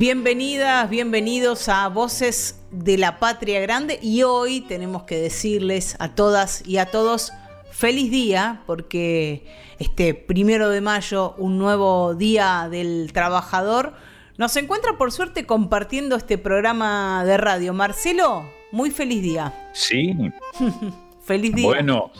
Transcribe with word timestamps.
Bienvenidas, 0.00 0.88
bienvenidos 0.88 1.68
a 1.68 1.86
Voces 1.88 2.58
de 2.70 2.96
la 2.96 3.18
Patria 3.18 3.60
Grande 3.60 3.98
y 4.00 4.22
hoy 4.22 4.62
tenemos 4.62 5.02
que 5.02 5.20
decirles 5.20 5.94
a 5.98 6.14
todas 6.14 6.66
y 6.66 6.78
a 6.78 6.86
todos 6.86 7.34
feliz 7.70 8.10
día 8.10 8.62
porque 8.64 9.44
este 9.78 10.14
primero 10.14 10.70
de 10.70 10.80
mayo, 10.80 11.34
un 11.36 11.58
nuevo 11.58 12.14
día 12.14 12.68
del 12.70 13.10
trabajador, 13.12 13.92
nos 14.38 14.56
encuentra 14.56 14.96
por 14.96 15.12
suerte 15.12 15.44
compartiendo 15.44 16.16
este 16.16 16.38
programa 16.38 17.22
de 17.26 17.36
radio. 17.36 17.74
Marcelo, 17.74 18.50
muy 18.72 18.90
feliz 18.90 19.22
día. 19.22 19.68
Sí. 19.74 20.16
feliz 21.22 21.54
día. 21.54 21.66
Bueno, 21.66 22.10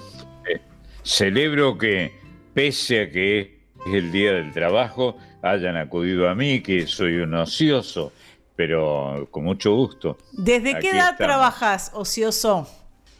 eh, 0.47 0.61
celebro 1.03 1.79
que 1.79 2.13
pese 2.53 3.05
a 3.05 3.11
que 3.11 3.41
es 3.87 3.95
el 3.95 4.13
día 4.13 4.33
del 4.33 4.53
trabajo, 4.53 5.17
hayan 5.43 5.77
acudido 5.77 6.29
a 6.29 6.35
mí, 6.35 6.61
que 6.61 6.87
soy 6.87 7.17
un 7.17 7.35
ocioso, 7.35 8.13
pero 8.57 9.29
con 9.31 9.45
mucho 9.45 9.75
gusto. 9.75 10.19
¿Desde 10.33 10.79
qué 10.79 10.91
edad 10.91 11.17
trabajas 11.17 11.91
ocioso? 11.95 12.69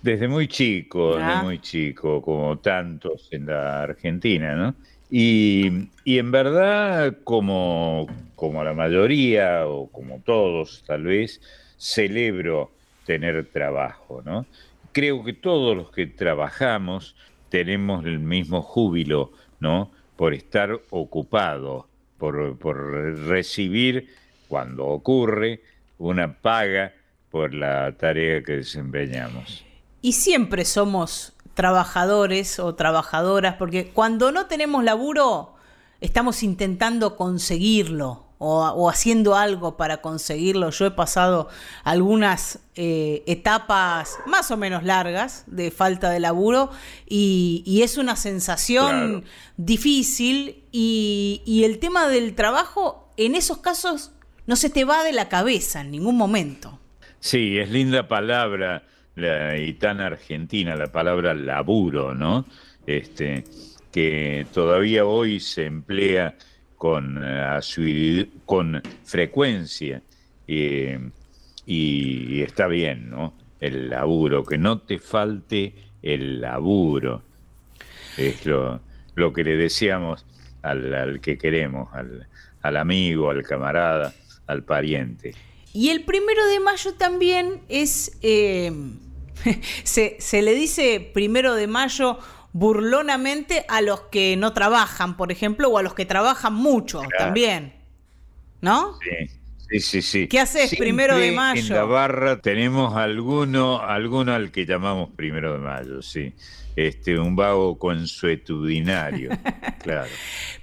Desde 0.03 0.29
muy 0.29 0.49
chico, 0.49 1.17
desde 1.17 1.33
ah. 1.33 1.43
muy 1.43 1.61
chico, 1.61 2.23
como 2.23 2.59
tantos 2.59 3.29
en 3.31 3.47
la 3.47 3.83
Argentina, 3.83 4.55
¿no? 4.55 4.75
Y, 5.11 5.89
en 6.05 6.31
verdad, 6.31 7.19
como, 7.25 8.07
como 8.37 8.63
la 8.63 8.73
mayoría, 8.75 9.67
o 9.67 9.89
como 9.89 10.21
todos 10.21 10.85
tal 10.87 11.03
vez, 11.03 11.41
celebro 11.77 12.71
tener 13.05 13.45
trabajo, 13.51 14.23
¿no? 14.25 14.47
Creo 14.93 15.25
que 15.25 15.33
todos 15.33 15.77
los 15.77 15.91
que 15.91 16.07
trabajamos 16.07 17.17
tenemos 17.49 18.05
el 18.05 18.21
mismo 18.21 18.63
júbilo, 18.63 19.33
¿no? 19.59 19.91
Por 20.17 20.33
estar 20.33 20.81
ocupados 20.91 21.87
por, 22.21 22.37
recibir, 23.27 24.15
cuando 24.47 24.87
ocurre, 24.87 25.63
una 25.99 26.35
paga 26.35 26.93
por 27.31 27.55
la 27.55 27.93
tarea 27.97 28.45
que 28.45 28.59
desempeñamos. 28.59 29.65
Y 30.03 30.13
siempre 30.13 30.65
somos 30.65 31.33
trabajadores 31.55 32.61
o 32.61 32.75
trabajadoras, 32.77 33.57
porque 33.57 33.89
cuando 33.89 34.31
no 34.31 34.47
tenemos 34.47 34.85
laburo, 34.85 35.55
estamos 36.01 36.45
intentando 36.45 37.17
conseguirlo 37.17 38.30
o, 38.43 38.89
haciendo 38.89 39.37
algo 39.37 39.77
para 39.77 39.99
conseguirlo. 39.99 40.71
Yo 40.71 40.87
he 40.87 40.91
pasado 40.91 41.49
algunas 41.85 42.61
eh, 42.75 43.23
etapas 43.27 44.19
más 44.27 44.51
o 44.51 44.57
menos 44.57 44.83
largas 44.83 45.45
de 45.47 45.71
falta 45.71 46.09
de 46.09 46.21
laburo 46.21 46.71
y, 47.07 47.81
es 47.83 47.99
una 47.99 48.17
sensación 48.17 49.25
difícil 49.59 50.65
y, 50.73 51.63
el 51.65 51.79
tema 51.79 52.09
del 52.09 52.35
trabajo 52.35 53.13
en 53.19 53.35
esos 53.35 53.59
casos 53.59 54.13
no 54.47 54.57
se 54.57 54.71
te 54.71 54.85
va 54.85 55.05
de 55.05 55.13
la 55.13 55.29
cabeza 55.29 55.83
en 55.83 55.91
ningún 55.91 56.17
momento. 56.17 56.79
Sí, 57.21 57.59
es 57.59 57.71
linda 57.71 58.09
palabra 58.09 58.85
y 59.59 59.75
tan 59.75 60.01
argentina 60.01 60.77
la 60.77 60.91
palabra 60.91 61.35
laburo, 61.35 62.15
¿no? 62.15 62.47
Este, 62.87 63.45
que 63.93 64.47
todavía 64.55 65.05
hoy 65.05 65.41
se 65.41 65.67
emplea 65.67 66.37
con, 66.81 67.21
eh, 67.23 68.29
con 68.47 68.83
frecuencia 69.05 70.01
y 70.47 72.41
está 72.41 72.67
bien, 72.69 73.11
¿no? 73.11 73.35
El 73.61 73.91
laburo, 73.91 74.45
que 74.45 74.57
no 74.57 74.79
te 74.79 74.99
falte 74.99 75.75
el 76.03 76.41
laburo. 76.41 77.23
Es 78.17 78.47
lo, 78.47 78.81
lo 79.15 79.33
que 79.35 79.45
le 79.45 79.57
decíamos 79.57 80.25
al, 80.63 81.21
que 81.21 81.37
queremos, 81.37 81.91
al, 82.63 82.77
amigo, 82.77 83.31
al 83.31 83.43
camarada, 83.43 84.15
al 84.47 84.65
pariente. 84.65 85.35
Y 85.73 85.91
el 85.91 86.05
primero 86.05 86.47
de 86.47 86.61
mayo 86.61 86.95
también 86.95 87.61
es, 87.69 88.19
eh, 88.23 88.73
se, 89.85 90.43
le 90.43 90.55
dice 90.55 91.11
primero 91.13 91.55
de 91.55 91.67
mayo 91.67 92.19
burlonamente 92.53 93.65
a 93.69 93.81
los 93.81 94.03
que 94.03 94.37
no 94.37 94.53
trabajan, 94.53 95.17
por 95.17 95.33
ejemplo, 95.33 95.69
o 95.69 95.79
a 95.79 95.83
los 95.83 95.95
que 95.95 96.07
trabajan 96.07 96.55
mucho 96.55 97.03
también. 97.19 97.75
¿No? 98.61 98.99
Sí. 99.01 99.41
Sí, 99.79 100.03
sí, 100.03 100.27
¿Qué 100.27 100.41
haces 100.41 100.75
primero 100.77 101.17
de 101.17 101.31
mayo? 101.31 101.61
En 101.61 101.69
la 101.69 101.85
barra 101.85 102.41
tenemos 102.41 102.97
alguno, 102.97 103.81
alguno 103.81 104.35
al 104.35 104.51
que 104.51 104.67
llamamos 104.67 105.11
primero 105.15 105.53
de 105.53 105.59
mayo, 105.61 106.03
sí. 106.03 106.35
Este, 106.75 107.19
un 107.19 107.37
vago 107.37 107.79
consuetudinario, 107.79 109.31
claro. 109.83 110.11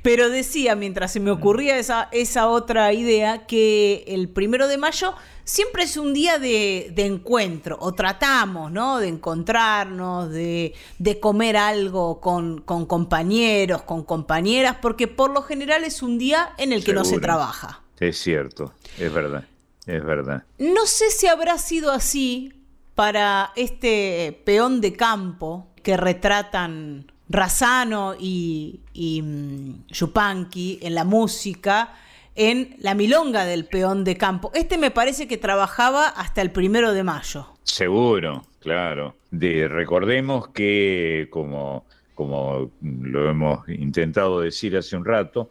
Pero 0.01 0.29
decía, 0.29 0.75
mientras 0.75 1.13
se 1.13 1.21
me 1.21 1.31
ocurría 1.31 1.77
esa, 1.77 2.09
esa 2.11 2.47
otra 2.47 2.91
idea, 2.91 3.45
que 3.45 4.03
el 4.07 4.27
primero 4.27 4.67
de 4.67 4.77
mayo 4.77 5.15
siempre 5.47 5.83
es 5.83 5.95
un 5.95 6.13
día 6.13 6.37
de, 6.37 6.93
encuentro, 6.97 7.77
o 7.79 7.93
tratamos, 7.93 8.71
¿no? 8.71 8.99
De 8.99 9.07
encontrarnos, 9.07 10.29
de, 10.29 10.73
comer 11.19 11.57
algo 11.57 12.19
con, 12.19 12.59
compañeros, 12.61 13.81
con 13.83 14.03
compañeras, 14.03 14.77
porque 14.81 15.07
por 15.07 15.31
lo 15.31 15.41
general 15.41 15.83
es 15.85 16.03
un 16.03 16.19
día 16.19 16.53
en 16.57 16.73
el 16.73 16.83
que 16.83 16.93
no 16.93 17.05
se 17.05 17.19
trabaja. 17.19 17.81
Es 17.99 18.19
cierto, 18.19 18.73
es 18.99 19.11
verdad, 19.11 19.45
es 19.87 20.03
verdad. 20.03 20.43
No 20.59 20.85
sé 20.85 21.09
si 21.09 21.27
habrá 21.27 21.57
sido 21.57 21.91
así 21.91 22.53
para 22.93 23.53
este 23.55 24.39
peón 24.45 24.81
de 24.81 24.93
campo 24.93 25.67
que 25.81 25.97
retratan 25.97 27.11
Razano 27.29 28.15
y, 28.19 28.81
y 28.93 29.21
mm, 29.21 29.87
Yupanqui 29.87 30.79
en 30.81 30.93
la 30.93 31.03
música 31.03 31.93
en 32.37 32.75
la 32.79 32.93
milonga 32.93 33.45
del 33.45 33.65
peón 33.65 34.03
de 34.03 34.15
campo. 34.15 34.51
Este 34.53 34.77
me 34.77 34.91
parece 34.91 35.27
que 35.27 35.37
trabajaba 35.37 36.07
hasta 36.07 36.41
el 36.41 36.51
primero 36.51 36.93
de 36.93 37.03
mayo. 37.03 37.47
Seguro, 37.63 38.45
claro. 38.59 39.17
De, 39.31 39.67
recordemos 39.67 40.49
que, 40.49 41.27
como, 41.31 41.85
como 42.13 42.71
lo 42.81 43.29
hemos 43.29 43.67
intentado 43.67 44.39
decir 44.39 44.77
hace 44.77 44.95
un 44.95 45.03
rato, 45.03 45.49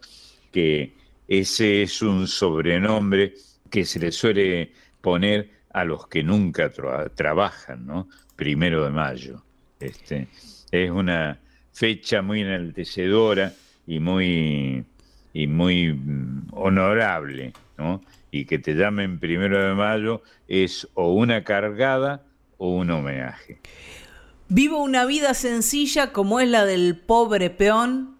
que 0.51 0.93
ese 1.27 1.83
es 1.83 2.01
un 2.01 2.25
sobrenombre 2.25 3.33
que 3.69 3.83
se 3.83 3.99
le 3.99 4.13
suele 4.13 4.71
poner 5.01 5.51
a 5.71 5.83
los 5.83 6.07
que 6.07 6.23
nunca 6.23 6.71
trabajan, 7.13 7.85
¿no? 7.85 8.07
Primero 8.35 8.85
de 8.85 8.91
mayo. 8.91 9.43
Este, 9.79 10.27
es 10.71 10.89
una 10.89 11.37
fecha 11.73 12.21
muy 12.21 12.41
enaltecedora 12.41 13.53
y 13.85 13.99
muy 13.99 14.85
y 15.37 15.45
muy 15.45 15.93
mm, 15.93 16.47
honorable, 16.53 17.53
¿no? 17.77 18.01
Y 18.31 18.45
que 18.45 18.57
te 18.57 18.73
llamen 18.73 19.19
primero 19.19 19.63
de 19.63 19.75
mayo 19.75 20.23
es 20.47 20.87
o 20.95 21.13
una 21.13 21.43
cargada 21.43 22.23
o 22.57 22.71
un 22.71 22.89
homenaje. 22.89 23.59
Vivo 24.49 24.81
una 24.81 25.05
vida 25.05 25.35
sencilla 25.35 26.11
como 26.11 26.39
es 26.39 26.49
la 26.49 26.65
del 26.65 26.97
pobre 26.97 27.51
peón, 27.51 28.17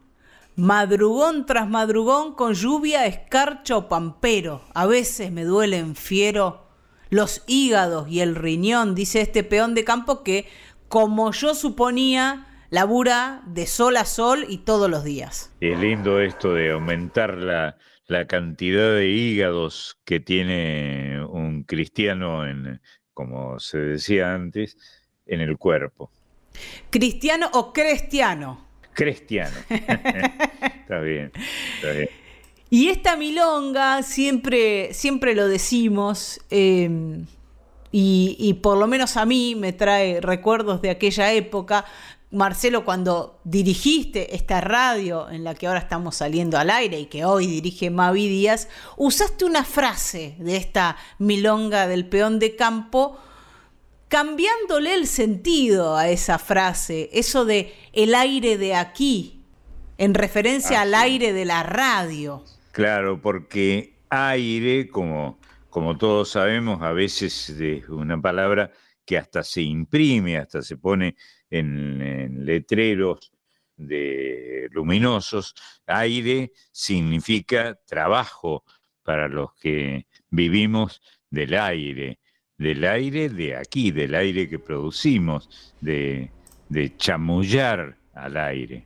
madrugón 0.55 1.47
tras 1.47 1.67
madrugón 1.67 2.35
con 2.35 2.53
lluvia, 2.53 3.07
escarcha 3.07 3.77
o 3.77 3.89
pampero. 3.89 4.61
A 4.75 4.85
veces 4.85 5.31
me 5.31 5.43
duelen 5.43 5.95
fiero 5.95 6.67
los 7.09 7.43
hígados 7.47 8.07
y 8.09 8.19
el 8.19 8.35
riñón, 8.35 8.93
dice 8.93 9.21
este 9.21 9.43
peón 9.43 9.73
de 9.73 9.83
campo 9.83 10.21
que, 10.21 10.47
como 10.87 11.31
yo 11.31 11.55
suponía, 11.55 12.46
labura 12.69 13.41
de 13.45 13.65
sol 13.65 13.97
a 13.97 14.05
sol 14.05 14.45
y 14.47 14.59
todos 14.59 14.89
los 14.89 15.03
días. 15.03 15.51
Es 15.61 15.79
lindo 15.79 16.21
esto 16.21 16.53
de 16.53 16.71
aumentar 16.71 17.35
la, 17.35 17.77
cantidad 18.27 18.93
de 18.93 19.07
hígados 19.09 19.99
que 20.05 20.19
tiene 20.19 21.23
un 21.25 21.63
cristiano, 21.63 22.47
en, 22.47 22.81
como 23.13 23.59
se 23.59 23.77
decía 23.77 24.33
antes, 24.33 24.77
en 25.25 25.41
el 25.41 25.57
cuerpo. 25.57 26.09
¿Cristiano 26.89 27.49
o 27.53 27.73
cristiano? 27.73 28.65
Cristiano. 28.93 29.55
está 29.69 30.99
bien, 31.01 31.31
está 31.75 31.91
bien. 31.91 32.09
Y 32.69 32.89
esta 32.89 33.15
milonga, 33.15 34.03
siempre, 34.03 34.93
siempre 34.93 35.35
lo 35.35 35.47
decimos, 35.47 36.41
eh, 36.49 37.23
y, 37.91 38.53
por 38.61 38.77
lo 38.77 38.87
menos 38.87 39.17
a 39.17 39.25
mí 39.25 39.55
me 39.55 39.73
trae 39.73 40.21
recuerdos 40.21 40.81
de 40.81 40.89
aquella 40.89 41.33
época. 41.33 41.85
Marcelo, 42.31 42.83
cuando 42.83 43.39
dirigiste 43.43 44.35
esta 44.35 44.59
radio 44.59 45.29
en 45.29 45.43
la 45.43 45.55
que 45.55 45.67
ahora 45.67 45.79
estamos 45.79 46.15
saliendo 46.15 46.57
al 46.57 46.69
aire 46.69 46.99
y 46.99 47.05
que 47.05 47.23
hoy 47.23 47.47
dirige 47.47 47.89
Mavi 47.89 48.27
Díaz, 48.27 48.67
usaste 48.97 49.45
una 49.45 49.63
frase 49.63 50.35
de 50.39 50.57
esta 50.57 50.97
milonga 51.19 51.87
del 51.87 52.07
peón 52.07 52.39
de 52.39 52.55
campo, 52.55 53.17
cambiándole 54.09 54.93
el 54.93 55.07
sentido 55.07 55.95
a 55.95 56.09
esa 56.09 56.37
frase, 56.37 57.09
eso 57.13 57.45
de 57.45 57.73
el 57.93 58.13
aire 58.13 58.57
de 58.57 58.75
aquí, 58.75 59.45
en 59.97 60.13
referencia 60.13 60.81
al 60.81 60.93
aire 60.93 61.31
de 61.31 61.45
la 61.45 61.63
radio. 61.63 62.43
Claro, 62.71 63.21
porque 63.21 63.95
aire, 64.09 64.89
como 64.89 65.37
como 65.77 65.95
todos 65.95 66.29
sabemos, 66.29 66.81
a 66.81 66.91
veces 66.91 67.51
es 67.51 67.87
una 67.87 68.19
palabra 68.19 68.71
que 69.05 69.15
hasta 69.15 69.43
se 69.43 69.61
imprime, 69.61 70.37
hasta 70.37 70.63
se 70.63 70.75
pone 70.75 71.15
en, 71.49 72.45
letreros 72.45 73.31
de 73.75 74.67
luminosos. 74.71 75.53
Aire 75.85 76.51
significa 76.71 77.77
trabajo 77.85 78.63
para 79.03 79.27
los 79.27 79.53
que 79.55 80.07
vivimos 80.29 81.01
del 81.29 81.53
aire, 81.53 82.19
del 82.57 82.83
aire 82.85 83.29
de 83.29 83.55
aquí, 83.55 83.91
del 83.91 84.15
aire 84.15 84.49
que 84.49 84.59
producimos, 84.59 85.73
de, 85.81 86.31
de 86.69 86.95
chamullar 86.97 87.97
al 88.13 88.37
aire. 88.37 88.85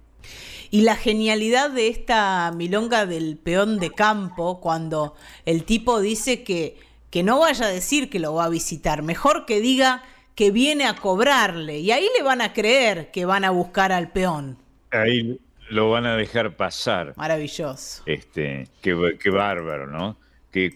Y 0.69 0.81
la 0.81 0.95
genialidad 0.95 1.69
de 1.71 1.89
esta 1.89 2.51
milonga 2.55 3.05
del 3.05 3.37
peón 3.37 3.79
de 3.79 3.91
campo, 3.91 4.61
cuando 4.61 5.15
el 5.45 5.63
tipo 5.63 5.99
dice 5.99 6.43
que, 6.43 6.77
que 7.09 7.23
no 7.23 7.39
vaya 7.39 7.65
a 7.65 7.69
decir 7.69 8.09
que 8.09 8.19
lo 8.19 8.33
va 8.33 8.45
a 8.45 8.49
visitar, 8.49 9.03
mejor 9.03 9.45
que 9.45 9.59
diga 9.59 10.03
que 10.41 10.49
viene 10.49 10.85
a 10.85 10.95
cobrarle. 10.95 11.77
Y 11.77 11.91
ahí 11.91 12.07
le 12.17 12.23
van 12.23 12.41
a 12.41 12.51
creer 12.51 13.11
que 13.11 13.25
van 13.25 13.43
a 13.43 13.51
buscar 13.51 13.91
al 13.91 14.11
peón. 14.11 14.57
Ahí 14.89 15.39
lo 15.69 15.91
van 15.91 16.07
a 16.07 16.17
dejar 16.17 16.57
pasar. 16.57 17.13
Maravilloso. 17.15 18.01
Este, 18.07 18.67
qué, 18.81 19.19
qué 19.21 19.29
bárbaro, 19.29 19.85
¿no? 19.85 20.17
Que, 20.51 20.73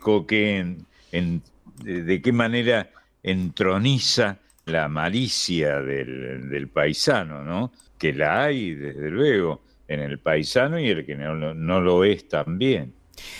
en, 1.12 1.42
de, 1.84 2.22
qué 2.22 2.32
manera 2.32 2.92
entroniza 3.24 4.38
la 4.66 4.88
malicia 4.88 5.82
del, 5.82 6.48
del 6.48 6.68
paisano, 6.68 7.44
¿no? 7.44 7.72
Que 7.98 8.14
la 8.14 8.44
hay, 8.44 8.76
desde 8.76 9.10
luego 9.10 9.64
en 9.88 10.00
el 10.00 10.20
paisano 10.20 10.80
y 10.80 10.90
el 10.90 11.08
que 11.08 11.16
no, 11.16 11.82
lo 11.82 12.04
es 12.04 12.30
también. 12.30 12.94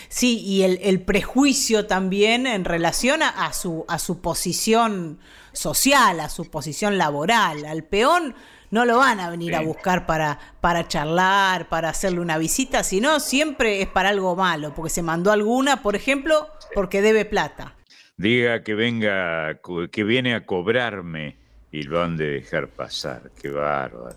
Sí, 0.08 0.40
y 0.40 0.62
el, 0.62 1.00
prejuicio 1.02 1.86
también 1.86 2.46
en 2.46 2.64
relación 2.64 3.22
a, 3.22 3.52
su, 3.52 3.84
a 3.88 3.98
su 3.98 4.20
posición 4.20 5.18
social, 5.52 6.20
a 6.20 6.28
su 6.28 6.50
posición 6.50 6.98
laboral. 6.98 7.64
Al 7.64 7.84
peón 7.84 8.34
no 8.70 8.84
lo 8.84 8.98
van 8.98 9.20
a 9.20 9.30
venir 9.30 9.54
a 9.54 9.60
buscar 9.60 10.06
para, 10.06 10.38
para 10.60 10.88
charlar, 10.88 11.68
para 11.68 11.90
hacerle 11.90 12.20
una 12.20 12.38
visita, 12.38 12.82
sino 12.82 13.20
siempre 13.20 13.82
es 13.82 13.88
para 13.88 14.10
algo 14.10 14.36
malo, 14.36 14.74
porque 14.74 14.90
se 14.90 15.02
mandó 15.02 15.32
alguna, 15.32 15.82
por 15.82 15.96
ejemplo, 15.96 16.48
porque 16.74 17.02
debe 17.02 17.24
plata. 17.24 17.74
Diga 18.16 18.62
que 18.62 18.74
venga, 18.74 19.60
que 19.90 20.04
viene 20.04 20.34
a 20.34 20.46
cobrarme 20.46 21.36
y 21.70 21.82
lo 21.82 22.02
han 22.02 22.16
de 22.16 22.26
dejar 22.26 22.68
pasar. 22.68 23.30
Qué 23.40 23.50
bárbaro, 23.50 24.16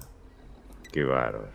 qué 0.92 1.04
bárbaro. 1.04 1.52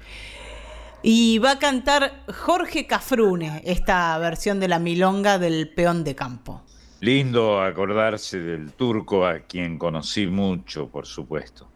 Y 1.06 1.36
va 1.36 1.50
a 1.50 1.58
cantar 1.58 2.24
Jorge 2.32 2.86
Cafrune, 2.86 3.60
esta 3.66 4.16
versión 4.16 4.58
de 4.58 4.68
la 4.68 4.78
milonga 4.78 5.38
del 5.38 5.68
peón 5.68 6.02
de 6.02 6.14
campo. 6.14 6.62
Lindo 7.00 7.60
acordarse 7.60 8.38
del 8.38 8.72
turco 8.72 9.26
a 9.26 9.40
quien 9.40 9.76
conocí 9.76 10.26
mucho, 10.26 10.88
por 10.88 11.04
supuesto. 11.04 11.68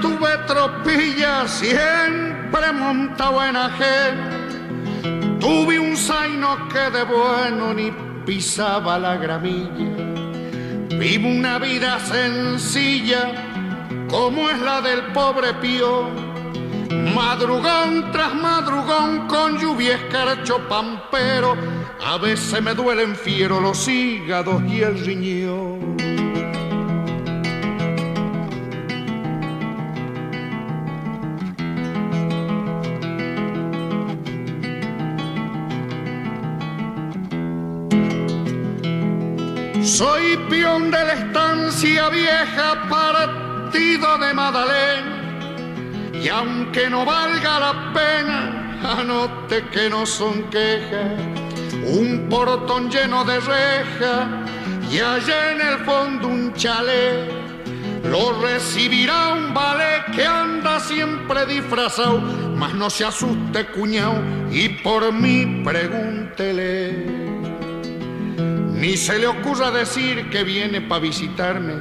Tuve 0.00 0.38
tropilla, 0.46 1.46
siempre 1.46 2.72
montaba 2.72 3.48
en 3.48 3.56
ajeno. 3.56 4.42
Tuve 5.40 5.78
un 5.78 5.96
zaino 5.96 6.68
que 6.68 6.90
de 6.96 7.04
bueno 7.04 7.74
ni 7.74 7.92
pisaba 8.24 8.98
la 8.98 9.16
gramilla. 9.16 10.12
Vivo 10.98 11.28
una 11.28 11.58
vida 11.58 11.98
sencilla, 11.98 13.32
como 14.08 14.48
es 14.50 14.58
la 14.60 14.80
del 14.80 15.02
pobre 15.12 15.54
pío. 15.54 16.08
Madrugón 17.14 18.12
tras 18.12 18.34
madrugón 18.34 19.26
con 19.26 19.58
lluvia 19.58 19.96
escarcho 19.96 20.58
pampero, 20.68 21.56
a 22.06 22.18
veces 22.18 22.62
me 22.62 22.74
duelen 22.74 23.16
fiero 23.16 23.60
los 23.60 23.88
hígados 23.88 24.62
y 24.64 24.82
el 24.82 25.04
riñón. 25.04 25.71
Soy 39.92 40.38
peón 40.48 40.90
de 40.90 41.04
la 41.04 41.12
estancia 41.12 42.08
vieja 42.08 42.88
partido 42.88 44.16
de 44.16 44.32
Madalena. 44.32 46.14
Y 46.14 46.28
aunque 46.30 46.88
no 46.88 47.04
valga 47.04 47.60
la 47.60 47.92
pena, 47.92 48.78
anote 48.98 49.62
que 49.70 49.90
no 49.90 50.06
son 50.06 50.44
quejas. 50.44 51.12
Un 51.84 52.26
portón 52.30 52.90
lleno 52.90 53.22
de 53.26 53.38
reja 53.40 54.46
y 54.90 54.98
allá 54.98 55.52
en 55.52 55.60
el 55.60 55.78
fondo 55.84 56.28
un 56.28 56.54
chalet. 56.54 57.30
Lo 58.04 58.40
recibirá 58.40 59.34
un 59.34 59.52
ballet 59.52 60.06
que 60.16 60.24
anda 60.24 60.80
siempre 60.80 61.44
disfrazado, 61.44 62.18
mas 62.56 62.72
no 62.72 62.88
se 62.88 63.04
asuste 63.04 63.66
cuñado 63.66 64.22
y 64.50 64.70
por 64.70 65.12
mí 65.12 65.62
pregúntele. 65.62 67.21
Ni 68.82 68.96
se 68.96 69.16
le 69.16 69.28
ocurra 69.28 69.70
decir 69.70 70.28
que 70.28 70.42
viene 70.42 70.80
para 70.80 71.02
visitarme. 71.02 71.74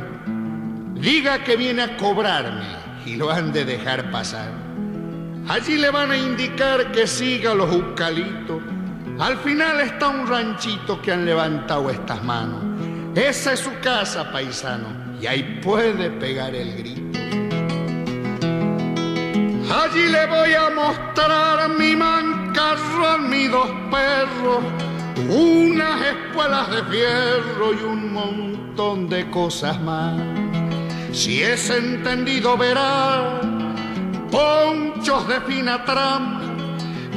Diga 0.93 1.43
que 1.43 1.55
viene 1.55 1.81
a 1.81 1.97
cobrarme 1.97 2.67
y 3.07 3.15
lo 3.15 3.31
han 3.31 3.51
de 3.51 3.65
dejar 3.65 4.11
pasar. 4.11 4.51
Allí 5.47 5.79
le 5.79 5.89
van 5.89 6.11
a 6.11 6.17
indicar 6.17 6.91
que 6.91 7.07
siga 7.07 7.55
los 7.55 7.73
eucalitos. 7.73 8.61
Al 9.17 9.35
final 9.39 9.81
está 9.81 10.09
un 10.09 10.27
ranchito 10.27 11.01
que 11.01 11.11
han 11.11 11.25
levantado 11.25 11.89
estas 11.89 12.23
manos. 12.23 12.61
Esa 13.15 13.53
es 13.53 13.61
su 13.61 13.71
casa, 13.81 14.31
paisano, 14.31 15.17
y 15.19 15.25
ahí 15.25 15.59
puede 15.63 16.11
pegar 16.11 16.53
el 16.53 16.77
grito. 16.77 17.19
Allí 19.73 20.07
le 20.07 20.27
voy 20.27 20.53
a 20.53 20.69
mostrar 20.69 21.67
mi 21.67 21.95
mancarro, 21.95 23.17
mis 23.27 23.49
dos 23.49 23.71
perros 23.89 24.90
unas 25.29 26.05
espuelas 26.05 26.69
de 26.71 26.83
fierro 26.83 27.73
y 27.73 27.83
un 27.83 28.13
montón 28.13 29.09
de 29.09 29.29
cosas 29.29 29.79
más. 29.81 30.19
Si 31.11 31.41
es 31.43 31.69
entendido 31.69 32.57
verá 32.57 33.41
ponchos 34.31 35.27
de 35.27 35.41
fina 35.41 35.83
trama 35.83 36.41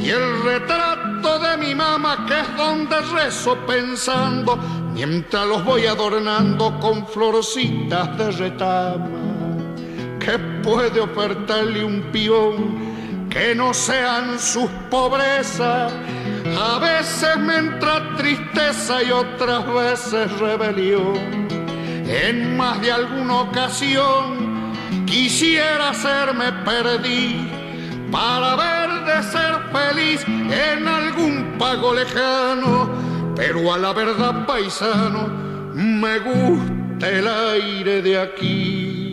y 0.02 0.10
el 0.10 0.42
retrato 0.42 1.38
de 1.38 1.56
mi 1.56 1.74
mamá 1.74 2.26
que 2.26 2.40
es 2.40 2.56
donde 2.56 3.00
rezo 3.00 3.56
pensando 3.66 4.58
mientras 4.92 5.46
los 5.46 5.64
voy 5.64 5.86
adornando 5.86 6.78
con 6.80 7.06
florcitas 7.06 8.18
de 8.18 8.30
retama. 8.32 9.08
¿Qué 10.18 10.38
puede 10.62 11.00
ofertarle 11.00 11.84
un 11.84 12.02
peón 12.10 13.28
que 13.28 13.54
no 13.54 13.74
sean 13.74 14.38
sus 14.38 14.70
pobrezas? 14.90 15.92
A 16.46 16.78
veces 16.78 17.36
me 17.38 17.56
entra 17.56 18.14
tristeza 18.16 19.02
y 19.02 19.10
otras 19.10 19.66
veces 19.72 20.38
rebelión. 20.38 21.48
En 22.06 22.56
más 22.56 22.80
de 22.82 22.92
alguna 22.92 23.42
ocasión 23.42 24.72
quisiera 25.06 25.90
hacerme 25.90 26.52
perdí 26.64 27.50
para 28.12 28.56
ver 28.56 29.04
de 29.06 29.22
ser 29.22 29.54
feliz 29.72 30.24
en 30.26 30.86
algún 30.86 31.56
pago 31.58 31.94
lejano. 31.94 32.90
Pero 33.34 33.72
a 33.72 33.78
la 33.78 33.92
verdad, 33.92 34.46
paisano, 34.46 35.28
me 35.74 36.18
gusta 36.18 37.08
el 37.08 37.26
aire 37.26 38.02
de 38.02 38.18
aquí. 38.20 39.03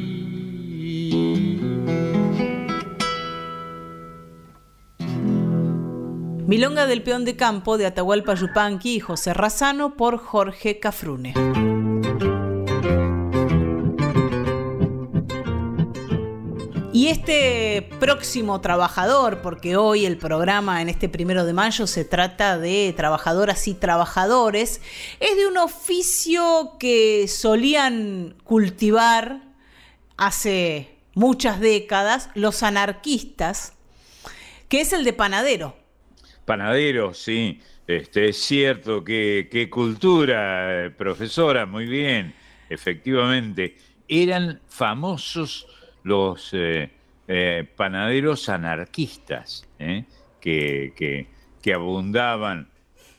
Milonga 6.52 6.86
del 6.86 7.02
Peón 7.02 7.24
de 7.24 7.38
Campo 7.38 7.78
de 7.78 7.86
Atahualpa 7.86 8.36
Yupanqui 8.36 8.96
y 8.96 9.00
José 9.00 9.34
Razano 9.34 9.96
por 9.96 10.18
Jorge 10.18 10.82
Cafrune. 10.82 11.34
Y 16.92 17.08
este 17.08 17.88
próximo 18.02 18.60
trabajador, 18.60 19.42
porque 19.42 19.78
hoy 19.78 20.06
el 20.06 20.18
programa 20.18 20.82
en 20.82 20.90
este 20.90 21.08
primero 21.08 21.46
de 21.46 21.54
mayo 21.54 21.88
se 21.88 22.04
trata 22.04 22.58
de 22.58 22.94
trabajadoras 22.98 23.70
y 23.70 23.74
trabajadores, 23.74 24.82
es 25.22 25.38
de 25.38 25.48
un 25.48 25.58
oficio 25.58 26.76
que 26.80 27.30
solían 27.30 28.36
cultivar 28.44 29.42
hace 30.18 30.98
muchas 31.14 31.62
décadas 31.62 32.30
los 32.34 32.62
anarquistas, 32.62 33.72
que 34.68 34.82
es 34.82 34.92
el 34.92 35.06
de 35.06 35.14
panadero. 35.14 35.81
Panadero, 36.52 37.14
sí. 37.14 37.62
Este, 37.88 38.28
es 38.28 38.38
cierto, 38.42 39.06
que 39.06 39.48
qué 39.50 39.70
cultura, 39.70 40.94
profesora, 40.98 41.66
muy 41.66 41.86
bien, 41.86 42.34
efectivamente. 42.70 43.78
Eran 44.06 44.60
famosos 44.68 45.66
los 46.04 46.50
eh, 46.52 46.92
eh, 47.30 47.66
panaderos 47.74 48.50
anarquistas, 48.50 49.66
¿eh? 49.80 50.04
que, 50.42 51.26
que, 51.62 51.74
abundaban, 51.74 52.68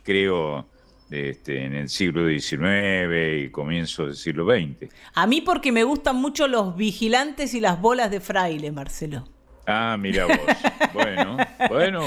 creo, 0.02 0.66
este, 1.10 1.64
en 1.64 1.74
el 1.74 1.88
siglo 1.88 2.28
XIX 2.28 3.46
y 3.46 3.48
comienzo 3.48 4.04
del 4.04 4.14
siglo 4.14 4.44
XX. 4.44 4.92
A 5.14 5.26
mí 5.26 5.40
porque 5.40 5.72
me 5.72 5.84
gustan 5.84 6.16
mucho 6.16 6.48
los 6.48 6.76
vigilantes 6.76 7.54
y 7.54 7.60
las 7.60 7.80
bolas 7.80 8.10
de 8.10 8.20
fraile, 8.20 8.70
Marcelo. 8.72 9.24
Ah, 9.66 9.96
mira 9.98 10.26
vos. 10.26 10.36
bueno, 10.92 11.38
bueno, 11.70 12.02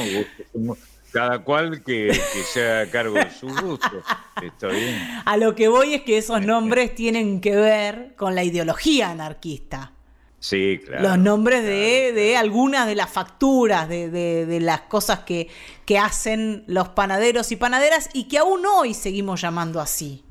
cada 1.15 1.39
cual 1.45 1.81
que, 1.81 2.07
que 2.33 2.43
se 2.43 2.69
haga 2.69 2.91
cargo 2.91 3.15
de 3.15 3.31
su 3.31 3.47
gusto. 3.47 4.03
Está 4.43 4.67
bien. 4.67 4.99
A 5.23 5.37
lo 5.37 5.55
que 5.55 5.69
voy 5.69 5.93
es 5.93 6.01
que 6.01 6.17
esos 6.17 6.41
nombres 6.41 6.93
tienen 6.93 7.39
que 7.39 7.55
ver 7.55 8.15
con 8.17 8.35
la 8.35 8.43
ideología 8.43 9.11
anarquista. 9.11 9.93
Sí, 10.39 10.81
claro. 10.85 11.03
Los 11.03 11.17
nombres 11.17 11.63
de, 11.63 12.35
algunas 12.35 12.85
de 12.85 12.95
las 12.95 13.09
facturas, 13.09 13.87
de, 13.87 14.57
las 14.61 14.81
cosas 14.81 15.19
que, 15.19 15.47
que, 15.85 15.97
hacen 15.97 16.65
los 16.67 16.89
panaderos 16.89 17.49
y 17.53 17.55
panaderas 17.55 18.09
y 18.11 18.25
que 18.25 18.39
aún 18.39 18.65
hoy 18.65 18.93
seguimos 18.93 19.39
llamando 19.39 19.79
así. 19.79 20.21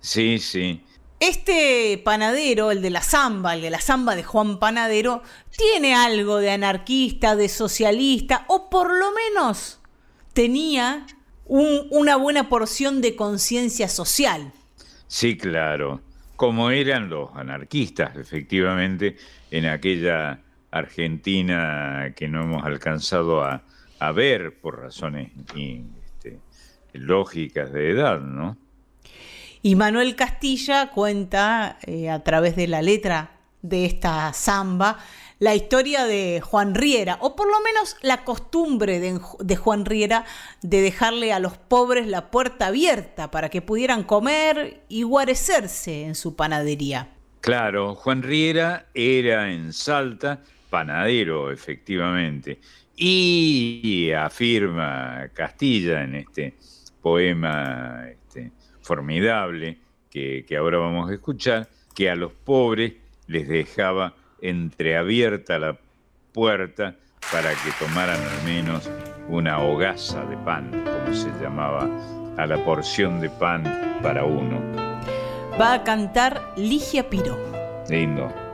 Sí, 0.00 0.38
sí. 0.38 0.82
Este 1.20 2.00
panadero, 2.02 2.70
el 2.70 2.80
de 2.80 2.88
la 2.88 3.02
zamba, 3.02 3.56
el 3.56 3.60
de 3.60 3.68
la 3.68 3.80
zamba 3.82 4.16
de 4.16 4.24
Juan 4.24 4.58
Panadero, 4.58 5.22
tiene 5.54 5.94
algo 5.94 6.38
de 6.38 6.50
anarquista, 6.50 7.36
de 7.36 7.50
socialista, 7.50 8.46
o 8.48 8.70
por 8.70 8.90
lo 8.90 9.12
menos 9.12 9.79
tenía 10.32 11.06
una 11.46 12.16
buena 12.16 12.48
porción 12.48 13.00
de 13.00 13.16
conciencia 13.16 13.88
social. 13.88 14.52
Sí, 15.08 15.36
claro. 15.36 16.00
Como 16.36 16.70
eran 16.70 17.10
los 17.10 17.30
anarquistas, 17.34 18.16
efectivamente, 18.16 19.16
en 19.50 19.66
aquella 19.66 20.40
Argentina 20.70 22.12
que 22.14 22.28
no 22.28 22.42
hemos 22.44 22.64
alcanzado 22.64 23.42
a, 23.42 23.62
ver 24.14 24.58
por 24.60 24.80
razones 24.80 25.30
este, 25.56 26.38
lógicas 26.94 27.72
de 27.72 27.90
edad, 27.90 28.20
¿no? 28.20 28.56
Y 29.62 29.74
Manuel 29.74 30.16
Castilla 30.16 30.90
cuenta 30.90 31.78
eh, 31.82 32.08
a 32.08 32.22
través 32.24 32.56
de 32.56 32.66
la 32.66 32.80
letra 32.80 33.32
de 33.60 33.84
esta 33.84 34.32
samba 34.32 34.98
la 35.40 35.54
historia 35.54 36.04
de 36.04 36.42
Juan 36.42 36.74
Riera, 36.74 37.16
o 37.22 37.34
por 37.34 37.48
lo 37.50 37.60
menos 37.60 37.96
la 38.02 38.24
costumbre 38.24 39.00
de, 39.00 39.56
Juan 39.56 39.86
Riera 39.86 40.26
de 40.60 40.82
dejarle 40.82 41.32
a 41.32 41.40
los 41.40 41.56
pobres 41.56 42.06
la 42.06 42.30
puerta 42.30 42.66
abierta 42.66 43.30
para 43.30 43.48
que 43.48 43.62
pudieran 43.62 44.04
comer 44.04 44.82
y 44.88 45.02
guarecerse 45.02 46.04
en 46.04 46.14
su 46.14 46.36
panadería. 46.36 47.08
Claro, 47.40 47.94
Juan 47.94 48.22
Riera 48.22 48.86
era 48.92 49.50
en 49.50 49.72
Salta 49.72 50.42
panadero, 50.68 51.50
efectivamente. 51.50 52.60
Y 52.94 54.10
afirma 54.12 55.30
Castilla 55.32 56.02
en 56.02 56.16
este 56.16 56.54
poema 57.00 58.04
este, 58.10 58.52
formidable 58.82 59.78
que 60.10 60.44
ahora 60.58 60.76
vamos 60.76 61.08
a 61.08 61.14
escuchar, 61.14 61.66
que 61.94 62.10
a 62.10 62.14
los 62.14 62.32
pobres 62.32 62.92
les 63.26 63.48
dejaba 63.48 64.14
entreabierta 64.42 65.58
la 65.58 65.76
puerta 66.32 66.96
para 67.32 67.50
que 67.50 67.70
tomaran 67.78 68.20
al 68.20 68.44
menos 68.44 68.90
una 69.28 69.60
hogaza 69.60 70.24
de 70.24 70.36
pan, 70.38 70.70
como 70.70 71.14
se 71.14 71.30
llamaba, 71.40 71.88
a 72.36 72.46
la 72.46 72.64
porción 72.64 73.20
de 73.20 73.30
pan 73.30 73.64
para 74.02 74.24
uno 74.24 74.90
va 75.60 75.74
a 75.74 75.84
cantar 75.84 76.40
Ligia 76.56 77.10
Piro. 77.10 77.36
Lindo. 77.88 78.49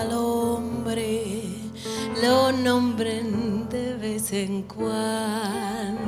al 0.00 0.12
hombre 0.12 1.42
lo 2.22 2.52
nombren 2.52 3.68
de 3.68 3.94
vez 3.94 4.32
en 4.32 4.62
cuando. 4.62 6.06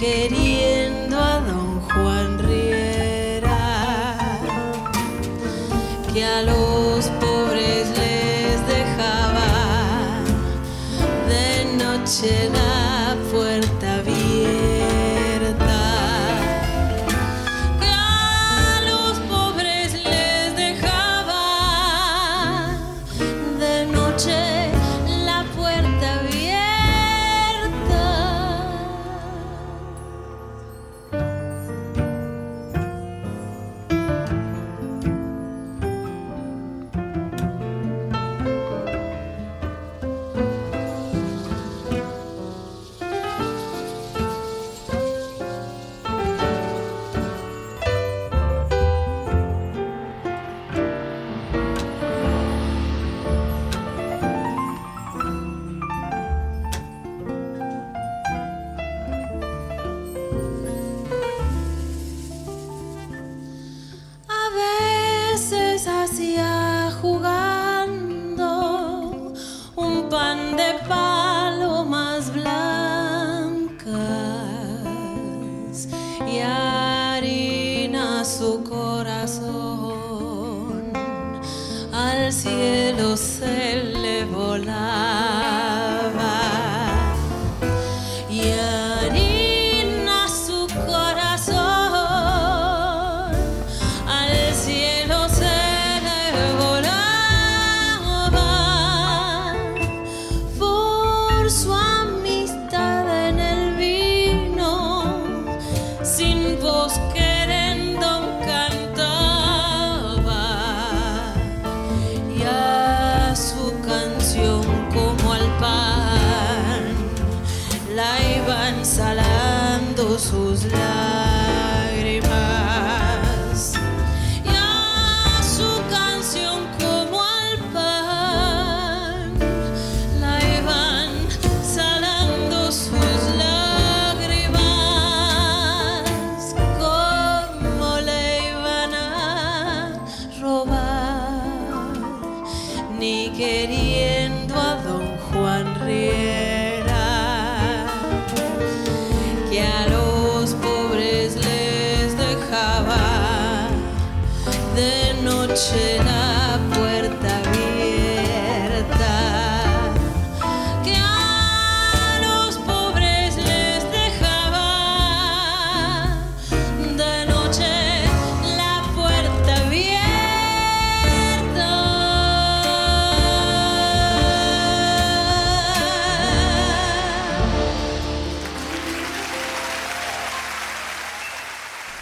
queriendo 0.00 1.18
a 1.18 1.40
don 1.40 1.78
Juan 1.82 2.38
Riera, 2.38 3.58
que 6.10 6.24
a 6.24 6.40
lo 6.40 6.79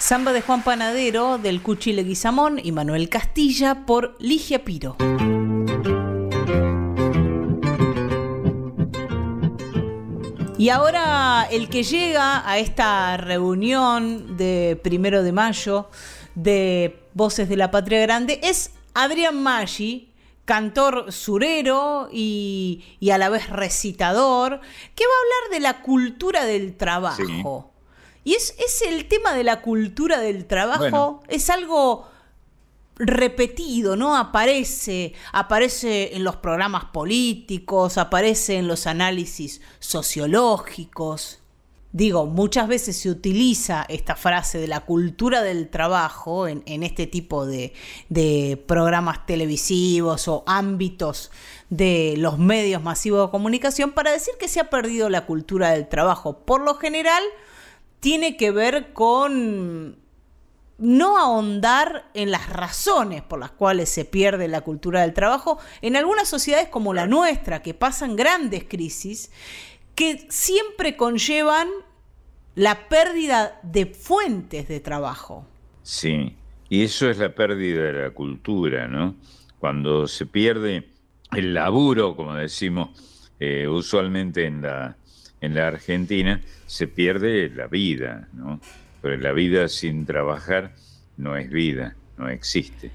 Samba 0.08 0.32
de 0.32 0.40
Juan 0.40 0.62
Panadero, 0.62 1.36
del 1.36 1.60
Cuchi 1.60 1.92
Leguizamón 1.92 2.58
y 2.64 2.72
Manuel 2.72 3.10
Castilla 3.10 3.84
por 3.84 4.16
Ligia 4.18 4.64
Piro. 4.64 4.96
Y 10.56 10.70
ahora 10.70 11.46
el 11.50 11.68
que 11.68 11.82
llega 11.82 12.50
a 12.50 12.56
esta 12.56 13.18
reunión 13.18 14.38
de 14.38 14.80
primero 14.82 15.22
de 15.22 15.32
mayo 15.32 15.90
de 16.34 17.02
Voces 17.12 17.50
de 17.50 17.58
la 17.58 17.70
Patria 17.70 18.00
Grande 18.00 18.40
es 18.42 18.70
Adrián 18.94 19.42
Maggi, 19.42 20.14
cantor 20.46 21.12
surero 21.12 22.08
y, 22.10 22.82
a 23.12 23.18
la 23.18 23.28
vez 23.28 23.50
recitador, 23.50 24.58
que 24.94 25.04
va 25.04 25.12
a 25.12 25.42
hablar 25.42 25.52
de 25.52 25.60
la 25.60 25.82
cultura 25.82 26.46
del 26.46 26.78
trabajo. 26.78 27.74
Y 28.28 28.34
es, 28.34 28.82
el 28.86 29.08
tema 29.08 29.32
de 29.32 29.42
la 29.42 29.62
cultura 29.62 30.20
del 30.20 30.44
trabajo, 30.44 31.22
es 31.28 31.48
algo 31.48 32.06
repetido, 32.96 33.96
¿no? 33.96 34.18
Aparece, 34.18 35.14
aparece 35.32 36.14
en 36.14 36.24
los 36.24 36.36
programas 36.36 36.84
políticos, 36.92 37.96
aparece 37.96 38.58
en 38.58 38.68
los 38.68 38.86
análisis 38.86 39.62
sociológicos. 39.78 41.38
Digo, 41.92 42.26
muchas 42.26 42.68
veces 42.68 42.98
se 42.98 43.08
utiliza 43.08 43.86
esta 43.88 44.14
frase 44.14 44.58
de 44.58 44.68
la 44.68 44.80
cultura 44.80 45.40
del 45.40 45.70
trabajo 45.70 46.46
en, 46.48 46.82
este 46.82 47.06
tipo 47.06 47.46
de, 47.46 47.72
de, 48.10 48.62
programas 48.66 49.24
televisivos 49.24 50.28
o 50.28 50.44
ámbitos 50.46 51.30
de 51.70 52.16
los 52.18 52.38
medios 52.38 52.82
masivos 52.82 53.26
de 53.26 53.30
comunicación 53.30 53.92
para 53.92 54.12
decir 54.12 54.34
que 54.38 54.48
se 54.48 54.60
ha 54.60 54.68
perdido 54.68 55.08
la 55.08 55.24
cultura 55.24 55.70
del 55.70 55.88
trabajo. 55.88 56.40
Por 56.40 56.60
lo 56.60 56.74
general, 56.74 57.22
tiene 58.00 58.36
que 58.36 58.50
ver 58.50 58.92
con 58.92 59.96
no 60.78 61.18
ahondar 61.18 62.08
en 62.14 62.30
las 62.30 62.48
razones 62.48 63.22
por 63.22 63.40
las 63.40 63.50
cuales 63.50 63.88
se 63.88 64.04
pierde 64.04 64.46
la 64.46 64.60
cultura 64.60 65.02
del 65.02 65.12
trabajo 65.12 65.58
en 65.82 65.96
algunas 65.96 66.28
sociedades 66.28 66.68
como 66.68 66.94
la 66.94 67.06
nuestra, 67.06 67.62
que 67.62 67.74
pasan 67.74 68.14
grandes 68.14 68.64
crisis, 68.64 69.32
que 69.96 70.26
siempre 70.30 70.96
conllevan 70.96 71.68
la 72.54 72.88
pérdida 72.88 73.60
de 73.64 73.86
fuentes 73.86 74.68
de 74.68 74.80
trabajo. 74.80 75.46
Sí, 75.82 76.36
y 76.68 76.82
eso 76.82 77.10
es 77.10 77.18
la 77.18 77.34
pérdida 77.34 77.82
de 77.82 77.92
la 78.04 78.10
cultura, 78.10 78.86
¿no? 78.86 79.16
Cuando 79.58 80.06
se 80.06 80.26
pierde 80.26 80.88
el 81.32 81.54
laburo, 81.54 82.14
como 82.14 82.34
decimos 82.34 82.90
eh, 83.40 83.66
usualmente 83.66 84.44
en 84.44 84.62
la, 84.62 84.96
en 85.40 85.54
la 85.54 85.68
Argentina, 85.68 86.40
se 86.66 86.86
pierde 86.86 87.50
la 87.50 87.66
vida, 87.66 88.28
¿no? 88.32 88.60
Pero 89.02 89.16
la 89.16 89.32
vida 89.32 89.68
sin 89.68 90.06
trabajar 90.06 90.72
no 91.16 91.36
es 91.36 91.50
vida, 91.50 91.94
no 92.16 92.28
existe. 92.28 92.90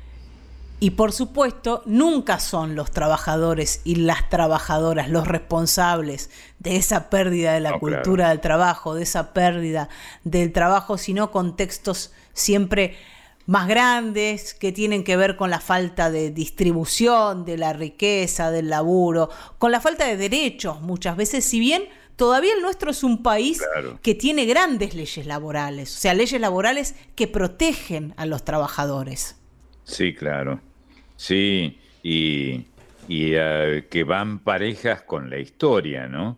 Y 0.80 0.92
por 0.92 1.14
supuesto, 1.14 1.82
nunca 1.86 2.42
son 2.42 2.76
los 2.76 2.92
trabajadores 2.92 3.80
y 3.86 3.96
las 3.96 4.30
trabajadoras 4.30 5.10
los 5.10 5.26
responsables 5.26 6.30
de 6.60 6.76
esa 6.76 7.10
pérdida 7.10 7.54
de 7.54 7.62
la 7.62 7.80
cultura 7.80 8.30
del 8.30 8.42
trabajo, 8.42 8.94
de 8.94 9.04
esa 9.04 9.34
pérdida 9.34 9.88
del 10.26 10.52
trabajo, 10.52 10.98
sino 10.98 11.32
contextos 11.32 12.12
siempre 12.34 12.98
más 13.46 13.68
grandes 13.68 14.54
que 14.54 14.74
tienen 14.74 15.06
que 15.06 15.16
ver 15.16 15.38
con 15.38 15.50
la 15.50 15.62
falta 15.62 16.12
de 16.12 16.32
distribución 16.32 17.46
de 17.46 17.58
la 17.58 17.72
riqueza, 17.72 18.52
del 18.52 18.70
laburo, 18.70 19.30
con 19.58 19.72
la 19.72 19.80
falta 19.80 20.06
de 20.06 20.18
derechos 20.18 20.82
muchas 20.82 21.16
veces, 21.16 21.46
si 21.46 21.60
bien 21.62 21.84
Todavía 22.24 22.54
el 22.54 22.62
nuestro 22.62 22.92
es 22.92 23.04
un 23.04 23.22
país 23.22 23.62
que 24.02 24.16
tiene 24.16 24.46
grandes 24.46 24.96
leyes 24.96 25.26
laborales, 25.26 25.94
o 25.94 26.00
sea, 26.00 26.14
leyes 26.14 26.40
laborales 26.40 26.96
que 27.16 27.28
protegen 27.28 28.14
a 28.16 28.26
los 28.26 28.46
trabajadores. 28.46 29.36
Sí, 29.84 30.14
claro. 30.14 30.62
Sí, 31.18 31.78
y, 32.02 32.64
eh, 33.10 33.88
que 33.90 34.04
van 34.06 34.40
parejas 34.40 35.02
con 35.02 35.30
la 35.30 35.38
historia, 35.38 36.08
¿no? 36.08 36.38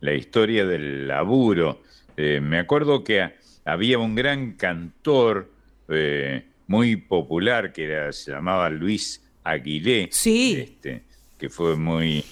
La 0.00 0.12
historia 0.12 0.66
del 0.66 1.08
laburo. 1.08 1.80
Eh, 2.18 2.40
me 2.42 2.58
acuerdo 2.58 3.02
que 3.02 3.32
había 3.64 3.98
un 3.98 4.14
gran 4.14 4.52
cantor 4.52 5.50
eh, 5.88 6.44
muy 6.66 6.96
popular 6.96 7.72
que 7.72 7.84
era, 7.84 8.12
se 8.12 8.32
llamaba 8.32 8.68
Luis 8.68 9.24
Aguilé, 9.44 10.10
sí. 10.12 10.58
este, 10.60 11.04
que 11.38 11.48
fue 11.48 11.74
muy, 11.76 12.22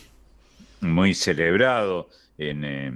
muy 0.83 1.15
celebrado 1.15 2.11
en, 2.41 2.65
eh, 2.65 2.93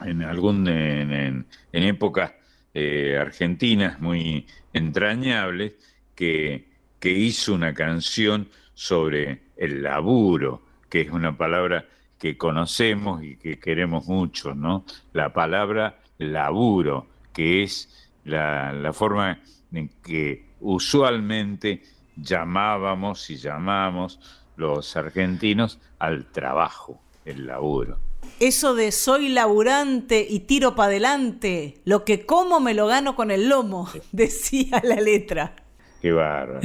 en 0.00 0.22
algún 0.22 0.66
en, 0.68 1.46
épocas 1.72 2.32
eh, 2.72 3.18
argentinas 3.20 4.00
muy 4.00 4.46
entrañables 4.72 5.74
que, 6.14 6.68
que 7.00 7.10
hizo 7.10 7.54
una 7.54 7.74
canción 7.74 8.48
sobre 8.74 9.42
el 9.56 9.82
laburo, 9.82 10.62
que 10.88 11.02
es 11.02 11.10
una 11.10 11.36
palabra 11.36 11.86
que 12.18 12.36
conocemos 12.36 13.22
y 13.22 13.36
que 13.36 13.58
queremos 13.58 14.06
mucho, 14.06 14.54
¿no? 14.54 14.84
La 15.12 15.32
palabra 15.32 15.98
laburo, 16.18 17.08
que 17.32 17.62
es 17.64 18.10
la, 18.24 18.72
la 18.72 18.92
forma 18.92 19.40
en 19.72 19.90
que 20.02 20.46
usualmente 20.60 21.82
llamábamos 22.16 23.28
y 23.30 23.36
llamamos 23.36 24.20
los 24.56 24.96
argentinos 24.96 25.80
al 25.98 26.26
trabajo, 26.26 27.00
el 27.24 27.46
laburo. 27.46 27.98
Eso 28.40 28.74
de 28.74 28.92
soy 28.92 29.28
laburante 29.28 30.26
y 30.28 30.40
tiro 30.40 30.74
para 30.74 30.88
adelante, 30.88 31.80
lo 31.84 32.04
que 32.04 32.26
como 32.26 32.60
me 32.60 32.74
lo 32.74 32.86
gano 32.86 33.14
con 33.16 33.30
el 33.30 33.48
lomo, 33.48 33.88
decía 34.12 34.80
la 34.84 34.96
letra. 34.96 35.56
Qué 36.02 36.12
bárbaro. 36.12 36.60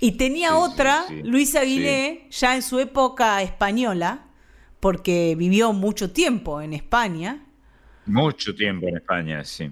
y 0.00 0.12
tenía 0.12 0.56
otra, 0.56 1.04
Luis 1.22 1.54
Aguilé, 1.54 2.26
ya 2.30 2.56
en 2.56 2.62
su 2.62 2.80
época 2.80 3.40
española, 3.42 4.26
porque 4.80 5.36
vivió 5.38 5.72
mucho 5.72 6.10
tiempo 6.10 6.60
en 6.60 6.72
España. 6.72 7.46
Mucho 8.06 8.52
tiempo 8.54 8.88
en 8.88 8.96
España, 8.96 9.44
sí. 9.44 9.70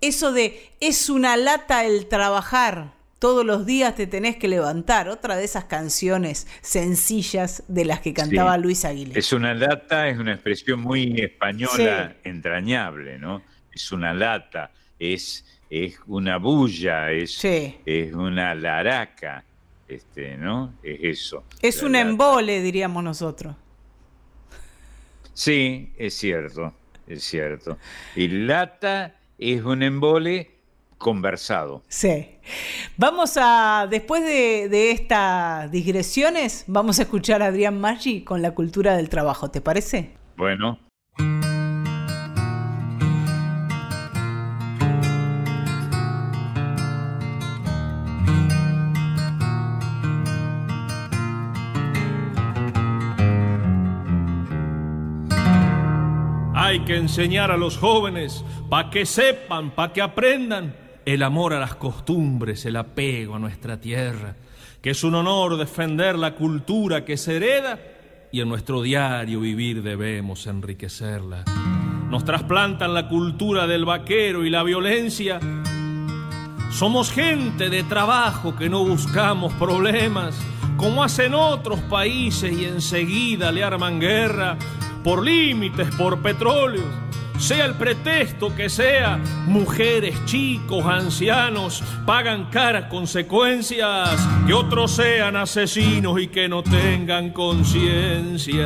eso 0.00 0.32
de 0.32 0.72
es 0.80 1.10
una 1.10 1.36
lata 1.36 1.84
el 1.84 2.08
trabajar, 2.08 2.92
todos 3.22 3.46
los 3.46 3.64
días 3.66 3.94
te 3.94 4.08
tenés 4.08 4.34
que 4.34 4.48
levantar, 4.48 5.08
otra 5.08 5.36
de 5.36 5.44
esas 5.44 5.66
canciones 5.66 6.48
sencillas 6.60 7.62
de 7.68 7.84
las 7.84 8.00
que 8.00 8.12
cantaba 8.12 8.58
Luis 8.58 8.84
Aguilera. 8.84 9.16
Es 9.16 9.32
una 9.32 9.54
lata, 9.54 10.08
es 10.08 10.18
una 10.18 10.32
expresión 10.32 10.80
muy 10.80 11.20
española, 11.20 12.16
entrañable, 12.24 13.20
¿no? 13.20 13.40
Es 13.72 13.92
una 13.92 14.12
lata, 14.12 14.72
es, 14.98 15.44
es 15.70 16.00
una 16.08 16.38
bulla, 16.38 17.12
es, 17.12 17.44
es 17.44 18.12
una 18.12 18.56
laraca, 18.56 19.44
este, 19.86 20.36
¿no? 20.36 20.74
Es 20.82 21.20
eso. 21.20 21.44
Es 21.60 21.80
un 21.84 21.94
embole, 21.94 22.60
diríamos 22.60 23.04
nosotros. 23.04 23.54
Sí, 25.32 25.92
es 25.96 26.14
cierto, 26.14 26.74
es 27.06 27.22
cierto. 27.22 27.78
Y 28.16 28.26
lata 28.26 29.14
es 29.38 29.62
un 29.62 29.84
embole 29.84 30.61
conversado. 31.02 31.82
Sí. 31.88 32.28
Vamos 32.96 33.36
a, 33.36 33.86
después 33.90 34.24
de, 34.24 34.90
estas 34.92 35.70
digresiones, 35.70 36.64
vamos 36.68 36.98
a 36.98 37.02
escuchar 37.02 37.42
a 37.42 37.46
Adrián 37.46 37.78
Maggi 37.80 38.22
con 38.22 38.40
la 38.40 38.52
cultura 38.52 38.96
del 38.96 39.08
trabajo, 39.08 39.50
¿te 39.50 39.60
parece? 39.60 40.12
Bueno. 40.36 40.78
Hay 56.54 56.84
que 56.84 56.96
enseñar 56.96 57.50
a 57.50 57.56
los 57.56 57.76
jóvenes 57.76 58.44
para 58.70 58.88
que 58.88 59.04
sepan, 59.04 59.72
para 59.72 59.92
que 59.92 60.00
aprendan 60.00 60.82
el 61.04 61.22
amor 61.22 61.54
a 61.54 61.60
las 61.60 61.74
costumbres, 61.74 62.64
el 62.64 62.76
apego 62.76 63.34
a 63.34 63.38
nuestra 63.38 63.80
tierra, 63.80 64.36
que 64.80 64.90
es 64.90 65.04
un 65.04 65.14
honor 65.14 65.56
defender 65.56 66.16
la 66.16 66.34
cultura 66.34 67.04
que 67.04 67.16
se 67.16 67.36
hereda 67.36 67.78
y 68.30 68.40
en 68.40 68.48
nuestro 68.48 68.82
diario 68.82 69.40
vivir 69.40 69.82
debemos 69.82 70.46
enriquecerla. 70.46 71.44
Nos 72.08 72.24
trasplantan 72.24 72.94
la 72.94 73.08
cultura 73.08 73.66
del 73.66 73.84
vaquero 73.84 74.44
y 74.44 74.50
la 74.50 74.62
violencia. 74.62 75.40
Somos 76.70 77.10
gente 77.10 77.68
de 77.68 77.82
trabajo 77.84 78.56
que 78.56 78.68
no 78.68 78.84
buscamos 78.84 79.52
problemas, 79.54 80.38
como 80.76 81.02
hacen 81.02 81.34
otros 81.34 81.80
países 81.80 82.52
y 82.52 82.64
enseguida 82.64 83.52
le 83.52 83.62
arman 83.62 84.00
guerra 84.00 84.56
por 85.04 85.24
límites, 85.24 85.94
por 85.96 86.22
petróleos 86.22 87.11
sea 87.42 87.66
el 87.66 87.74
pretexto 87.74 88.54
que 88.54 88.68
sea, 88.68 89.18
mujeres, 89.46 90.14
chicos, 90.26 90.86
ancianos, 90.86 91.82
pagan 92.06 92.44
caras 92.50 92.84
consecuencias, 92.84 94.28
que 94.46 94.54
otros 94.54 94.92
sean 94.92 95.34
asesinos 95.34 96.20
y 96.20 96.28
que 96.28 96.48
no 96.48 96.62
tengan 96.62 97.30
conciencia. 97.30 98.60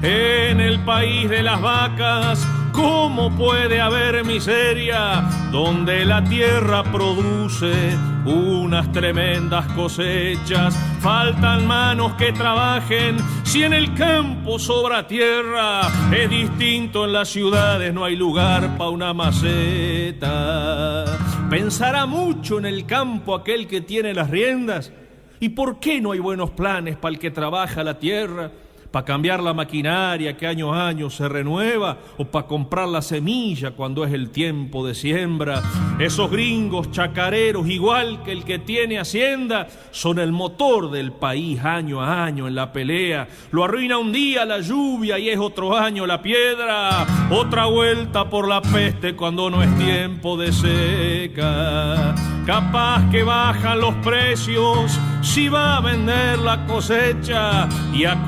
En 0.00 0.60
el 0.60 0.78
país 0.84 1.28
de 1.28 1.42
las 1.42 1.60
vacas, 1.60 2.46
¿cómo 2.72 3.30
puede 3.36 3.80
haber 3.80 4.24
miseria 4.24 5.22
donde 5.50 6.04
la 6.04 6.24
tierra 6.24 6.82
produce 6.82 7.96
unas 8.24 8.90
tremendas 8.92 9.66
cosechas? 9.72 10.76
Faltan 11.00 11.66
manos 11.66 12.14
que 12.14 12.32
trabajen 12.32 13.16
si 13.44 13.62
en 13.62 13.72
el 13.72 13.94
campo 13.94 14.58
sobra 14.58 15.06
tierra. 15.06 15.82
Es 16.14 16.28
distinto 16.28 17.04
en 17.04 17.12
las 17.12 17.28
ciudades, 17.28 17.94
no 17.94 18.04
hay 18.04 18.16
lugar 18.16 18.76
para 18.76 18.90
una 18.90 19.14
maceta. 19.14 21.04
Pensará 21.50 22.06
mucho 22.06 22.58
en 22.58 22.66
el 22.66 22.86
campo 22.86 23.34
aquel 23.34 23.68
que 23.68 23.82
tiene 23.82 24.14
las 24.14 24.30
riendas. 24.30 24.92
¿Y 25.38 25.50
por 25.50 25.80
qué 25.80 26.00
no 26.00 26.12
hay 26.12 26.20
buenos 26.20 26.50
planes 26.50 26.96
para 26.96 27.14
el 27.14 27.18
que 27.18 27.30
trabaja 27.30 27.82
la 27.82 27.98
tierra? 27.98 28.50
Para 28.92 29.06
cambiar 29.06 29.42
la 29.42 29.54
maquinaria 29.54 30.36
que 30.36 30.46
año 30.46 30.74
a 30.74 30.86
año 30.86 31.08
se 31.08 31.26
renueva 31.28 31.96
o 32.18 32.26
para 32.26 32.46
comprar 32.46 32.86
la 32.86 33.00
semilla 33.00 33.70
cuando 33.70 34.04
es 34.04 34.12
el 34.12 34.30
tiempo 34.30 34.86
de 34.86 34.94
siembra. 34.94 35.62
Esos 35.98 36.30
gringos 36.30 36.90
chacareros, 36.90 37.66
igual 37.68 38.22
que 38.22 38.32
el 38.32 38.44
que 38.44 38.58
tiene 38.58 38.98
hacienda, 38.98 39.66
son 39.90 40.18
el 40.18 40.30
motor 40.30 40.90
del 40.90 41.12
país 41.12 41.64
año 41.64 42.02
a 42.02 42.24
año 42.24 42.46
en 42.46 42.54
la 42.54 42.70
pelea. 42.72 43.26
Lo 43.50 43.64
arruina 43.64 43.96
un 43.96 44.12
día 44.12 44.44
la 44.44 44.60
lluvia 44.60 45.18
y 45.18 45.30
es 45.30 45.38
otro 45.38 45.76
año 45.76 46.06
la 46.06 46.20
piedra. 46.20 47.06
Otra 47.30 47.66
vuelta 47.66 48.28
por 48.28 48.46
la 48.46 48.60
peste 48.60 49.16
cuando 49.16 49.48
no 49.48 49.62
es 49.62 49.78
tiempo 49.78 50.36
de 50.36 50.52
seca. 50.52 52.14
Capaz 52.44 53.08
que 53.10 53.22
bajan 53.22 53.80
los 53.80 53.94
precios 53.96 54.98
si 55.22 55.48
va 55.48 55.76
a 55.76 55.80
vender 55.80 56.40
la 56.40 56.66
cosecha 56.66 57.68
y 57.92 58.04
a 58.04 58.20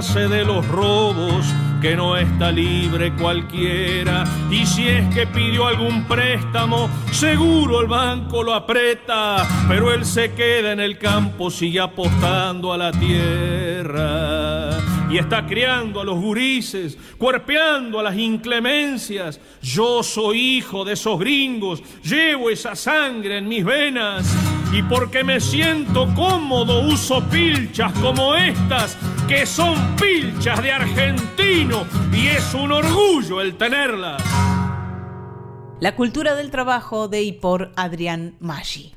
de 0.00 0.46
los 0.46 0.66
robos 0.66 1.44
que 1.82 1.94
no 1.94 2.16
está 2.16 2.50
libre 2.50 3.12
cualquiera. 3.12 4.24
Y 4.50 4.64
si 4.64 4.88
es 4.88 5.14
que 5.14 5.26
pidió 5.26 5.66
algún 5.66 6.04
préstamo, 6.04 6.88
seguro 7.12 7.82
el 7.82 7.86
banco 7.86 8.42
lo 8.42 8.54
aprieta, 8.54 9.46
pero 9.68 9.92
él 9.92 10.06
se 10.06 10.32
queda 10.32 10.72
en 10.72 10.80
el 10.80 10.96
campo, 10.96 11.50
sigue 11.50 11.80
apostando 11.80 12.72
a 12.72 12.78
la 12.78 12.92
tierra. 12.92 14.99
Y 15.10 15.18
está 15.18 15.44
criando 15.44 16.00
a 16.00 16.04
los 16.04 16.20
gurises, 16.20 16.96
cuerpeando 17.18 17.98
a 17.98 18.02
las 18.04 18.16
inclemencias. 18.16 19.40
Yo 19.60 20.04
soy 20.04 20.58
hijo 20.58 20.84
de 20.84 20.92
esos 20.92 21.18
gringos, 21.18 21.82
llevo 22.04 22.48
esa 22.48 22.76
sangre 22.76 23.38
en 23.38 23.48
mis 23.48 23.64
venas. 23.64 24.32
Y 24.72 24.84
porque 24.84 25.24
me 25.24 25.40
siento 25.40 26.06
cómodo 26.14 26.86
uso 26.86 27.20
pilchas 27.28 27.92
como 27.94 28.36
estas, 28.36 28.96
que 29.26 29.44
son 29.46 29.96
pilchas 29.96 30.62
de 30.62 30.70
argentino, 30.70 31.84
y 32.12 32.28
es 32.28 32.54
un 32.54 32.70
orgullo 32.70 33.40
el 33.40 33.56
tenerlas. 33.56 34.22
La 35.80 35.96
cultura 35.96 36.36
del 36.36 36.52
trabajo 36.52 37.08
de 37.08 37.22
y 37.22 37.32
por 37.32 37.72
Adrián 37.74 38.36
Maggi. 38.38 38.92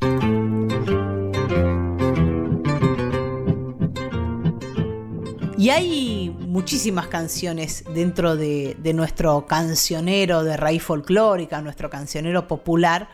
Y 5.63 5.69
hay 5.69 6.29
muchísimas 6.29 7.07
canciones 7.07 7.85
dentro 7.93 8.35
de, 8.35 8.75
de, 8.79 8.93
nuestro 8.93 9.47
cancionero 9.47 10.43
de 10.43 10.57
raíz 10.57 10.83
folclórica, 10.83 11.61
nuestro 11.61 11.89
cancionero 11.89 12.49
popular, 12.49 13.07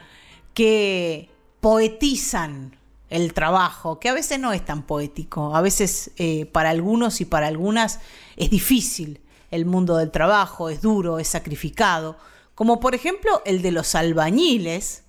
que 0.56 1.30
poetizan 1.60 2.76
el 3.12 3.36
trabajo, 3.36 4.00
que 4.00 4.10
a 4.10 4.16
veces 4.16 4.40
no 4.40 4.52
es 4.52 4.66
tan 4.66 4.82
poético, 4.82 5.56
a 5.56 5.62
veces 5.62 6.10
eh, 6.18 6.48
para 6.48 6.72
algunos 6.72 7.22
y 7.22 7.26
para 7.26 7.46
algunas 7.46 8.00
es 8.36 8.50
difícil 8.50 9.22
el 9.52 9.68
mundo 9.68 9.98
del 9.98 10.10
trabajo, 10.10 10.72
es 10.72 10.82
duro, 10.82 11.20
es 11.20 11.28
sacrificado, 11.28 12.18
como 12.56 12.80
por 12.80 12.96
ejemplo 12.96 13.44
el 13.46 13.62
de 13.62 13.72
los 13.72 13.94
albañiles, 13.94 15.04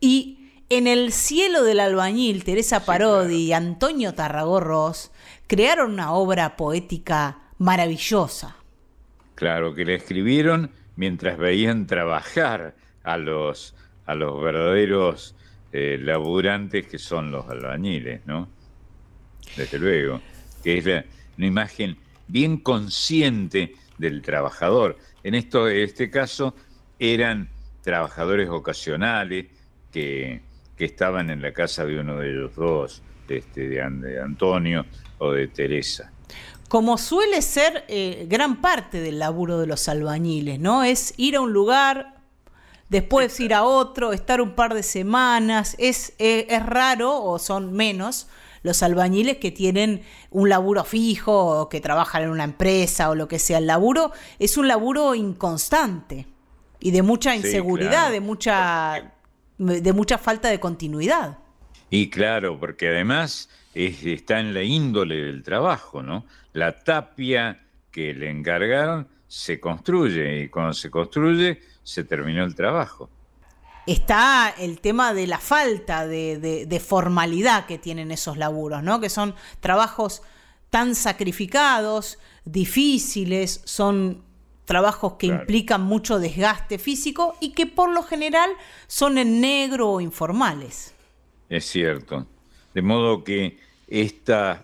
y 0.00 0.40
en 0.70 0.88
el 0.88 1.12
cielo 1.12 1.62
del 1.62 1.78
albañil, 1.78 2.42
Teresa 2.42 2.84
Parodi 2.84 3.44
y 3.44 3.52
Antonio 3.52 4.12
Tarragorros 4.12 5.12
crearon 5.50 5.94
una 5.94 6.12
obra 6.12 6.56
poética 6.56 7.40
maravillosa. 7.58 8.54
Claro, 9.34 9.74
que 9.74 9.84
la 9.84 9.94
escribieron 9.94 10.70
mientras 10.94 11.38
veían 11.38 11.88
trabajar 11.88 12.76
a 13.02 13.16
los, 13.16 13.74
a 14.06 14.14
los 14.14 14.40
verdaderos 14.40 15.34
eh, 15.72 15.98
laburantes 16.00 16.86
que 16.86 17.00
son 17.00 17.32
los 17.32 17.48
albañiles, 17.48 18.24
¿no? 18.26 18.48
Desde 19.56 19.80
luego, 19.80 20.20
que 20.62 20.78
es 20.78 20.86
una 21.36 21.46
imagen 21.46 21.96
bien 22.28 22.58
consciente 22.58 23.74
del 23.98 24.22
trabajador. 24.22 24.98
En 25.24 25.34
esto, 25.34 25.66
este 25.66 26.10
caso, 26.10 26.54
eran 27.00 27.48
trabajadores 27.82 28.48
ocasionales 28.48 29.46
que, 29.90 30.42
estaban 30.78 31.28
en 31.28 31.42
la 31.42 31.52
casa 31.52 31.84
de 31.84 31.98
uno 31.98 32.16
de 32.18 32.30
ellos 32.30 32.54
dos, 32.54 33.02
este, 33.30 33.68
de, 33.68 33.82
Antonio 34.20 34.84
o 35.18 35.32
de 35.32 35.48
Teresa. 35.48 36.12
Como 36.68 36.98
suele 36.98 37.42
ser 37.42 37.84
eh, 37.88 38.26
gran 38.28 38.60
parte 38.60 39.00
del 39.00 39.18
laburo 39.18 39.58
de 39.58 39.66
los 39.66 39.88
albañiles, 39.88 40.60
¿no? 40.60 40.84
Es 40.84 41.14
ir 41.16 41.36
a 41.36 41.40
un 41.40 41.52
lugar, 41.52 42.14
después 42.88 43.38
ir 43.40 43.54
a 43.54 43.64
otro, 43.64 44.12
estar 44.12 44.40
un 44.40 44.54
par 44.54 44.74
de 44.74 44.82
semanas. 44.82 45.74
Es, 45.78 46.12
eh, 46.18 46.46
es 46.48 46.64
raro 46.64 47.22
o 47.22 47.38
son 47.38 47.72
menos 47.72 48.28
los 48.62 48.82
albañiles 48.82 49.38
que 49.38 49.50
tienen 49.50 50.02
un 50.30 50.48
laburo 50.48 50.84
fijo 50.84 51.60
o 51.60 51.68
que 51.68 51.80
trabajan 51.80 52.22
en 52.22 52.30
una 52.30 52.44
empresa 52.44 53.10
o 53.10 53.14
lo 53.14 53.26
que 53.26 53.38
sea. 53.38 53.58
El 53.58 53.66
laburo 53.66 54.12
es 54.38 54.56
un 54.56 54.68
laburo 54.68 55.14
inconstante 55.14 56.26
y 56.78 56.90
de 56.90 57.02
mucha 57.02 57.34
inseguridad, 57.34 58.10
de 58.10 58.20
mucha 58.20 59.14
de 59.58 59.92
mucha 59.92 60.16
falta 60.16 60.48
de 60.48 60.58
continuidad. 60.58 61.39
Y 61.90 62.08
claro, 62.08 62.58
porque 62.58 62.88
además 62.88 63.50
está 63.74 64.40
en 64.40 64.54
la 64.54 64.62
índole 64.62 65.16
del 65.16 65.42
trabajo, 65.42 66.02
¿no? 66.02 66.24
La 66.52 66.78
tapia 66.78 67.60
que 67.90 68.14
le 68.14 68.30
encargaron 68.30 69.08
se 69.26 69.60
construye 69.60 70.42
y 70.42 70.48
cuando 70.48 70.72
se 70.72 70.90
construye 70.90 71.60
se 71.82 72.04
terminó 72.04 72.44
el 72.44 72.54
trabajo. 72.54 73.10
está 73.86 74.54
el 74.58 74.80
tema 74.80 75.14
de 75.14 75.26
la 75.26 75.38
falta 75.38 76.06
de, 76.06 76.82
formalidad 76.84 77.66
que 77.66 77.78
tienen 77.78 78.12
esos 78.12 78.36
laburos, 78.36 78.82
¿no? 78.82 79.00
Que 79.00 79.08
son 79.08 79.34
trabajos 79.60 80.22
tan 80.68 80.94
sacrificados, 80.94 82.18
difíciles, 82.44 83.62
son 83.64 84.22
trabajos 84.64 85.14
que 85.14 85.26
implican 85.26 85.82
mucho 85.82 86.20
desgaste 86.20 86.78
físico 86.78 87.34
y 87.40 87.52
que 87.52 87.66
por 87.66 87.90
lo 87.90 88.04
general 88.04 88.50
son 88.86 89.18
en 89.18 89.40
negro 89.40 89.90
o 89.90 90.00
informales. 90.00 90.94
Es 91.50 91.64
cierto. 91.64 92.28
De 92.72 92.80
modo 92.80 93.24
que 93.24 93.58
estas 93.88 94.60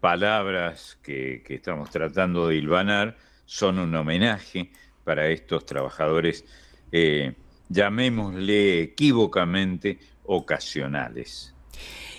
palabras 0.00 0.98
que, 1.02 1.44
estamos 1.48 1.88
tratando 1.90 2.48
de 2.48 2.56
hilvanar 2.56 3.16
son 3.46 3.78
un 3.78 3.94
homenaje 3.94 4.72
para 5.04 5.28
estos 5.28 5.64
trabajadores, 5.64 6.44
eh, 6.90 7.32
llamémosle 7.68 8.82
equívocamente, 8.82 10.00
ocasionales. 10.24 11.54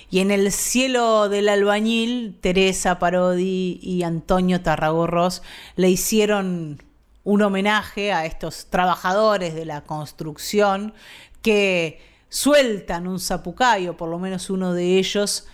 Y 0.10 0.20
en 0.20 0.32
el 0.32 0.54
cielo 0.54 1.28
del 1.28 1.50
albañil, 1.50 2.38
Teresa 2.40 2.98
Parodi 2.98 3.78
y 3.84 4.04
Antonio 4.04 4.62
Tarragorros 4.62 5.44
le 5.76 5.90
hicieron 5.90 6.82
un 7.26 7.42
homenaje 7.42 8.14
a 8.14 8.26
estos 8.26 8.68
trabajadores 8.70 9.54
de 9.54 9.66
la 9.66 9.82
construcción 9.82 10.94
que 11.42 12.09
sueltan 12.30 13.08
un 13.08 13.20
zapucayo, 13.20 13.98
por 13.98 14.10
lo 14.10 14.20
menos 14.20 14.50
uno 14.50 14.74
de 14.74 14.98
ellos, 14.98 15.48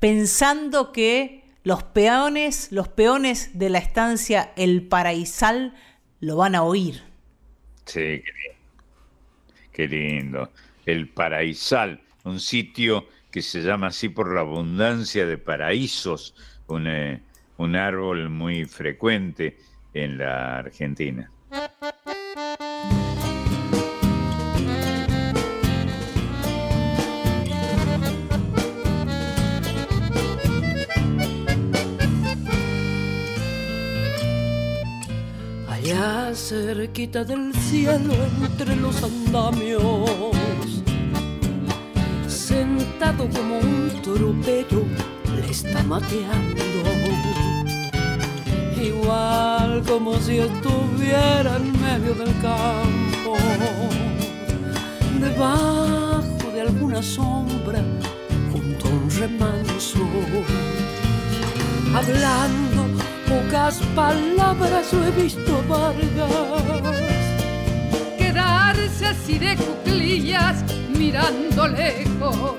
pensando 0.00 0.92
que 0.92 1.44
los 1.64 1.82
peones, 1.82 2.70
los 2.70 2.88
peones 2.88 3.58
de 3.58 3.70
la 3.70 3.78
estancia 3.78 4.52
El 4.56 4.86
Paraísal 4.86 5.74
lo 6.20 6.36
van 6.36 6.54
a 6.54 6.62
oír. 6.62 7.02
Sí, 7.84 8.22
qué 9.72 9.88
lindo. 9.88 10.50
El 10.84 11.08
Paraísal, 11.08 12.00
un 12.24 12.40
sitio 12.40 13.08
que 13.30 13.42
se 13.42 13.62
llama 13.62 13.88
así 13.88 14.08
por 14.08 14.32
la 14.34 14.40
abundancia 14.40 15.26
de 15.26 15.38
paraísos, 15.38 16.34
un, 16.68 16.86
eh, 16.86 17.20
un 17.58 17.76
árbol 17.76 18.30
muy 18.30 18.64
frecuente 18.64 19.58
en 19.92 20.18
la 20.18 20.58
Argentina. 20.58 21.30
Allá 35.96 36.34
cerquita 36.34 37.24
del 37.24 37.54
cielo 37.54 38.12
entre 38.42 38.76
los 38.76 39.02
andamios 39.02 40.82
sentado 42.28 43.26
como 43.30 43.58
un 43.60 43.90
tropero, 44.02 44.84
le 45.34 45.50
está 45.50 45.82
mateando. 45.84 46.62
Igual 48.78 49.82
como 49.88 50.18
si 50.20 50.36
estuviera 50.38 51.56
en 51.56 51.72
medio 51.80 52.14
del 52.14 52.34
campo, 52.42 53.38
debajo 55.18 56.50
de 56.52 56.60
alguna 56.60 57.02
sombra, 57.02 57.82
junto 58.52 58.86
a 58.86 58.90
un 58.90 59.10
remanso. 59.10 60.06
Hablando 61.94 62.75
pocas 63.28 63.80
palabras 63.94 64.92
lo 64.92 65.04
he 65.06 65.10
visto 65.10 65.62
Vargas 65.68 67.16
quedarse 68.36 69.06
así 69.06 69.38
de 69.38 69.56
cuclillas 69.56 70.64
mirando 70.98 71.68
lejos. 71.68 72.56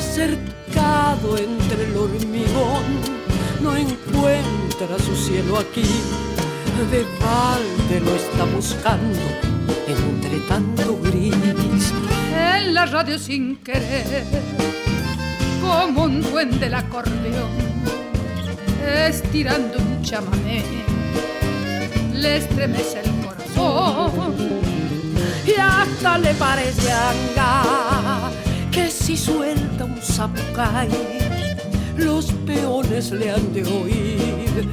Cercado 0.00 1.36
entre 1.38 1.84
el 1.84 1.96
hormigón, 1.96 2.84
no 3.62 3.76
encuentra 3.76 4.98
su 4.98 5.14
cielo 5.16 5.58
aquí. 5.58 5.88
De 6.90 7.04
balde 7.20 8.00
lo 8.00 8.14
está 8.14 8.44
buscando 8.54 9.18
entre 9.88 10.38
tanto 10.48 10.98
gris. 11.02 11.92
En 12.32 12.74
la 12.74 12.86
radio 12.86 13.18
sin 13.18 13.56
querer, 13.56 14.24
como 15.60 16.04
un 16.04 16.22
duende 16.22 16.58
del 16.58 16.74
acordeón, 16.74 17.67
estirando 18.88 19.78
un 19.78 20.02
chamamé, 20.02 20.62
le 22.12 22.38
estremece 22.38 23.00
el 23.00 23.10
corazón 23.24 24.34
y 25.46 25.60
hasta 25.60 26.18
le 26.18 26.34
parece 26.34 26.92
anga 26.92 28.30
que 28.70 28.90
si 28.90 29.16
suelta 29.16 29.84
un 29.84 29.96
zapucay 30.02 30.88
los 31.96 32.26
peones 32.46 33.10
le 33.10 33.30
han 33.30 33.52
de 33.52 33.64
oír 33.64 34.68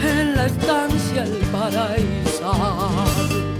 en 0.00 0.36
la 0.36 0.46
estancia 0.46 1.24
el 1.24 1.36
paraíso. 1.50 3.57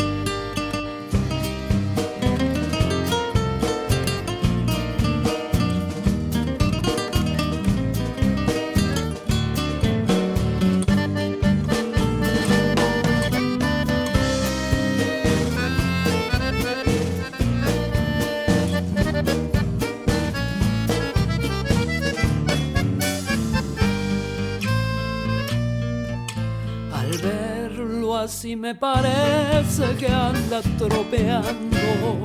Si 28.49 28.57
me 28.57 28.75
parece 28.75 29.95
que 29.99 30.09
anda 30.09 30.63
tropeando. 30.79 32.25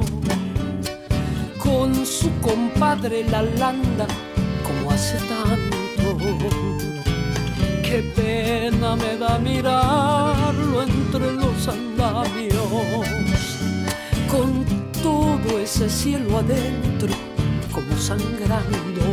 Con 1.61 2.05
su 2.05 2.31
compadre 2.39 3.25
la 3.29 3.41
landa 3.41 4.07
como 4.65 4.91
hace 4.91 5.17
tanto. 5.27 6.17
Qué 7.83 8.13
pena 8.15 8.95
me 8.95 9.17
da 9.17 9.37
mirarlo 9.37 10.83
entre 10.83 11.29
los 11.33 11.67
andamios 11.67 12.69
con 14.31 14.63
todo 15.03 15.59
ese 15.59 15.89
cielo 15.89 16.37
adentro 16.37 17.13
como 17.73 17.97
sangrando. 17.97 19.03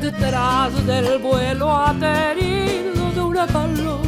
Detrás 0.00 0.86
del 0.86 1.18
vuelo 1.18 1.74
aterido 1.74 3.10
de 3.12 3.20
una 3.20 3.44
paloma 3.48 4.05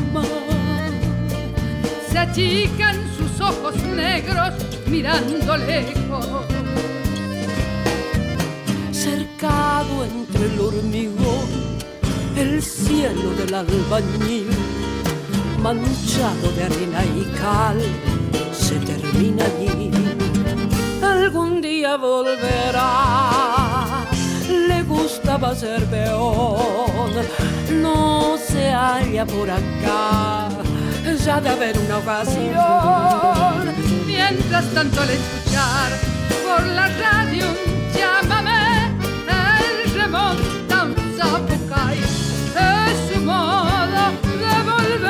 se 2.11 2.19
achican 2.19 2.97
sus 3.17 3.41
ojos 3.41 3.75
negros 3.85 4.55
mirando 4.87 5.57
lejos. 5.57 6.27
Cercado 8.91 10.05
entre 10.05 10.47
el 10.47 10.61
hormigón, 10.61 11.79
el 12.37 12.63
cielo 12.63 13.31
del 13.37 13.55
albañil, 13.55 14.49
manchado 15.63 16.53
de 16.57 16.65
arena 16.65 17.05
y 17.05 17.25
cal, 17.39 17.81
se 18.53 18.77
termina 18.77 19.45
allí. 19.45 19.91
Algún 21.03 21.61
día 21.61 21.97
volverá, 21.97 23.31
le 24.69 24.83
gustaba 24.83 25.55
ser 25.55 25.85
peón, 25.87 27.13
no 27.83 28.37
se 28.39 28.71
halla 28.71 29.27
por 29.27 29.51
acá 29.51 30.48
ya 31.29 31.41
de 31.43 31.51
haber 31.51 31.79
una 31.79 31.99
ocasión. 31.99 32.55
Mientras 34.07 34.65
tanto 34.73 35.03
al 35.03 35.11
escuchar 35.11 35.93
por 36.47 36.67
la 36.69 36.89
radio 36.89 37.45
llámame, 37.95 38.97
él 39.29 39.93
remonta 39.95 40.85
un 40.85 40.95
zapucay, 41.19 41.99
es 41.99 43.13
su 43.13 43.21
modo 43.21 44.05
de 44.43 44.55
volver. 44.71 45.09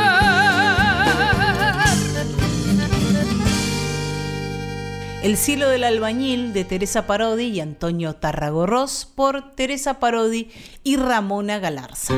El 5.22 5.36
cielo 5.36 5.68
del 5.68 5.84
albañil 5.84 6.52
de 6.52 6.64
Teresa 6.64 7.06
Parodi 7.06 7.44
y 7.44 7.60
Antonio 7.60 8.16
Tarragorros 8.16 9.06
por 9.14 9.54
Teresa 9.54 10.00
Parodi 10.00 10.50
y 10.82 10.96
Ramona 10.96 11.60
Galarza. 11.60 12.14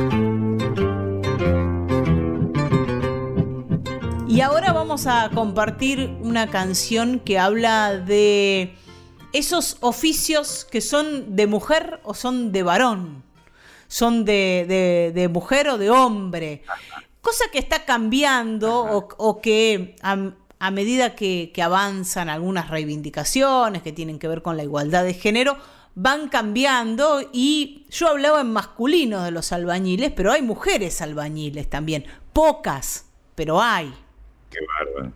Y 4.31 4.43
ahora 4.43 4.73
vamos 4.73 5.09
a 5.09 5.29
compartir 5.35 6.17
una 6.21 6.49
canción 6.49 7.19
que 7.19 7.37
habla 7.37 7.97
de 7.97 8.77
esos 9.33 9.77
oficios 9.81 10.65
que 10.71 10.81
son 10.81 11.35
de 11.35 11.49
mujer 11.49 11.99
o 12.05 12.15
son 12.15 12.53
de 12.53 12.63
varón, 12.63 13.25
son 13.89 14.25
de, 14.25 15.29
mujer 15.33 15.71
o 15.71 15.79
de 15.79 15.91
hombre. 15.91 16.63
Cosa 17.21 17.47
que 17.51 17.59
está 17.59 17.85
cambiando 17.85 19.09
o, 19.19 19.41
que 19.41 19.97
a 20.01 20.71
medida 20.71 21.17
que, 21.17 21.51
que 21.53 21.63
avanzan 21.63 22.29
algunas 22.29 22.71
reivindicaciones 22.71 23.83
que 23.83 23.91
tienen 23.91 24.21
que 24.21 24.29
ver 24.29 24.43
con 24.43 24.57
la 24.57 24.63
igualdad 24.63 25.03
de 25.03 25.15
género, 25.15 25.57
van 25.97 26.29
cambiando 26.29 27.21
y 27.33 27.85
yo 27.91 28.07
hablaba 28.07 28.43
en 28.43 28.53
masculino 28.53 29.25
de 29.25 29.33
los 29.33 29.51
albañiles, 29.51 30.13
pero 30.13 30.31
hay 30.31 30.43
mujeres 30.43 31.03
albañiles 31.03 31.69
también, 31.69 32.05
pocas, 32.33 33.07
pero 33.35 33.61
hay. 33.61 33.93
Qué 34.51 34.59
bárbaro, 34.67 35.13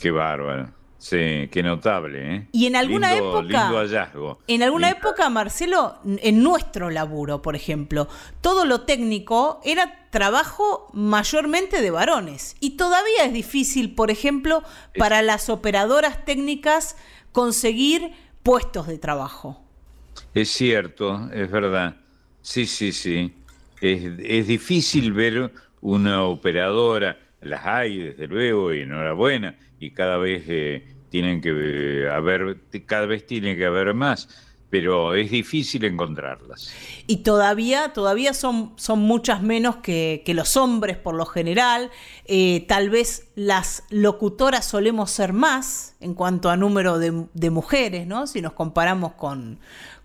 qué 0.00 0.10
bárbaro. 0.10 0.68
Sí, 0.98 1.48
qué 1.50 1.62
notable, 1.62 2.34
¿eh? 2.36 2.48
Y 2.52 2.66
en 2.66 2.76
alguna 2.76 3.14
Lindo- 3.14 3.38
época. 3.40 3.62
lindo 3.64 3.78
hallazgo. 3.78 4.38
En 4.48 4.62
alguna 4.62 4.88
Lindo- 4.90 4.98
época, 5.08 5.30
Marcelo, 5.30 5.96
en 6.04 6.42
nuestro 6.42 6.90
laburo, 6.90 7.40
por 7.40 7.56
ejemplo, 7.56 8.06
todo 8.42 8.66
lo 8.66 8.82
técnico 8.82 9.62
era 9.64 10.08
trabajo 10.10 10.90
mayormente 10.92 11.80
de 11.80 11.90
varones. 11.90 12.54
Y 12.60 12.76
todavía 12.76 13.24
es 13.24 13.32
difícil, 13.32 13.94
por 13.94 14.10
ejemplo, 14.10 14.62
para 14.98 15.22
las 15.22 15.48
operadoras 15.48 16.22
técnicas 16.26 16.96
conseguir 17.32 18.12
puestos 18.42 18.86
de 18.86 18.98
trabajo. 18.98 19.58
Es 20.34 20.50
cierto, 20.50 21.30
es 21.32 21.50
verdad. 21.50 21.96
Sí, 22.42 22.66
sí, 22.66 22.92
sí. 22.92 23.34
Es, 23.80 24.02
es 24.22 24.46
difícil 24.46 25.14
ver 25.14 25.50
una 25.80 26.24
operadora, 26.24 27.16
las 27.40 27.66
hay 27.66 27.98
desde 27.98 28.26
luego 28.26 28.72
y 28.72 28.82
enhorabuena, 28.82 29.56
y 29.78 29.92
cada 29.92 30.18
vez 30.18 30.44
eh, 30.48 30.84
tienen 31.08 31.40
que 31.40 31.50
eh, 31.50 32.10
haber, 32.10 32.58
cada 32.86 33.06
vez 33.06 33.24
que 33.26 33.66
haber 33.66 33.94
más, 33.94 34.28
pero 34.70 35.14
es 35.14 35.30
difícil 35.30 35.84
encontrarlas. 35.84 36.72
Y 37.08 37.18
todavía, 37.18 37.92
todavía 37.92 38.32
son, 38.34 38.72
son 38.76 39.00
muchas 39.00 39.42
menos 39.42 39.76
que, 39.76 40.22
que 40.24 40.32
los 40.32 40.56
hombres 40.56 40.96
por 40.96 41.16
lo 41.16 41.26
general. 41.26 41.90
Eh, 42.26 42.64
tal 42.68 42.88
vez 42.88 43.28
las 43.34 43.82
locutoras 43.90 44.64
solemos 44.64 45.10
ser 45.10 45.32
más 45.32 45.96
en 45.98 46.14
cuanto 46.14 46.50
a 46.50 46.56
número 46.56 47.00
de, 47.00 47.26
de 47.34 47.50
mujeres, 47.50 48.06
¿no? 48.06 48.28
Si 48.28 48.40
nos 48.40 48.52
comparamos 48.52 49.14
con, 49.14 49.58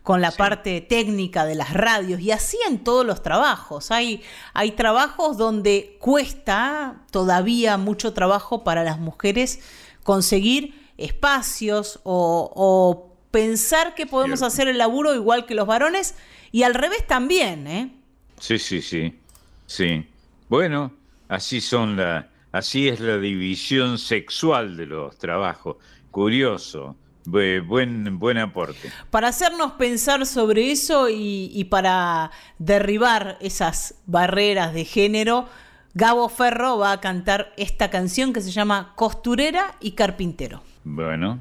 con 0.06 0.22
la 0.22 0.30
parte 0.30 0.82
técnica 0.82 1.46
de 1.46 1.56
las 1.56 1.74
radios. 1.74 2.22
Y 2.22 2.30
así 2.30 2.58
en 2.70 2.84
todos 2.84 3.04
los 3.04 3.24
trabajos. 3.24 3.90
Hay, 3.90 4.22
hay 4.54 4.72
trabajos 4.74 5.36
donde 5.36 5.98
cuesta 6.00 7.02
todavía 7.10 7.78
mucho 7.78 8.14
trabajo 8.14 8.64
para 8.64 8.84
las 8.84 9.00
mujeres 9.00 9.62
conseguir 10.04 10.80
espacios 10.98 12.02
o, 12.04 12.52
o 12.56 13.16
pensar 13.32 13.96
que 13.96 14.06
podemos 14.06 14.40
Cierto. 14.40 14.54
hacer 14.54 14.68
el 14.68 14.78
laburo 14.78 15.16
igual 15.16 15.48
que 15.48 15.56
los 15.56 15.66
varones 15.66 16.14
y 16.52 16.62
al 16.62 16.76
revés 16.76 17.08
también, 17.08 17.66
¿eh? 17.66 17.92
Sí, 18.40 18.60
sí, 18.60 18.84
sí, 18.84 19.20
sí. 19.66 20.08
Bueno, 20.50 20.94
así 21.30 21.62
son 21.62 21.98
la, 21.98 22.30
así 22.52 22.88
es 22.88 23.00
la 23.00 23.18
división 23.18 23.98
sexual 23.98 24.78
de 24.78 24.86
los 24.86 25.18
trabajos. 25.18 25.78
Curioso, 26.12 26.96
buen, 27.26 28.20
buen 28.20 28.38
aporte. 28.38 28.92
Para 29.10 29.30
hacernos 29.30 29.74
pensar 29.74 30.26
sobre 30.26 30.72
eso 30.72 31.10
y, 31.10 31.52
y 31.54 31.66
para 31.66 32.32
derribar 32.60 33.38
esas 33.42 33.96
barreras 34.06 34.74
de 34.74 34.86
género, 34.86 35.48
Gabo 35.94 36.28
Ferro 36.28 36.78
va 36.78 36.92
a 36.92 37.00
cantar 37.00 37.54
esta 37.58 37.90
canción 37.90 38.34
que 38.34 38.42
se 38.42 38.52
llama 38.52 38.94
Costurera 38.96 39.76
y 39.80 39.92
Carpintero. 39.92 40.62
Bueno, 40.84 41.40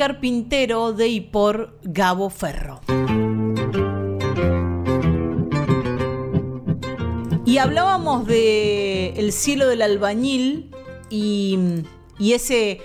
Carpintero 0.00 0.94
de 0.94 1.08
y 1.08 1.20
por 1.20 1.78
Gabo 1.82 2.30
Ferro. 2.30 2.80
Y 7.44 7.58
hablábamos 7.58 8.26
de 8.26 9.12
el 9.18 9.30
cielo 9.32 9.68
del 9.68 9.82
albañil 9.82 10.74
y, 11.10 11.58
y 12.18 12.32
ese 12.32 12.80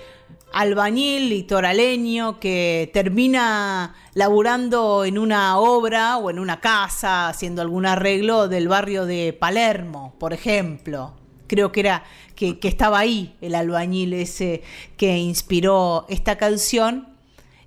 albañil 0.52 1.30
litoraleño 1.30 2.38
que 2.38 2.90
termina 2.92 3.94
laburando 4.12 5.06
en 5.06 5.16
una 5.16 5.58
obra 5.58 6.18
o 6.18 6.28
en 6.28 6.38
una 6.38 6.60
casa, 6.60 7.30
haciendo 7.30 7.62
algún 7.62 7.86
arreglo 7.86 8.46
del 8.46 8.68
barrio 8.68 9.06
de 9.06 9.32
Palermo, 9.32 10.14
por 10.18 10.34
ejemplo. 10.34 11.14
Creo 11.46 11.72
que 11.72 11.80
era 11.80 12.04
que, 12.34 12.58
estaba 12.62 12.98
ahí 12.98 13.36
el 13.40 13.54
albañil 13.54 14.12
ese 14.12 14.62
que 14.96 15.16
inspiró 15.16 16.06
esta 16.08 16.36
canción. 16.36 17.08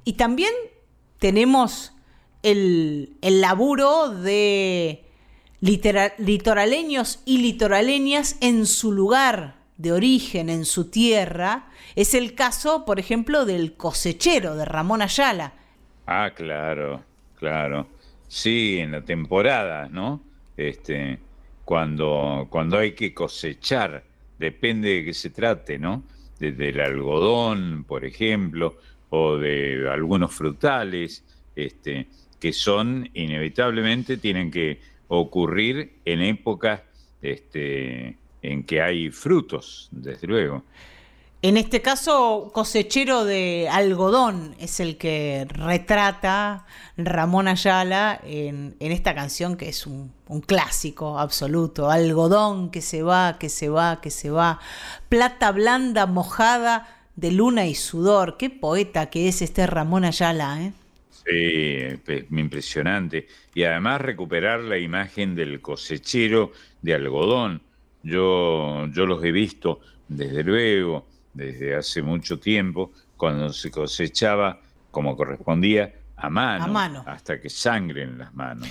Y 0.06 0.14
también 0.14 0.54
tenemos 1.20 1.94
el, 2.44 3.18
el 3.22 3.42
laburo 3.42 4.10
de 4.10 5.04
litoraleños 5.62 7.22
y 7.26 7.40
litoraleñas 7.40 8.38
en 8.42 8.66
su 8.66 8.92
lugar 8.92 9.56
de 9.78 9.92
origen, 9.92 10.50
en 10.50 10.66
su 10.66 10.90
tierra. 10.90 11.68
Es 11.96 12.14
el 12.14 12.36
caso, 12.36 12.86
por 12.86 13.00
ejemplo, 13.00 13.46
del 13.46 13.74
cosechero 13.74 14.56
de 14.56 14.66
Ramón 14.66 15.02
Ayala. 15.02 15.54
Ah, 16.06 16.32
claro, 16.36 17.04
claro. 17.38 17.88
Sí, 18.28 18.78
en 18.80 18.92
la 18.92 19.02
temporada, 19.02 19.88
¿no? 19.90 20.22
Este, 20.56 21.20
cuando, 21.70 22.48
cuando 22.50 22.80
hay 22.80 22.94
que 22.94 23.14
cosechar, 23.14 24.04
depende 24.40 24.90
de 24.90 25.06
qué 25.06 25.14
se 25.14 25.30
trate, 25.30 25.78
¿no? 25.78 26.04
Desde 26.40 26.70
el 26.70 26.80
algodón, 26.80 27.84
por 27.84 28.06
ejemplo, 28.06 28.78
o 29.12 29.38
de 29.38 29.88
algunos 29.88 30.34
frutales, 30.34 31.24
este, 31.56 32.08
que 32.40 32.54
son 32.54 33.08
inevitablemente 33.14 34.18
tienen 34.18 34.50
que 34.50 34.80
ocurrir 35.10 35.92
en 36.06 36.22
épocas 36.22 36.82
este, 37.22 38.18
en 38.42 38.64
que 38.64 38.82
hay 38.82 39.12
frutos, 39.12 39.90
desde 39.92 40.26
luego. 40.26 40.64
En 41.42 41.56
este 41.56 41.82
caso, 41.82 42.52
cosechero 42.54 43.24
de 43.24 43.70
algodón 43.72 44.56
es 44.60 44.82
el 44.82 44.98
que 44.98 45.48
retrata 45.48 46.66
Ramón 46.98 47.48
Ayala 47.48 48.20
en, 48.26 48.76
esta 48.82 49.16
canción 49.16 49.56
que 49.56 49.70
es 49.70 49.88
un, 49.88 50.12
clásico 50.46 51.18
absoluto. 51.18 51.90
Algodón 51.90 52.72
que 52.72 52.82
se 52.82 53.04
va, 53.04 53.38
que 53.40 53.48
se 53.48 53.70
va, 53.70 54.02
que 54.02 54.10
se 54.10 54.30
va. 54.30 54.60
Plata 55.08 55.54
blanda 55.54 56.08
mojada 56.08 57.06
de 57.16 57.32
luna 57.32 57.68
y 57.68 57.76
sudor. 57.76 58.36
Qué 58.36 58.50
poeta 58.50 59.10
que 59.10 59.30
es 59.30 59.42
este 59.42 59.66
Ramón 59.66 60.04
Ayala, 60.04 60.62
¿eh? 60.62 60.74
Sí, 61.26 62.26
impresionante. 62.32 63.28
Y 63.56 63.64
además 63.64 64.02
recuperar 64.02 64.60
la 64.60 64.78
imagen 64.78 65.36
del 65.36 65.62
cosechero 65.62 66.52
de 66.82 66.96
algodón. 66.96 67.62
Yo, 68.04 68.88
yo 68.88 69.06
los 69.06 69.24
he 69.24 69.32
visto, 69.32 69.80
desde 70.10 70.44
luego, 70.44 71.06
desde 71.40 71.76
hace 71.76 72.02
mucho 72.02 72.40
tiempo, 72.40 72.92
cuando 73.18 73.52
se 73.52 73.72
cosechaba 73.72 74.60
como 74.92 75.16
correspondía 75.16 75.94
a 76.16 76.30
mano, 76.30 76.66
a 76.66 76.68
mano. 76.68 77.04
hasta 77.08 77.40
que 77.40 77.50
sangren 77.50 78.18
las 78.18 78.34
manos. 78.34 78.70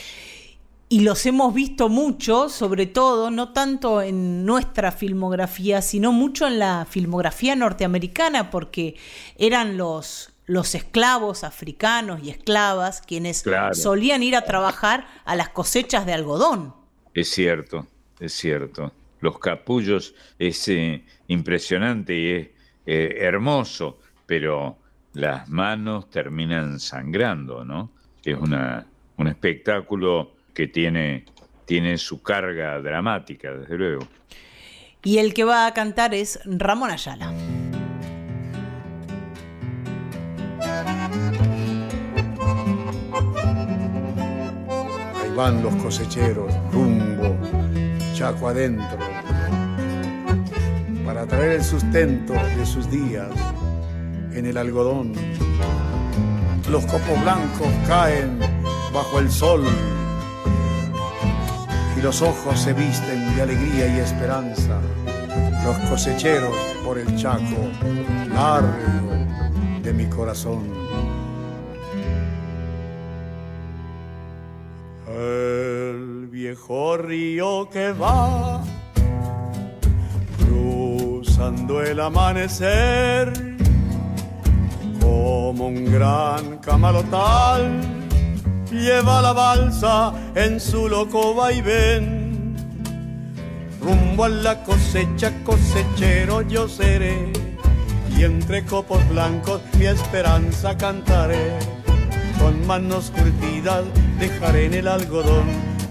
Y 0.91 1.01
los 1.01 1.27
hemos 1.27 1.53
visto 1.53 1.91
mucho, 1.91 2.49
sobre 2.49 2.87
todo, 2.87 3.31
no 3.31 3.53
tanto 3.53 4.01
en 4.01 4.47
nuestra 4.47 4.91
filmografía, 4.91 5.83
sino 5.83 6.13
mucho 6.13 6.47
en 6.47 6.59
la 6.59 6.87
filmografía 6.89 7.55
norteamericana, 7.57 8.51
porque 8.51 8.97
eran 9.37 9.77
los, 9.77 10.33
los 10.47 10.75
esclavos 10.75 11.45
africanos 11.45 12.21
y 12.23 12.31
esclavas 12.31 13.03
quienes 13.03 13.45
solían 13.75 14.23
ir 14.23 14.35
a 14.35 14.47
trabajar 14.47 15.07
a 15.27 15.37
las 15.37 15.51
cosechas 15.51 16.07
de 16.07 16.15
algodón. 16.15 16.75
Es 17.13 17.29
cierto, 17.31 17.87
es 18.19 18.33
cierto. 18.33 18.93
Los 19.21 19.39
capullos 19.39 20.15
es 20.39 20.69
eh, 20.69 21.05
impresionante 21.27 22.17
y 22.17 22.31
es 22.31 22.49
eh, 22.91 23.19
hermoso, 23.19 23.99
pero 24.25 24.79
las 25.13 25.47
manos 25.51 26.09
terminan 26.09 26.81
sangrando, 26.81 27.63
¿no? 27.63 27.91
Es 28.25 28.39
una, 28.39 28.87
un 29.19 29.29
espectáculo 29.29 30.33
que 30.55 30.69
tiene, 30.69 31.27
tiene 31.67 31.99
su 31.99 32.23
carga 32.23 32.81
dramática, 32.81 33.53
desde 33.53 33.77
luego. 33.77 34.09
Y 35.05 35.19
el 35.19 35.35
que 35.35 35.45
va 35.45 35.67
a 35.67 35.75
cantar 35.75 36.15
es 36.15 36.41
Ramón 36.47 36.91
Ayala. 36.91 37.31
van 45.37 45.63
los 45.63 45.75
cosecheros 45.77 46.53
rumbo, 46.73 47.37
chaco 48.15 48.49
adentro, 48.49 48.99
para 51.09 51.25
traer 51.27 51.53
el 51.53 51.65
sustento 51.65 52.35
de 52.35 52.67
sus 52.67 52.91
días 52.91 53.31
en 54.35 54.45
el 54.45 54.59
algodón. 54.59 55.15
Los 56.71 56.85
copos 56.85 57.23
blancos 57.23 57.67
caen 57.87 58.39
bajo 58.93 59.19
el 59.19 59.31
sol 59.31 59.65
y 61.97 62.03
los 62.03 62.21
ojos 62.21 62.61
se 62.61 62.75
visten 62.75 63.35
de 63.35 63.41
alegría 63.41 63.97
y 63.97 64.01
esperanza. 64.01 64.79
Los 65.65 65.79
cosecheros 65.89 66.55
por 66.85 66.99
el 66.99 67.17
chaco 67.17 67.57
largo 68.29 69.09
de 69.83 69.93
mi 69.95 70.05
corazón. 70.11 70.71
El 75.09 76.29
viejo 76.31 76.99
río 76.99 77.67
que 77.71 77.93
va 77.93 78.63
cruzando 81.39 81.83
el 81.83 82.01
amanecer 82.01 83.33
como 85.01 85.69
un 85.69 85.85
gran 85.85 86.59
camalotal 86.59 87.81
lleva 88.73 89.23
la 89.23 89.33
balsa 89.33 90.13
en 90.35 90.59
su 90.59 90.89
loco 90.89 91.35
vaivén 91.35 92.57
rumbo 93.81 94.25
a 94.25 94.29
la 94.29 94.65
cosecha 94.65 95.33
cosechero 95.45 96.43
yo 96.43 96.69
seré 96.69 97.33
y 98.17 98.25
entre 98.25 98.65
copos 98.65 99.09
blancos 99.09 99.61
mi 99.79 99.87
esperanza 99.87 100.77
cantaré 100.77 101.57
con 102.41 102.67
manos 102.67 103.13
curtidas 103.13 103.85
dejaré 104.19 104.67
en 104.67 104.75
el 104.75 104.89
algodón 104.89 105.47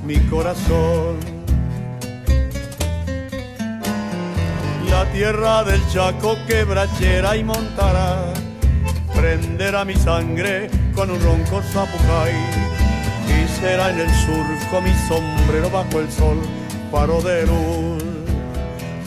mi 0.05 0.17
corazón. 0.29 1.36
Tierra 5.13 5.63
del 5.63 5.81
Chaco 5.89 6.37
quebrachera 6.47 7.35
y 7.35 7.43
montará, 7.43 8.33
prenderá 9.15 9.85
mi 9.85 9.95
sangre 9.95 10.69
con 10.93 11.09
un 11.11 11.21
ronco 11.21 11.61
zapucay 11.61 12.33
y 13.27 13.47
será 13.59 13.91
en 13.91 13.99
el 13.99 14.09
surco 14.09 14.81
mi 14.81 14.93
sombrero 15.07 15.69
bajo 15.69 15.99
el 15.99 16.11
sol, 16.11 16.37
faro 16.91 17.21
de 17.21 17.45
luz, 17.45 18.03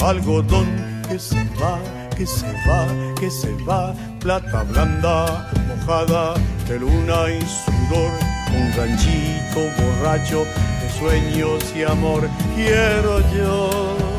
algodón 0.01 0.69
que 1.09 1.19
se 1.19 1.43
va, 1.61 1.79
que 2.17 2.27
se 2.27 2.47
va, 2.69 2.87
que 3.19 3.31
se 3.31 3.53
va, 3.65 3.95
plata 4.21 4.63
blanda, 4.65 5.51
mojada 5.69 6.35
de 6.69 6.79
luna 6.79 7.31
y 7.31 7.41
sudor. 7.41 8.13
Un 8.53 8.73
ranchito 8.77 9.61
borracho 9.79 10.45
de 10.45 10.99
sueños 10.99 11.65
y 11.77 11.85
amor 11.85 12.29
quiero 12.57 13.21
yo. 13.33 14.10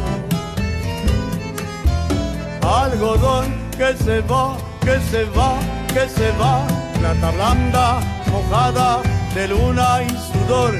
Algodón 2.61 3.53
que 3.77 3.95
se 3.97 4.21
va, 4.21 4.57
que 4.81 4.99
se 5.09 5.25
va, 5.25 5.59
que 5.93 6.07
se 6.07 6.31
va, 6.39 6.67
plata 6.99 7.31
blanda, 7.31 7.99
mojada 8.31 9.01
de 9.33 9.47
luna 9.47 10.03
y 10.03 10.09
sudor. 10.09 10.73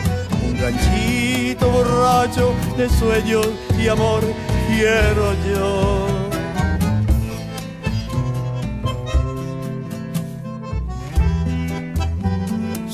Un 0.43 0.59
ranchito 0.59 1.69
borracho 1.69 2.53
de 2.77 2.89
sueños 2.89 3.47
y 3.79 3.87
amor 3.87 4.21
quiero 4.67 5.33
yo. 5.47 6.21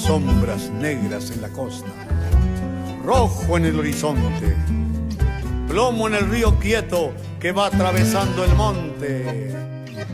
sombras 0.08 0.70
negras 0.70 1.32
en 1.32 1.42
la 1.42 1.50
costa, 1.50 1.90
rojo 3.04 3.58
en 3.58 3.66
el 3.66 3.78
horizonte, 3.78 4.56
plomo 5.68 6.08
en 6.08 6.16
el 6.16 6.30
río 6.30 6.58
quieto 6.60 7.14
que 7.40 7.52
va 7.52 7.68
atravesando 7.68 8.44
el 8.44 8.56
monte. 8.56 9.54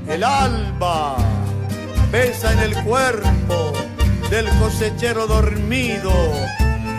El 0.07 0.23
alba 0.23 1.17
pesa 2.11 2.53
en 2.53 2.59
el 2.59 2.83
cuerpo 2.83 3.73
del 4.29 4.47
cosechero 4.59 5.27
dormido 5.27 6.11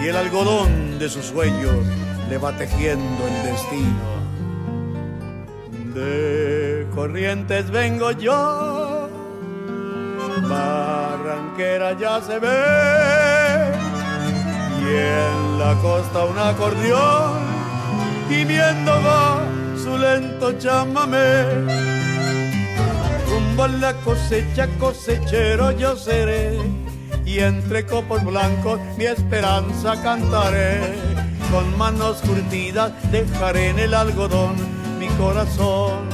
y 0.03 0.09
el 0.09 0.17
algodón 0.17 0.99
de 0.99 1.09
sus 1.09 1.27
sueños 1.27 1.75
le 2.29 2.39
va 2.39 2.57
tejiendo 2.57 3.27
el 3.27 3.43
destino. 3.51 4.15
De 5.95 6.87
corrientes 6.95 7.71
vengo 7.71 8.11
yo 8.13 9.09
barranquera 10.49 11.97
ya 11.99 12.21
se 12.21 12.39
ve 12.39 13.73
y 14.81 14.87
en 14.87 15.59
la 15.59 15.75
costa 15.81 16.25
un 16.25 16.39
acordeón 16.39 17.54
y 18.31 18.45
viendo 18.45 18.93
va 19.03 19.43
su 19.77 19.97
lento 19.99 20.53
chamamé 20.59 21.95
rumbo 23.35 23.64
a 23.64 23.68
la 23.68 23.95
cosecha, 23.95 24.68
cosechero 24.79 25.72
yo 25.72 25.97
seré. 25.97 26.59
Y 27.25 27.39
entre 27.41 27.87
copos 27.87 28.22
blancos 28.25 28.79
mi 28.99 29.07
esperanza 29.07 30.01
cantaré. 30.03 30.81
Con 31.51 31.77
manos 31.79 32.20
curtidas 32.22 32.93
dejaré 33.11 33.70
en 33.70 33.79
el 33.79 33.95
algodón 33.95 34.55
mi 34.99 35.09
corazón. 35.09 36.09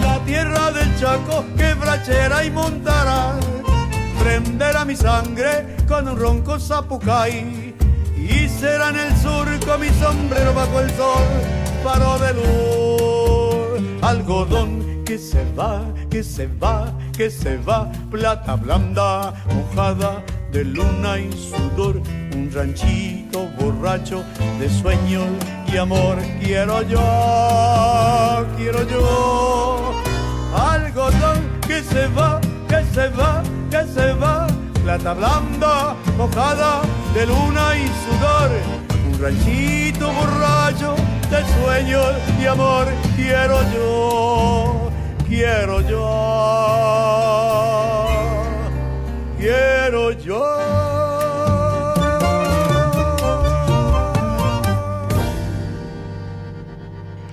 La 0.00 0.18
tierra 0.24 0.70
del 0.72 0.98
Chaco 0.98 1.44
quebrachera 1.56 2.44
y 2.44 2.50
montará. 2.50 3.38
Prenderá 4.18 4.84
mi 4.84 4.96
sangre 4.96 5.76
con 5.86 6.08
un 6.08 6.18
ronco 6.18 6.58
zapucay. 6.58 7.61
Será 8.62 8.90
en 8.90 8.96
el 8.96 9.16
surco 9.16 9.76
mi 9.76 9.88
sombrero 9.88 10.54
bajo 10.54 10.78
el 10.78 10.90
sol, 10.90 11.26
faro 11.82 12.16
de 12.20 12.32
luz. 12.34 14.02
Algodón 14.02 15.02
que 15.04 15.18
se 15.18 15.44
va, 15.58 15.82
que 16.08 16.22
se 16.22 16.46
va, 16.62 16.92
que 17.16 17.28
se 17.28 17.56
va, 17.56 17.90
plata 18.08 18.54
blanda, 18.54 19.34
mojada 19.52 20.22
de 20.52 20.64
luna 20.64 21.18
y 21.18 21.32
sudor, 21.32 22.00
un 22.36 22.52
ranchito 22.54 23.48
borracho 23.58 24.22
de 24.60 24.70
sueños 24.70 25.26
y 25.66 25.76
amor. 25.76 26.18
Quiero 26.40 26.82
yo, 26.82 28.46
quiero 28.56 28.88
yo, 28.88 29.92
algodón 30.56 31.40
que 31.66 31.82
se 31.82 32.06
va, 32.16 32.40
que 32.68 32.84
se 32.94 33.08
va, 33.08 33.42
que 33.72 33.82
se 33.92 34.12
va, 34.12 34.46
plata 34.82 35.14
blanda, 35.14 35.96
mojada 36.16 36.82
de 37.14 37.26
luna 37.26 37.76
y 37.76 37.86
sudor, 38.04 38.50
un 39.06 39.18
ranchito 39.20 40.12
borracho 40.12 40.96
de 41.30 41.44
sueños 41.54 42.14
y 42.40 42.46
amor. 42.46 42.88
Quiero 43.16 43.62
yo, 43.72 44.90
quiero 45.28 45.80
yo, 45.82 45.98
quiero 49.38 50.10
yo. 50.12 50.58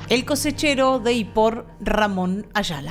El 0.10 0.26
cosechero 0.26 1.00
de 1.00 1.14
y 1.14 1.66
Ramón 1.80 2.48
Ayala. 2.56 2.90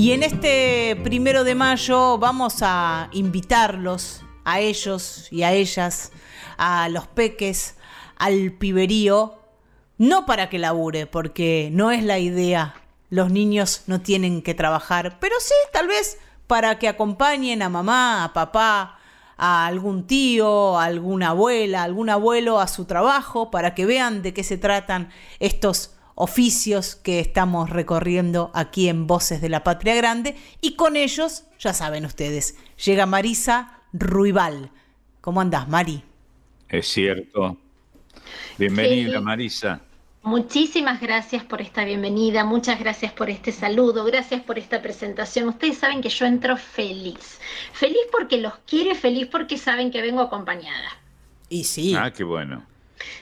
Y 0.00 0.12
en 0.12 0.22
este 0.22 0.98
primero 1.04 1.44
de 1.44 1.54
mayo 1.54 2.16
vamos 2.16 2.60
a 2.62 3.10
invitarlos 3.12 4.22
a 4.44 4.58
ellos 4.58 5.28
y 5.30 5.42
a 5.42 5.52
ellas, 5.52 6.10
a 6.56 6.88
los 6.88 7.06
peques, 7.06 7.76
al 8.16 8.52
piberío, 8.52 9.38
no 9.98 10.24
para 10.24 10.48
que 10.48 10.58
labure, 10.58 11.06
porque 11.06 11.68
no 11.70 11.90
es 11.90 12.02
la 12.02 12.18
idea. 12.18 12.76
Los 13.10 13.30
niños 13.30 13.82
no 13.88 14.00
tienen 14.00 14.40
que 14.40 14.54
trabajar, 14.54 15.18
pero 15.20 15.36
sí, 15.38 15.52
tal 15.70 15.88
vez 15.88 16.16
para 16.46 16.78
que 16.78 16.88
acompañen 16.88 17.60
a 17.60 17.68
mamá, 17.68 18.24
a 18.24 18.32
papá, 18.32 18.98
a 19.36 19.66
algún 19.66 20.06
tío, 20.06 20.78
a 20.78 20.84
alguna 20.84 21.28
abuela, 21.28 21.82
a 21.82 21.84
algún 21.84 22.08
abuelo 22.08 22.58
a 22.58 22.68
su 22.68 22.86
trabajo, 22.86 23.50
para 23.50 23.74
que 23.74 23.84
vean 23.84 24.22
de 24.22 24.32
qué 24.32 24.44
se 24.44 24.56
tratan 24.56 25.10
estos 25.40 25.99
oficios 26.20 26.96
que 26.96 27.18
estamos 27.18 27.70
recorriendo 27.70 28.50
aquí 28.54 28.88
en 28.88 29.06
Voces 29.06 29.40
de 29.40 29.48
la 29.48 29.64
Patria 29.64 29.94
Grande 29.94 30.36
y 30.60 30.74
con 30.76 30.96
ellos, 30.96 31.44
ya 31.58 31.72
saben 31.72 32.04
ustedes, 32.04 32.56
llega 32.84 33.06
Marisa 33.06 33.80
Ruibal. 33.92 34.70
¿Cómo 35.22 35.40
andás, 35.40 35.68
Mari? 35.68 36.02
Es 36.68 36.88
cierto. 36.88 37.56
Bienvenida, 38.58 39.18
Sí. 39.18 39.24
Marisa. 39.24 39.80
Muchísimas 40.22 41.00
gracias 41.00 41.42
por 41.44 41.62
esta 41.62 41.82
bienvenida, 41.86 42.44
muchas 42.44 42.78
gracias 42.78 43.10
por 43.12 43.30
este 43.30 43.52
saludo, 43.52 44.04
gracias 44.04 44.42
por 44.42 44.58
esta 44.58 44.82
presentación. 44.82 45.48
Ustedes 45.48 45.78
saben 45.78 46.02
que 46.02 46.10
yo 46.10 46.26
entro 46.26 46.58
feliz. 46.58 47.38
Feliz 47.72 48.02
porque 48.12 48.36
los 48.36 48.52
quiero 48.66 48.90
y 48.92 48.94
feliz 48.94 49.26
porque 49.32 49.56
saben 49.56 49.90
que 49.90 50.02
vengo 50.02 50.20
acompañada. 50.20 50.90
Y 51.48 51.64
sí. 51.64 51.94
Ah, 51.96 52.12
qué 52.12 52.22
bueno. 52.24 52.62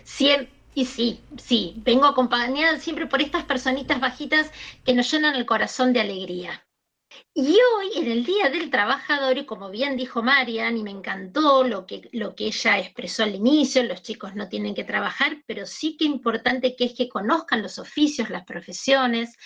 Siem- 0.05 0.49
y 0.79 0.85
sí, 0.85 1.21
sí, 1.43 1.75
vengo 1.79 2.07
acompañada 2.07 2.79
siempre 2.79 3.09
por 3.09 3.21
estas 3.21 3.43
personitas 3.43 3.99
bajitas 3.99 4.53
que 4.85 4.95
nos 4.95 5.11
llenan 5.11 5.35
el 5.35 5.45
corazón 5.45 5.93
de 5.93 5.99
alegría. 5.99 6.65
Y 7.35 7.49
hoy, 7.49 7.91
en 7.97 8.09
el 8.09 8.25
Día 8.25 8.49
del 8.49 8.71
Trabajador, 8.71 9.39
y 9.39 9.45
como 9.45 9.71
bien 9.71 9.97
dijo 9.97 10.23
Marian, 10.23 10.77
y 10.77 10.85
me 10.85 10.93
encantó 10.93 11.65
lo 11.65 11.85
que, 11.85 12.09
lo 12.13 12.37
que 12.37 12.47
ella 12.47 12.79
expresó 12.79 13.25
al 13.25 13.35
inicio, 13.35 13.83
los 13.83 14.03
chicos 14.03 14.37
no 14.37 14.49
tienen 14.49 14.73
que 14.73 14.85
trabajar, 14.85 15.43
pero 15.47 15.67
sí 15.67 15.97
que 15.97 16.05
importante 16.05 16.77
que 16.77 16.85
es 16.85 16.95
que 16.95 17.09
conozcan 17.09 17.61
los 17.61 17.81
oficios, 17.81 18.31
las 18.31 18.45
profesiones. 18.45 19.37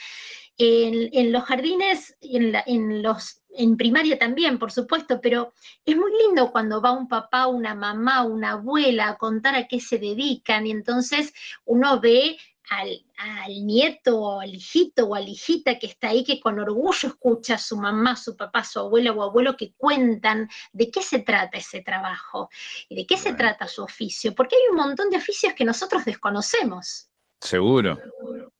En, 0.58 1.32
los 1.32 1.44
jardines, 1.44 2.14
en, 2.20 2.54
en 2.66 3.02
los, 3.02 3.41
en 3.57 3.76
primaria 3.76 4.18
también, 4.18 4.59
por 4.59 4.72
supuesto, 4.72 5.20
pero 5.20 5.53
es 5.84 5.96
muy 5.96 6.11
lindo 6.24 6.50
cuando 6.50 6.80
va 6.80 6.92
un 6.92 7.09
papá, 7.09 7.46
una 7.46 7.74
mamá, 7.74 8.24
una 8.24 8.53
abuela 8.53 9.09
a 9.09 9.16
contar 9.16 9.55
a 9.55 9.66
qué 9.66 9.80
se 9.80 9.98
dedican 9.98 10.66
y 10.66 10.70
entonces 10.70 11.32
uno 11.64 12.00
ve 12.00 12.38
al, 12.70 13.05
al 13.18 13.66
nieto 13.66 14.20
o 14.20 14.40
al 14.40 14.55
hijito 14.55 15.07
o 15.07 15.14
a 15.14 15.20
la 15.20 15.28
hijita 15.28 15.78
que 15.78 15.86
está 15.86 16.09
ahí 16.09 16.24
que 16.24 16.40
con 16.40 16.59
orgullo 16.59 17.09
escucha 17.09 17.55
a 17.55 17.59
su 17.59 17.76
mamá, 17.76 18.16
su 18.16 18.36
papá, 18.36 18.64
su 18.64 18.78
abuela 18.78 19.12
o 19.12 19.22
abuelo 19.22 19.57
que 19.57 19.74
cuentan 19.76 20.48
de 20.72 20.90
qué 20.90 21.03
se 21.03 21.20
trata 21.20 21.59
ese 21.59 21.82
trabajo 21.82 22.48
y 22.88 22.96
de 22.96 23.07
qué 23.07 23.16
se 23.16 23.34
trata 23.34 23.66
su 23.66 23.82
oficio, 23.82 24.34
porque 24.34 24.57
hay 24.57 24.70
un 24.70 24.76
montón 24.76 25.11
de 25.11 25.16
oficios 25.16 25.53
que 25.55 25.64
nosotros 25.64 26.05
desconocemos. 26.05 27.09
Seguro. 27.40 28.53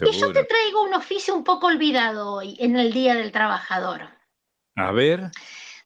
Y 0.00 0.12
yo 0.12 0.32
te 0.32 0.44
traigo 0.44 0.82
un 0.82 0.94
oficio 0.94 1.34
un 1.34 1.42
poco 1.42 1.66
olvidado 1.66 2.34
hoy, 2.34 2.56
en 2.60 2.76
el 2.76 2.92
Día 2.92 3.14
del 3.14 3.32
Trabajador. 3.32 4.19
A 4.76 4.92
ver. 4.92 5.30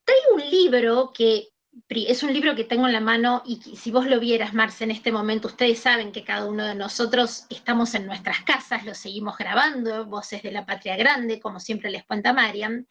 Traigo 0.05 0.35
un 0.35 0.51
libro 0.51 1.13
que 1.15 1.49
es 1.89 2.23
un 2.23 2.33
libro 2.33 2.55
que 2.55 2.65
tengo 2.65 2.87
en 2.87 2.93
la 2.93 3.01
mano 3.01 3.43
y 3.45 3.57
si 3.57 3.91
vos 3.91 4.07
lo 4.07 4.21
vieras, 4.21 4.55
Marce, 4.55 4.85
en 4.85 4.91
este 4.91 5.13
momento, 5.13 5.49
ustedes 5.49 5.81
saben 5.81 6.13
que 6.13 6.25
cada 6.25 6.47
uno 6.47 6.65
de 6.65 6.75
nosotros 6.75 7.47
estamos 7.51 7.95
en 7.95 8.07
nuestras 8.07 8.43
casas, 8.43 8.85
lo 8.85 8.95
seguimos 8.95 9.37
grabando, 9.37 10.07
Voces 10.07 10.43
de 10.43 10.53
la 10.53 10.67
Patria 10.67 10.97
Grande, 10.97 11.41
como 11.41 11.61
siempre 11.61 11.91
les 11.91 12.05
cuenta 12.05 12.33
Mariam. 12.33 12.87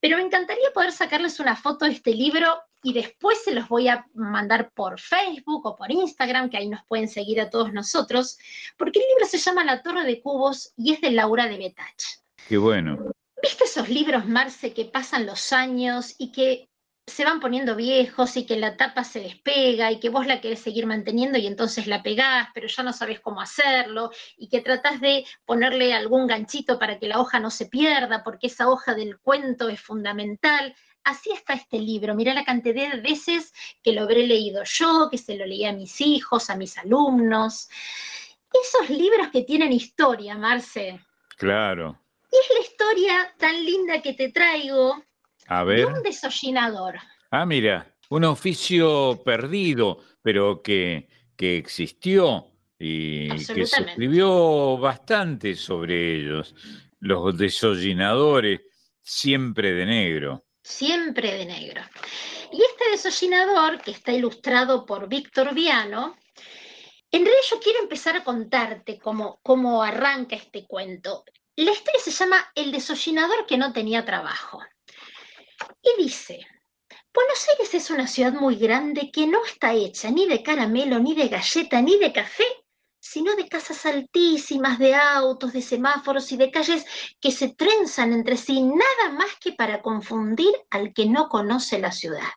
Pero 0.00 0.16
me 0.16 0.22
encantaría 0.22 0.70
poder 0.72 0.92
sacarles 0.92 1.40
una 1.40 1.56
foto 1.56 1.84
de 1.84 1.92
este 1.92 2.12
libro 2.12 2.62
y 2.82 2.92
después 2.92 3.42
se 3.42 3.52
los 3.52 3.68
voy 3.68 3.88
a 3.88 4.06
mandar 4.14 4.70
por 4.70 5.00
Facebook 5.00 5.66
o 5.66 5.76
por 5.76 5.90
Instagram, 5.90 6.48
que 6.48 6.56
ahí 6.56 6.68
nos 6.68 6.84
pueden 6.86 7.08
seguir 7.08 7.40
a 7.40 7.50
todos 7.50 7.72
nosotros, 7.72 8.38
porque 8.76 9.00
el 9.00 9.06
libro 9.08 9.26
se 9.26 9.38
llama 9.38 9.64
La 9.64 9.82
Torre 9.82 10.04
de 10.04 10.20
Cubos 10.20 10.72
y 10.76 10.92
es 10.92 11.00
de 11.00 11.10
Laura 11.10 11.46
de 11.48 11.58
Betach. 11.58 12.04
Qué 12.48 12.56
bueno. 12.56 13.10
¿Viste 13.42 13.64
esos 13.64 13.88
libros, 13.88 14.26
Marce, 14.26 14.72
que 14.74 14.84
pasan 14.84 15.26
los 15.26 15.52
años 15.52 16.14
y 16.18 16.32
que 16.32 16.68
se 17.08 17.24
van 17.24 17.40
poniendo 17.40 17.74
viejos 17.74 18.36
y 18.36 18.44
que 18.44 18.56
la 18.56 18.76
tapa 18.76 19.02
se 19.04 19.20
despega 19.20 19.90
y 19.90 19.98
que 19.98 20.10
vos 20.10 20.26
la 20.26 20.40
querés 20.40 20.60
seguir 20.60 20.86
manteniendo 20.86 21.38
y 21.38 21.46
entonces 21.46 21.86
la 21.86 22.02
pegás, 22.02 22.48
pero 22.52 22.68
ya 22.68 22.82
no 22.82 22.92
sabes 22.92 23.20
cómo 23.20 23.40
hacerlo 23.40 24.10
y 24.36 24.48
que 24.48 24.60
tratás 24.60 25.00
de 25.00 25.24
ponerle 25.44 25.94
algún 25.94 26.26
ganchito 26.26 26.78
para 26.78 26.98
que 26.98 27.08
la 27.08 27.20
hoja 27.20 27.40
no 27.40 27.50
se 27.50 27.66
pierda 27.66 28.22
porque 28.22 28.48
esa 28.48 28.68
hoja 28.68 28.94
del 28.94 29.18
cuento 29.18 29.68
es 29.68 29.80
fundamental? 29.80 30.74
Así 31.04 31.30
está 31.32 31.54
este 31.54 31.78
libro. 31.78 32.14
Mirá 32.14 32.34
la 32.34 32.44
cantidad 32.44 32.92
de 32.92 33.00
veces 33.00 33.52
que 33.82 33.92
lo 33.92 34.02
habré 34.02 34.26
leído 34.26 34.62
yo, 34.64 35.08
que 35.10 35.16
se 35.16 35.36
lo 35.36 35.46
leí 35.46 35.64
a 35.64 35.72
mis 35.72 36.00
hijos, 36.00 36.50
a 36.50 36.56
mis 36.56 36.76
alumnos. 36.76 37.68
Esos 38.52 38.90
libros 38.90 39.28
que 39.28 39.42
tienen 39.42 39.72
historia, 39.72 40.36
Marce. 40.36 41.00
Claro. 41.38 41.98
Y 42.30 42.36
es 42.36 42.58
la 42.58 42.60
historia 42.60 43.34
tan 43.38 43.64
linda 43.64 44.02
que 44.02 44.12
te 44.14 44.30
traigo 44.30 45.02
A 45.46 45.64
de 45.64 45.64
ver. 45.64 45.86
un 45.86 46.02
desollinador. 46.02 46.96
Ah, 47.30 47.46
mira, 47.46 47.94
un 48.10 48.24
oficio 48.24 49.22
perdido, 49.24 49.98
pero 50.22 50.62
que, 50.62 51.08
que 51.36 51.56
existió 51.58 52.46
y 52.78 53.28
que 53.28 53.38
se 53.66 53.80
escribió 53.80 54.76
bastante 54.78 55.54
sobre 55.54 56.16
ellos. 56.16 56.54
Los 57.00 57.36
desollinadores, 57.38 58.60
siempre 59.02 59.72
de 59.72 59.86
negro. 59.86 60.44
siempre 60.62 61.32
de 61.34 61.46
negro. 61.46 61.82
Y 62.52 62.60
este 62.62 62.90
desollinador, 62.90 63.80
que 63.80 63.90
está 63.92 64.12
ilustrado 64.12 64.84
por 64.84 65.08
Víctor 65.08 65.54
Viano, 65.54 66.16
en 67.10 67.20
realidad 67.24 67.42
yo 67.50 67.58
quiero 67.60 67.78
empezar 67.80 68.16
a 68.16 68.24
contarte 68.24 68.98
cómo, 68.98 69.40
cómo 69.42 69.82
arranca 69.82 70.36
este 70.36 70.66
cuento. 70.66 71.24
La 71.58 71.72
historia 71.72 72.00
se 72.00 72.12
llama 72.12 72.52
El 72.54 72.70
desollinador 72.70 73.44
que 73.44 73.58
no 73.58 73.72
tenía 73.72 74.04
trabajo. 74.04 74.60
Y 75.82 76.00
dice, 76.00 76.46
Buenos 77.12 77.48
Aires 77.48 77.74
es 77.74 77.90
una 77.90 78.06
ciudad 78.06 78.32
muy 78.32 78.54
grande 78.54 79.10
que 79.10 79.26
no 79.26 79.44
está 79.44 79.74
hecha 79.74 80.08
ni 80.08 80.28
de 80.28 80.44
caramelo, 80.44 81.00
ni 81.00 81.16
de 81.16 81.26
galleta, 81.26 81.82
ni 81.82 81.98
de 81.98 82.12
café, 82.12 82.44
sino 83.00 83.34
de 83.34 83.48
casas 83.48 83.84
altísimas, 83.86 84.78
de 84.78 84.94
autos, 84.94 85.52
de 85.52 85.60
semáforos 85.60 86.30
y 86.30 86.36
de 86.36 86.52
calles 86.52 86.86
que 87.20 87.32
se 87.32 87.52
trenzan 87.56 88.12
entre 88.12 88.36
sí 88.36 88.62
nada 88.62 89.10
más 89.10 89.34
que 89.40 89.50
para 89.50 89.82
confundir 89.82 90.54
al 90.70 90.94
que 90.94 91.06
no 91.06 91.28
conoce 91.28 91.80
la 91.80 91.90
ciudad. 91.90 92.30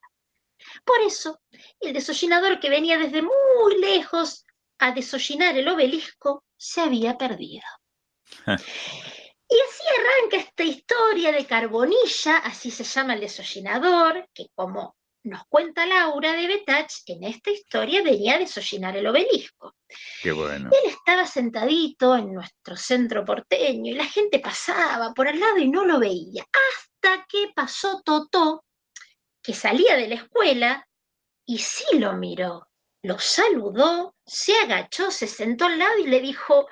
Por 0.84 1.00
eso, 1.02 1.40
el 1.80 1.94
desollinador 1.94 2.60
que 2.60 2.72
venía 2.72 2.98
desde 2.98 3.22
muy 3.22 3.80
lejos 3.80 4.48
a 4.80 4.94
desollinar 4.94 5.56
el 5.56 5.68
obelisco 5.68 6.44
se 6.58 6.82
había 6.82 7.20
perdido. 7.20 7.62
Y 8.48 9.56
así 9.60 9.84
arranca 10.00 10.38
esta 10.38 10.64
historia 10.64 11.32
de 11.32 11.46
Carbonilla, 11.46 12.38
así 12.38 12.72
se 12.72 12.86
llama 12.86 13.16
el 13.16 13.20
desollinador, 13.20 14.30
que 14.34 14.48
como 14.56 14.96
nos 15.24 15.44
cuenta 15.48 15.86
Laura 15.86 16.32
de 16.34 16.48
Betach, 16.48 16.92
en 17.08 17.26
esta 17.26 17.52
historia 17.52 18.02
venía 18.02 18.36
a 18.36 18.40
desollinar 18.40 18.96
el 18.98 19.08
obelisco. 19.08 19.76
Qué 20.24 20.32
bueno. 20.32 20.70
Él 20.72 20.92
estaba 20.92 21.28
sentadito 21.28 22.16
en 22.16 22.34
nuestro 22.34 22.76
centro 22.76 23.26
porteño 23.26 23.92
y 23.92 23.96
la 23.96 24.06
gente 24.06 24.40
pasaba 24.40 25.14
por 25.14 25.28
al 25.28 25.40
lado 25.40 25.58
y 25.58 25.68
no 25.68 25.86
lo 25.86 26.00
veía. 26.00 26.44
Hasta 26.44 27.26
que 27.28 27.52
pasó 27.54 28.02
Totó, 28.04 28.64
que 29.44 29.54
salía 29.54 29.98
de 29.98 30.08
la 30.08 30.16
escuela 30.16 30.88
y 31.46 31.60
sí 31.60 32.00
lo 32.00 32.14
miró. 32.14 32.71
Lo 33.04 33.18
saludó, 33.18 34.16
se 34.26 34.56
agachó, 34.58 35.10
se 35.10 35.28
sentó 35.28 35.66
al 35.66 35.80
lado 35.80 35.98
y 35.98 36.08
le 36.08 36.20
dijo, 36.20 36.68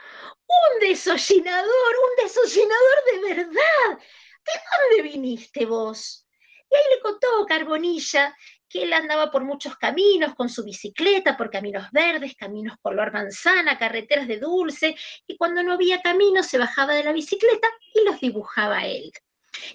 un 0.49 0.79
desollinador, 0.79 1.65
un 1.67 2.23
desollinador 2.23 3.03
de 3.11 3.33
verdad. 3.33 3.97
¿De 3.97 4.51
dónde 4.97 5.09
viniste 5.09 5.65
vos? 5.65 6.27
Y 6.69 6.75
ahí 6.75 6.83
le 6.95 7.01
contó 7.01 7.27
Carbonilla 7.47 8.35
que 8.69 8.83
él 8.83 8.93
andaba 8.93 9.31
por 9.31 9.43
muchos 9.43 9.75
caminos 9.77 10.35
con 10.35 10.47
su 10.49 10.63
bicicleta, 10.63 11.35
por 11.35 11.49
caminos 11.49 11.89
verdes, 11.91 12.35
caminos 12.35 12.77
color 12.81 13.11
manzana, 13.11 13.79
carreteras 13.79 14.27
de 14.27 14.37
dulce, 14.37 14.95
y 15.25 15.35
cuando 15.35 15.63
no 15.63 15.73
había 15.73 16.01
camino 16.01 16.43
se 16.43 16.59
bajaba 16.59 16.93
de 16.93 17.03
la 17.03 17.11
bicicleta 17.11 17.67
y 17.95 18.05
los 18.05 18.19
dibujaba 18.19 18.85
él. 18.85 19.11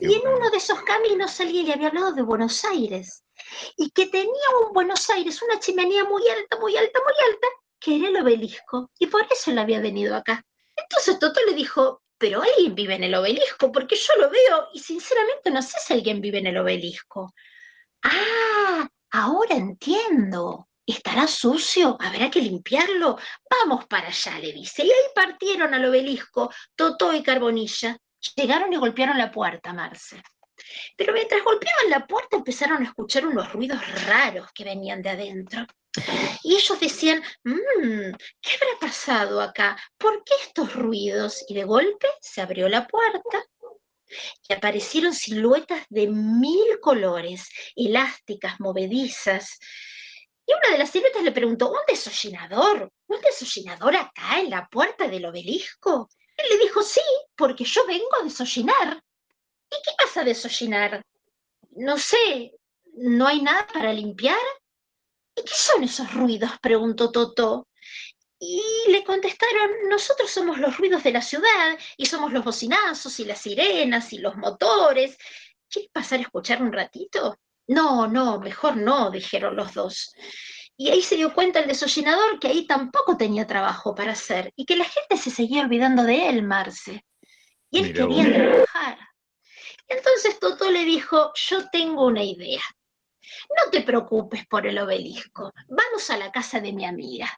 Y 0.01 0.14
en 0.14 0.26
uno 0.26 0.51
de 0.51 0.57
esos 0.57 0.82
caminos 0.82 1.41
alguien 1.41 1.66
le 1.66 1.74
había 1.74 1.89
hablado 1.89 2.12
de 2.12 2.22
Buenos 2.22 2.64
Aires, 2.64 3.24
y 3.76 3.91
que 3.91 4.07
tenía 4.07 4.30
un 4.64 4.72
Buenos 4.72 5.09
Aires, 5.11 5.41
una 5.43 5.59
chimenea 5.59 6.05
muy 6.05 6.26
alta, 6.28 6.59
muy 6.59 6.76
alta, 6.76 7.01
muy 7.01 7.32
alta, 7.32 7.47
que 7.80 7.97
era 7.97 8.09
el 8.09 8.16
obelisco, 8.16 8.91
y 8.99 9.07
por 9.07 9.26
eso 9.30 9.51
él 9.51 9.59
había 9.59 9.80
venido 9.80 10.16
acá. 10.16 10.45
Entonces 10.76 11.18
Toto 11.18 11.41
le 11.47 11.55
dijo, 11.55 12.03
pero 12.18 12.43
alguien 12.43 12.74
vive 12.74 12.95
en 12.95 13.05
el 13.05 13.14
obelisco, 13.14 13.70
porque 13.70 13.97
yo 13.97 14.14
lo 14.18 14.30
veo 14.30 14.68
y 14.72 14.80
sinceramente 14.80 15.51
no 15.51 15.62
sé 15.62 15.78
si 15.85 15.93
alguien 15.93 16.20
vive 16.20 16.39
en 16.39 16.47
el 16.47 16.57
obelisco. 16.57 17.35
Ah, 18.03 18.89
ahora 19.11 19.55
entiendo. 19.55 20.68
¿Estará 20.87 21.26
sucio? 21.26 21.97
¿Habrá 21.99 22.30
que 22.30 22.43
limpiarlo? 22.43 23.18
Vamos 23.49 23.87
para 23.87 24.09
allá, 24.09 24.39
le 24.39 24.53
dice. 24.53 24.85
Y 24.85 24.91
ahí 24.91 25.05
partieron 25.14 25.72
al 25.72 25.85
obelisco, 25.87 26.53
Totó 26.74 27.14
y 27.14 27.22
Carbonilla. 27.22 27.97
Llegaron 28.36 28.72
y 28.72 28.76
golpearon 28.76 29.18
la 29.18 29.30
puerta, 29.30 29.72
Marce. 29.72 30.22
Pero 30.96 31.12
mientras 31.12 31.42
golpeaban 31.42 31.90
la 31.90 32.06
puerta 32.06 32.36
empezaron 32.36 32.82
a 32.82 32.86
escuchar 32.86 33.26
unos 33.26 33.52
ruidos 33.52 33.80
raros 34.06 34.50
que 34.52 34.64
venían 34.64 35.02
de 35.02 35.10
adentro. 35.10 35.66
Y 36.42 36.54
ellos 36.54 36.80
decían, 36.80 37.22
mmm, 37.44 38.12
¿qué 38.40 38.50
habrá 38.54 38.78
pasado 38.80 39.40
acá? 39.40 39.76
¿Por 39.96 40.24
qué 40.24 40.34
estos 40.42 40.74
ruidos? 40.74 41.44
Y 41.48 41.54
de 41.54 41.64
golpe 41.64 42.08
se 42.20 42.40
abrió 42.40 42.68
la 42.68 42.86
puerta 42.86 43.44
y 44.48 44.52
aparecieron 44.52 45.14
siluetas 45.14 45.84
de 45.88 46.08
mil 46.08 46.80
colores, 46.80 47.48
elásticas, 47.74 48.60
movedizas. 48.60 49.58
Y 50.46 50.52
una 50.52 50.72
de 50.72 50.78
las 50.78 50.90
siluetas 50.90 51.22
le 51.22 51.32
preguntó, 51.32 51.70
¿un 51.70 51.78
desollinador? 51.88 52.92
¿Un 53.06 53.20
desollinador 53.20 53.96
acá 53.96 54.40
en 54.40 54.50
la 54.50 54.68
puerta 54.68 55.08
del 55.08 55.26
obelisco? 55.26 56.10
Él 56.37 56.47
le 56.51 56.64
dijo, 56.64 56.82
sí, 56.82 57.01
porque 57.37 57.64
yo 57.64 57.87
vengo 57.87 58.09
a 58.20 58.24
desollinar. 58.24 59.03
¿Y 59.70 59.76
qué 59.85 59.91
vas 59.99 60.16
a 60.16 60.24
desollinar? 60.24 61.03
No 61.76 61.99
sé, 61.99 62.53
¿no 62.95 63.26
hay 63.26 63.43
nada 63.43 63.66
para 63.66 63.93
limpiar? 63.93 64.39
¿Y 65.37 65.43
qué 65.43 65.55
son 65.55 65.82
esos 65.85 66.12
ruidos? 66.14 66.51
preguntó 66.61 67.11
Toto. 67.11 67.68
Y 68.39 68.62
le 68.89 69.05
contestaron, 69.05 69.89
nosotros 69.89 70.30
somos 70.30 70.59
los 70.59 70.76
ruidos 70.76 71.03
de 71.03 71.12
la 71.12 71.22
ciudad 71.22 71.78
y 71.97 72.07
somos 72.07 72.32
los 72.32 72.45
bocinazos 72.45 73.18
y 73.20 73.24
las 73.24 73.41
sirenas 73.41 74.12
y 74.12 74.18
los 74.18 74.37
motores. 74.37 75.16
¿Quieres 75.68 75.91
pasar 75.91 76.18
a 76.18 76.22
escuchar 76.22 76.62
un 76.62 76.72
ratito? 76.72 77.39
No, 77.68 78.07
no, 78.07 78.39
mejor 78.41 78.76
no, 78.76 79.11
dijeron 79.11 79.57
los 79.57 79.72
dos. 79.72 80.12
Y 80.76 80.90
ahí 80.90 81.02
se 81.02 81.16
dio 81.16 81.32
cuenta 81.32 81.60
el 81.60 81.68
desollinador 81.68 82.40
que 82.40 82.48
ahí 82.48 82.66
tampoco 82.66 83.16
tenía 83.16 83.46
trabajo 83.46 83.94
para 83.94 84.12
hacer 84.12 84.52
y 84.56 84.64
que 84.64 84.76
la 84.76 84.84
gente 84.84 85.16
se 85.16 85.30
seguía 85.30 85.62
olvidando 85.62 86.02
de 86.02 86.28
él, 86.28 86.42
Marce. 86.42 87.04
Y 87.70 87.78
él 87.78 87.92
quería 87.92 88.34
trabajar. 88.34 88.98
Entonces 89.86 90.38
Toto 90.40 90.70
le 90.70 90.84
dijo, 90.84 91.32
yo 91.34 91.68
tengo 91.70 92.06
una 92.06 92.22
idea. 92.22 92.62
No 93.56 93.70
te 93.70 93.82
preocupes 93.82 94.46
por 94.46 94.66
el 94.66 94.78
obelisco, 94.78 95.52
vamos 95.68 96.10
a 96.10 96.16
la 96.16 96.30
casa 96.30 96.60
de 96.60 96.72
mi 96.72 96.84
amiga. 96.84 97.28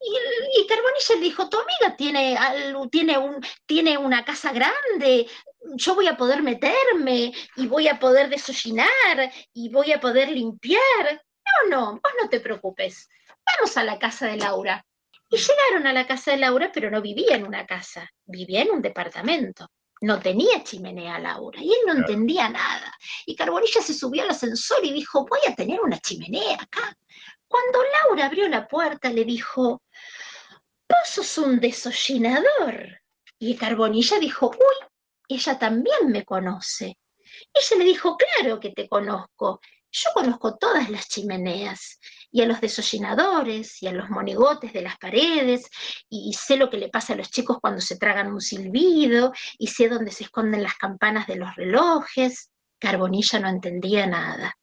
Y, 0.00 0.60
y 0.60 0.66
Carbonilla 0.66 1.14
le 1.14 1.20
dijo, 1.20 1.48
tu 1.48 1.56
amiga 1.58 1.96
tiene, 1.96 2.36
tiene, 2.90 3.16
un, 3.16 3.40
tiene 3.64 3.96
una 3.96 4.24
casa 4.24 4.52
grande, 4.52 5.26
yo 5.76 5.94
voy 5.94 6.08
a 6.08 6.16
poder 6.16 6.42
meterme 6.42 7.32
y 7.56 7.66
voy 7.66 7.88
a 7.88 7.98
poder 7.98 8.28
desollinar 8.28 9.32
y 9.52 9.70
voy 9.70 9.92
a 9.92 10.00
poder 10.00 10.28
limpiar. 10.30 11.22
No, 11.62 11.70
no, 11.70 11.92
vos 11.92 12.12
no 12.20 12.28
te 12.28 12.40
preocupes, 12.40 13.08
vamos 13.56 13.76
a 13.76 13.84
la 13.84 13.98
casa 13.98 14.26
de 14.26 14.36
Laura. 14.36 14.84
Y 15.30 15.36
llegaron 15.36 15.86
a 15.86 15.92
la 15.92 16.06
casa 16.06 16.32
de 16.32 16.38
Laura, 16.38 16.70
pero 16.72 16.90
no 16.90 17.00
vivía 17.00 17.36
en 17.36 17.46
una 17.46 17.66
casa, 17.66 18.10
vivía 18.24 18.62
en 18.62 18.70
un 18.70 18.82
departamento 18.82 19.68
no 20.04 20.20
tenía 20.20 20.62
chimenea 20.62 21.18
Laura 21.18 21.58
y 21.60 21.70
él 21.70 21.78
no 21.86 21.94
entendía 21.94 22.48
nada. 22.48 22.94
Y 23.26 23.34
Carbonilla 23.34 23.80
se 23.80 23.94
subió 23.94 24.22
al 24.22 24.30
ascensor 24.30 24.84
y 24.84 24.92
dijo, 24.92 25.26
voy 25.26 25.40
a 25.48 25.54
tener 25.54 25.80
una 25.80 25.98
chimenea 25.98 26.56
acá. 26.60 26.96
Cuando 27.48 27.78
Laura 27.82 28.26
abrió 28.26 28.48
la 28.48 28.68
puerta 28.68 29.10
le 29.10 29.24
dijo, 29.24 29.82
vos 30.88 31.08
sos 31.08 31.38
un 31.38 31.58
desollinador. 31.58 33.00
Y 33.38 33.56
Carbonilla 33.56 34.18
dijo, 34.18 34.50
uy, 34.50 34.88
ella 35.28 35.58
también 35.58 36.08
me 36.08 36.24
conoce. 36.24 36.98
Ella 37.52 37.78
le 37.78 37.84
dijo, 37.84 38.16
claro 38.16 38.60
que 38.60 38.70
te 38.70 38.88
conozco. 38.88 39.60
Yo 39.96 40.10
conozco 40.12 40.56
todas 40.56 40.90
las 40.90 41.08
chimeneas 41.08 42.00
y 42.32 42.42
a 42.42 42.46
los 42.46 42.60
desollinadores 42.60 43.80
y 43.80 43.86
a 43.86 43.92
los 43.92 44.10
monigotes 44.10 44.72
de 44.72 44.82
las 44.82 44.98
paredes 44.98 45.70
y 46.10 46.32
sé 46.32 46.56
lo 46.56 46.68
que 46.68 46.78
le 46.78 46.88
pasa 46.88 47.12
a 47.12 47.16
los 47.16 47.30
chicos 47.30 47.58
cuando 47.60 47.80
se 47.80 47.96
tragan 47.96 48.32
un 48.32 48.40
silbido 48.40 49.32
y 49.56 49.68
sé 49.68 49.88
dónde 49.88 50.10
se 50.10 50.24
esconden 50.24 50.64
las 50.64 50.74
campanas 50.74 51.28
de 51.28 51.36
los 51.36 51.54
relojes. 51.54 52.50
Carbonilla 52.80 53.38
no 53.38 53.48
entendía 53.48 54.04
nada. 54.08 54.58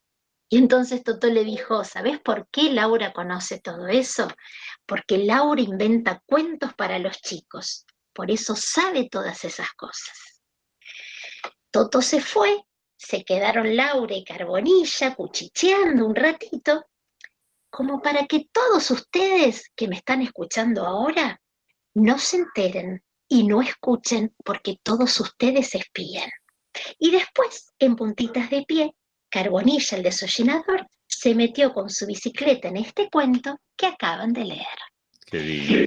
Y 0.49 0.57
entonces 0.57 1.01
Toto 1.01 1.27
le 1.27 1.45
dijo, 1.45 1.85
¿sabes 1.85 2.19
por 2.19 2.49
qué 2.49 2.63
Laura 2.63 3.13
conoce 3.13 3.61
todo 3.61 3.87
eso? 3.87 4.27
Porque 4.85 5.17
Laura 5.17 5.61
inventa 5.61 6.21
cuentos 6.25 6.73
para 6.73 6.99
los 6.99 7.21
chicos. 7.21 7.85
Por 8.11 8.29
eso 8.31 8.53
sabe 8.57 9.07
todas 9.09 9.45
esas 9.45 9.71
cosas. 9.77 10.41
Toto 11.71 12.01
se 12.01 12.19
fue 12.19 12.65
se 13.01 13.23
quedaron 13.23 13.75
Laura 13.75 14.15
y 14.15 14.23
Carbonilla 14.23 15.15
cuchicheando 15.15 16.05
un 16.05 16.15
ratito, 16.15 16.85
como 17.69 17.99
para 17.99 18.27
que 18.27 18.47
todos 18.51 18.91
ustedes 18.91 19.71
que 19.75 19.87
me 19.87 19.95
están 19.95 20.21
escuchando 20.21 20.85
ahora 20.85 21.41
no 21.95 22.19
se 22.19 22.37
enteren 22.37 23.03
y 23.27 23.47
no 23.47 23.61
escuchen 23.61 24.35
porque 24.45 24.77
todos 24.83 25.19
ustedes 25.19 25.73
espían. 25.73 26.29
Y 26.99 27.09
después, 27.09 27.73
en 27.79 27.95
puntitas 27.95 28.49
de 28.51 28.63
pie, 28.67 28.91
Carbonilla, 29.29 29.97
el 29.97 30.03
desollinador, 30.03 30.85
se 31.07 31.33
metió 31.33 31.73
con 31.73 31.89
su 31.89 32.05
bicicleta 32.05 32.67
en 32.67 32.77
este 32.77 33.09
cuento 33.09 33.57
que 33.75 33.87
acaban 33.87 34.31
de 34.31 34.45
leer. 34.45 34.77
Qué 35.25 35.85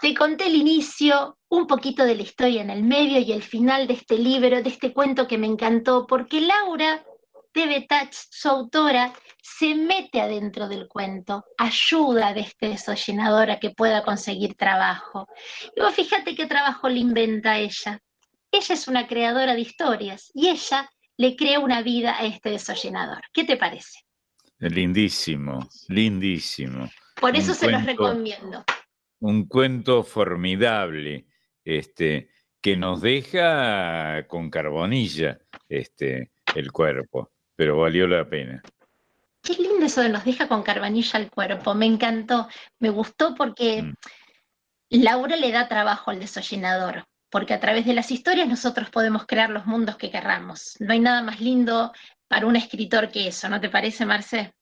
te 0.00 0.14
conté 0.14 0.46
el 0.46 0.54
inicio, 0.54 1.38
un 1.48 1.66
poquito 1.66 2.04
de 2.04 2.14
la 2.14 2.22
historia 2.22 2.62
en 2.62 2.70
el 2.70 2.82
medio 2.82 3.18
y 3.18 3.32
el 3.32 3.42
final 3.42 3.86
de 3.86 3.94
este 3.94 4.18
libro, 4.18 4.62
de 4.62 4.68
este 4.68 4.92
cuento 4.92 5.26
que 5.26 5.38
me 5.38 5.46
encantó, 5.46 6.06
porque 6.06 6.40
Laura 6.40 7.04
de 7.54 7.66
Betach, 7.66 8.14
su 8.30 8.48
autora, 8.48 9.12
se 9.42 9.74
mete 9.74 10.20
adentro 10.20 10.68
del 10.68 10.86
cuento, 10.86 11.44
ayuda 11.56 12.32
de 12.32 12.40
este 12.40 12.68
desollinador 12.68 13.50
a 13.50 13.58
que 13.58 13.70
pueda 13.70 14.04
conseguir 14.04 14.54
trabajo. 14.54 15.26
Y 15.74 15.80
vos 15.80 15.94
fíjate 15.94 16.36
qué 16.36 16.46
trabajo 16.46 16.88
le 16.88 17.00
inventa 17.00 17.58
ella. 17.58 18.00
Ella 18.52 18.74
es 18.74 18.86
una 18.86 19.08
creadora 19.08 19.54
de 19.54 19.60
historias 19.60 20.30
y 20.34 20.48
ella 20.48 20.88
le 21.16 21.34
crea 21.34 21.58
una 21.58 21.82
vida 21.82 22.16
a 22.16 22.24
este 22.24 22.50
desollinador. 22.50 23.22
¿Qué 23.32 23.44
te 23.44 23.56
parece? 23.56 24.00
Lindísimo, 24.58 25.68
lindísimo. 25.88 26.88
Por 27.20 27.36
eso 27.36 27.54
se 27.54 27.70
los 27.70 27.84
recomiendo 27.84 28.64
un 29.20 29.46
cuento 29.46 30.02
formidable, 30.02 31.26
este, 31.64 32.30
que 32.60 32.76
nos 32.76 33.00
deja 33.00 34.26
con 34.26 34.50
carbonilla 34.50 35.38
este, 35.68 36.32
el 36.54 36.72
cuerpo, 36.72 37.30
pero 37.56 37.78
valió 37.78 38.06
la 38.06 38.28
pena. 38.28 38.62
Qué 39.42 39.54
lindo 39.54 39.86
eso 39.86 40.02
de 40.02 40.08
nos 40.08 40.24
deja 40.24 40.48
con 40.48 40.62
carbonilla 40.62 41.18
el 41.18 41.30
cuerpo, 41.30 41.74
me 41.74 41.86
encantó, 41.86 42.48
me 42.78 42.90
gustó 42.90 43.34
porque 43.34 43.82
mm. 43.82 43.94
Laura 44.90 45.36
le 45.36 45.52
da 45.52 45.68
trabajo 45.68 46.10
al 46.10 46.20
desollinador, 46.20 47.04
porque 47.30 47.54
a 47.54 47.60
través 47.60 47.86
de 47.86 47.94
las 47.94 48.10
historias 48.10 48.48
nosotros 48.48 48.90
podemos 48.90 49.26
crear 49.26 49.50
los 49.50 49.66
mundos 49.66 49.96
que 49.96 50.10
querramos. 50.10 50.76
No 50.80 50.92
hay 50.92 51.00
nada 51.00 51.22
más 51.22 51.40
lindo 51.40 51.92
para 52.26 52.46
un 52.46 52.56
escritor 52.56 53.10
que 53.10 53.28
eso, 53.28 53.48
¿no 53.48 53.60
te 53.60 53.68
parece, 53.68 54.04
Marce? 54.06 54.52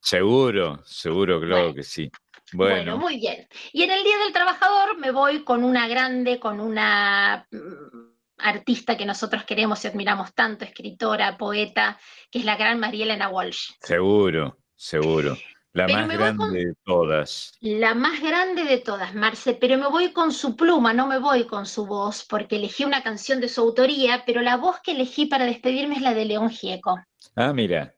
Seguro, 0.00 0.82
seguro, 0.84 1.40
claro 1.40 1.74
que 1.74 1.82
sí. 1.82 2.10
Bueno. 2.52 2.98
muy 2.98 3.18
bien. 3.18 3.46
Y 3.72 3.82
en 3.82 3.90
el 3.90 4.02
Día 4.02 4.18
del 4.18 4.32
Trabajador 4.32 4.98
me 4.98 5.10
voy 5.10 5.44
con 5.44 5.64
una 5.64 5.88
grande, 5.88 6.38
con 6.38 6.60
una 6.60 7.46
mm, 7.50 8.10
artista 8.38 8.96
que 8.96 9.06
nosotros 9.06 9.44
queremos 9.44 9.84
y 9.84 9.88
admiramos 9.88 10.34
tanto, 10.34 10.64
escritora, 10.64 11.36
poeta, 11.36 11.98
que 12.30 12.40
es 12.40 12.44
la 12.44 12.56
gran 12.56 12.80
María 12.80 13.04
Elena 13.04 13.28
Walsh. 13.28 13.70
Seguro, 13.80 14.58
seguro. 14.74 15.36
La 15.72 15.86
más 15.86 16.08
grande 16.08 16.64
de 16.64 16.74
todas. 16.84 17.52
La 17.60 17.94
más 17.94 18.20
grande 18.20 18.64
de 18.64 18.78
todas, 18.78 19.14
Marce, 19.14 19.54
pero 19.54 19.78
me 19.78 19.86
voy 19.86 20.12
con 20.12 20.32
su 20.32 20.56
pluma, 20.56 20.92
no 20.92 21.06
me 21.06 21.18
voy 21.18 21.44
con 21.44 21.64
su 21.64 21.86
voz, 21.86 22.26
porque 22.28 22.56
elegí 22.56 22.84
una 22.84 23.04
canción 23.04 23.40
de 23.40 23.48
su 23.48 23.60
autoría, 23.60 24.24
pero 24.26 24.42
la 24.42 24.56
voz 24.56 24.80
que 24.80 24.92
elegí 24.92 25.26
para 25.26 25.44
despedirme 25.44 25.94
es 25.94 26.02
la 26.02 26.12
de 26.12 26.24
León 26.24 26.50
Gieco. 26.50 26.98
Ah, 27.36 27.52
mira. 27.52 27.94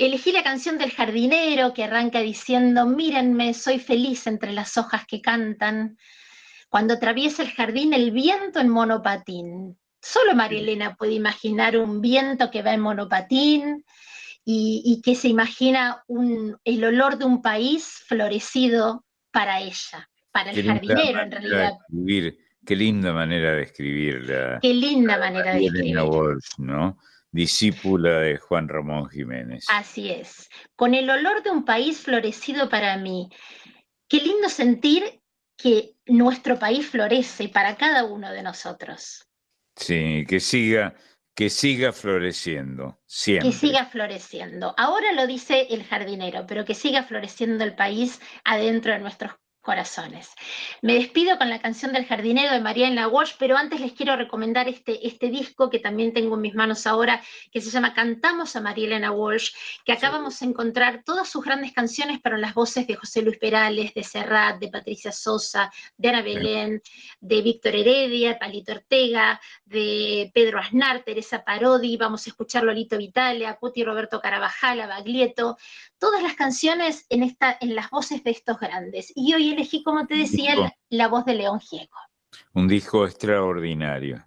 Elegí 0.00 0.32
la 0.32 0.42
canción 0.42 0.78
del 0.78 0.92
jardinero 0.92 1.74
que 1.74 1.84
arranca 1.84 2.20
diciendo, 2.20 2.86
mírenme, 2.86 3.52
soy 3.52 3.78
feliz 3.78 4.26
entre 4.26 4.54
las 4.54 4.78
hojas 4.78 5.04
que 5.06 5.20
cantan. 5.20 5.98
Cuando 6.70 6.94
atraviesa 6.94 7.42
el 7.42 7.50
jardín 7.50 7.92
el 7.92 8.10
viento 8.10 8.60
en 8.60 8.70
monopatín. 8.70 9.78
Solo 10.00 10.34
María 10.34 10.60
Elena 10.60 10.94
puede 10.94 11.12
imaginar 11.12 11.76
un 11.76 12.00
viento 12.00 12.50
que 12.50 12.62
va 12.62 12.72
en 12.72 12.80
monopatín 12.80 13.84
y, 14.42 15.02
que 15.04 15.14
se 15.14 15.28
imagina 15.28 16.02
el 16.64 16.82
olor 16.82 17.18
de 17.18 17.26
un 17.26 17.42
país 17.42 18.02
florecido 18.06 19.04
para 19.30 19.60
ella, 19.60 20.08
para 20.32 20.52
el 20.52 20.64
jardinero 20.64 21.20
en 21.20 21.30
realidad. 21.30 21.72
qué 22.64 22.74
linda 22.74 23.12
manera 23.12 23.52
de 23.52 23.64
escribirla. 23.64 24.60
Qué 24.62 24.72
linda 24.72 25.18
manera 25.18 25.52
de 25.52 25.66
escribir. 25.66 25.96
¿no? 26.56 26.96
Discípula 27.32 28.20
de 28.20 28.38
Juan 28.38 28.68
Ramón 28.68 29.08
Jiménez. 29.08 29.66
Así 29.68 30.10
es. 30.10 30.48
Con 30.76 30.94
el 30.94 31.08
olor 31.08 31.42
de 31.42 31.50
un 31.50 31.64
país 31.64 32.00
florecido 32.00 32.68
para 32.68 32.96
mí. 32.96 33.28
Qué 34.08 34.18
lindo 34.18 34.48
sentir 34.48 35.20
que 35.56 35.92
nuestro 36.06 36.58
país 36.58 36.86
florece 36.88 37.48
para 37.48 37.76
cada 37.76 38.04
uno 38.04 38.32
de 38.32 38.42
nosotros. 38.42 39.28
Sí, 39.76 40.24
que 40.26 40.40
siga 40.40 40.94
que 41.40 41.48
siga 41.48 41.92
floreciendo, 41.94 43.00
siempre. 43.06 43.48
Que 43.48 43.56
siga 43.56 43.86
floreciendo. 43.86 44.74
Ahora 44.76 45.12
lo 45.12 45.26
dice 45.26 45.68
el 45.70 45.84
jardinero, 45.84 46.44
pero 46.46 46.66
que 46.66 46.74
siga 46.74 47.04
floreciendo 47.04 47.64
el 47.64 47.74
país 47.74 48.20
adentro 48.44 48.92
de 48.92 48.98
nuestros 48.98 49.39
corazones. 49.60 50.30
Me 50.82 50.94
despido 50.94 51.36
con 51.38 51.50
la 51.50 51.60
canción 51.60 51.92
del 51.92 52.06
jardinero 52.06 52.52
de 52.52 52.90
la 52.90 53.08
Walsh, 53.08 53.34
pero 53.38 53.56
antes 53.56 53.80
les 53.80 53.92
quiero 53.92 54.16
recomendar 54.16 54.68
este, 54.68 55.06
este 55.06 55.28
disco 55.28 55.68
que 55.70 55.78
también 55.78 56.12
tengo 56.12 56.34
en 56.36 56.40
mis 56.40 56.54
manos 56.54 56.86
ahora, 56.86 57.22
que 57.52 57.60
se 57.60 57.70
llama 57.70 57.94
Cantamos 57.94 58.56
a 58.56 58.60
María 58.60 58.86
Elena 58.86 59.12
Walsh, 59.12 59.52
que 59.84 59.92
acá 59.92 60.10
vamos 60.10 60.40
a 60.40 60.44
encontrar 60.44 61.02
todas 61.04 61.28
sus 61.28 61.44
grandes 61.44 61.72
canciones 61.72 62.20
para 62.20 62.38
las 62.38 62.54
voces 62.54 62.86
de 62.86 62.96
José 62.96 63.22
Luis 63.22 63.38
Perales, 63.38 63.92
de 63.94 64.02
Serrat, 64.02 64.58
de 64.58 64.68
Patricia 64.68 65.12
Sosa, 65.12 65.70
de 65.96 66.08
Ana 66.08 66.22
Belén, 66.22 66.82
de 67.20 67.42
Víctor 67.42 67.74
Heredia, 67.74 68.38
Palito 68.38 68.72
Ortega, 68.72 69.40
de 69.64 70.30
Pedro 70.34 70.58
Aznar, 70.58 71.02
Teresa 71.04 71.44
Parodi, 71.44 71.96
vamos 71.96 72.26
a 72.26 72.30
escuchar 72.30 72.64
Lolito 72.64 72.96
Vitale, 72.96 73.46
Cuti 73.60 73.84
Roberto 73.84 74.20
Carabajal, 74.20 74.78
Baglietto, 74.86 75.56
todas 76.00 76.22
las 76.22 76.34
canciones 76.34 77.06
en, 77.10 77.22
esta, 77.22 77.56
en 77.60 77.76
las 77.76 77.90
voces 77.90 78.24
de 78.24 78.32
estos 78.32 78.58
grandes. 78.58 79.12
Y 79.14 79.34
hoy 79.34 79.52
elegí, 79.52 79.84
como 79.84 80.06
te 80.06 80.16
decía, 80.16 80.74
la, 80.88 81.08
voz 81.08 81.24
de 81.26 81.34
León 81.34 81.60
Gieco. 81.60 81.98
Un 82.54 82.66
disco 82.66 83.04
extraordinario. 83.04 84.24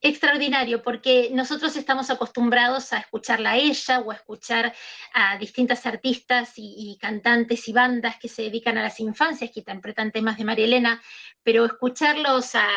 Extraordinario, 0.00 0.82
porque 0.82 1.30
nosotros 1.32 1.74
estamos 1.76 2.10
acostumbrados 2.10 2.92
a 2.92 2.98
escucharla 2.98 3.52
a 3.52 3.56
ella 3.56 4.00
o 4.00 4.10
a 4.10 4.14
escuchar 4.14 4.74
a 5.12 5.36
distintas 5.38 5.84
artistas 5.86 6.52
y, 6.56 6.96
cantantes 7.00 7.66
y 7.68 7.72
bandas 7.72 8.18
que 8.18 8.28
se 8.28 8.42
dedican 8.42 8.78
a 8.78 8.82
las 8.82 9.00
infancias, 9.00 9.50
que 9.50 9.60
interpretan 9.60 10.12
temas 10.12 10.36
de 10.36 10.44
María 10.44 10.66
Elena, 10.66 11.02
pero 11.42 11.64
escucharlos 11.64 12.54
a, 12.54 12.68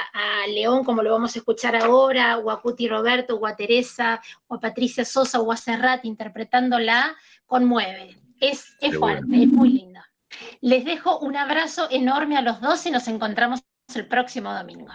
León 0.48 0.84
como 0.84 1.04
lo 1.04 1.12
vamos 1.12 1.36
a 1.36 1.40
escuchar 1.40 1.76
ahora, 1.76 2.38
o 2.38 2.50
a 2.50 2.62
Cuti 2.62 2.88
Roberto, 2.88 3.36
o 3.36 3.46
a 3.46 3.56
Teresa, 3.56 4.22
o 4.48 4.56
a 4.56 4.60
Patricia 4.60 5.06
Sosa, 5.06 5.40
o 5.42 5.52
a 5.52 5.58
Serrat 5.58 6.06
interpretándola, 6.06 7.16
conmueve. 7.50 8.16
Es, 8.40 8.78
es 8.80 8.96
fuerte, 8.96 9.44
es 9.44 9.50
muy 9.50 9.70
lindo. 9.70 10.00
Les 10.62 10.86
dejo 10.86 11.20
un 11.20 11.36
abrazo 11.36 11.88
enorme 11.92 12.38
a 12.38 12.42
los 12.42 12.62
dos 12.62 12.86
y 12.86 12.92
nos 12.92 13.08
encontramos 13.10 13.62
el 13.94 14.08
próximo 14.08 14.54
domingo. 14.54 14.94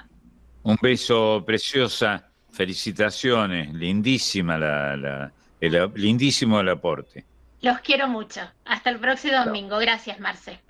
Un 0.62 0.78
beso 0.80 1.42
preciosa, 1.44 2.30
felicitaciones, 2.50 3.74
lindísima 3.74 4.56
la, 4.56 5.32
el, 5.60 5.92
lindísimo 5.94 6.60
el 6.60 6.70
aporte. 6.70 7.26
Los 7.60 7.80
quiero 7.80 8.08
mucho. 8.08 8.40
Hasta 8.64 8.90
el 8.90 8.98
próximo 8.98 9.44
domingo. 9.44 9.76
Gracias, 9.78 10.18
Marce. 10.20 10.60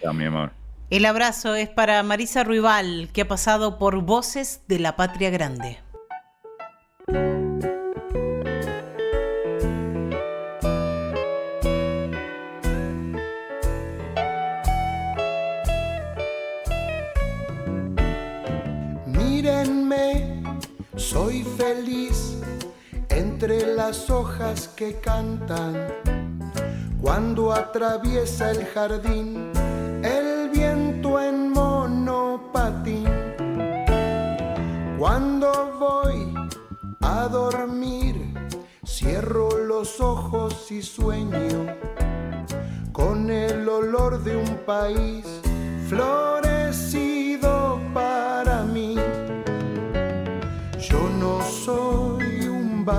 Chao, 0.00 0.14
mi 0.14 0.24
amor. 0.24 0.50
El 0.88 1.04
abrazo 1.04 1.54
es 1.54 1.68
para 1.68 2.02
Marisa 2.02 2.44
Ruibal, 2.44 3.10
que 3.12 3.22
ha 3.22 3.28
pasado 3.28 3.78
por 3.78 4.02
Voces 4.02 4.62
de 4.68 4.78
la 4.78 4.96
Patria 4.96 5.30
Grande. 5.30 5.80
Soy 20.96 21.44
feliz 21.44 22.36
entre 23.10 23.74
las 23.76 24.10
hojas 24.10 24.66
que 24.66 24.96
cantan 24.96 25.86
cuando 27.00 27.52
atraviesa 27.52 28.50
el 28.50 28.64
jardín 28.66 29.52
el 30.02 30.50
viento 30.50 31.20
en 31.20 31.52
monopatín. 31.52 33.08
Cuando 34.98 35.76
voy 35.78 36.34
a 37.02 37.28
dormir, 37.28 38.34
cierro 38.84 39.58
los 39.58 40.00
ojos 40.00 40.72
y 40.72 40.82
sueño 40.82 41.66
con 42.92 43.30
el 43.30 43.68
olor 43.68 44.24
de 44.24 44.36
un 44.36 44.56
país 44.66 45.24
florecido 45.88 46.25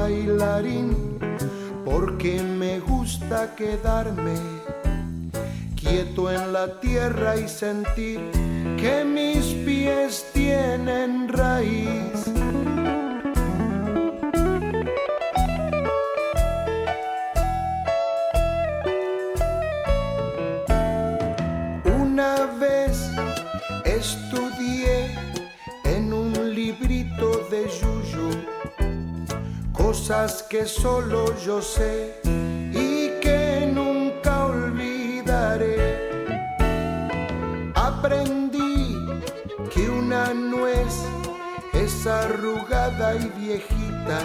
bailarín 0.07 1.19
porque 1.83 2.41
me 2.41 2.79
gusta 2.79 3.53
quedarme 3.55 4.35
quieto 5.75 6.31
en 6.31 6.53
la 6.53 6.79
tierra 6.79 7.35
y 7.35 7.47
sentir 7.49 8.19
que 8.77 9.03
mis 9.03 9.45
pies 9.65 10.25
tienen 10.33 11.27
raíz. 11.27 12.36
Cosas 30.07 30.41
que 30.43 30.65
solo 30.65 31.37
yo 31.45 31.61
sé 31.61 32.13
y 32.23 33.19
que 33.19 33.69
nunca 33.73 34.45
olvidaré. 34.45 35.75
Aprendí 37.75 38.95
que 39.73 39.89
una 39.89 40.33
nuez 40.33 40.95
es 41.73 42.07
arrugada 42.07 43.15
y 43.15 43.27
viejita, 43.37 44.19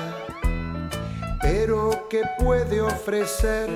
pero 1.40 2.06
que 2.08 2.22
puede 2.38 2.80
ofrecer 2.80 3.68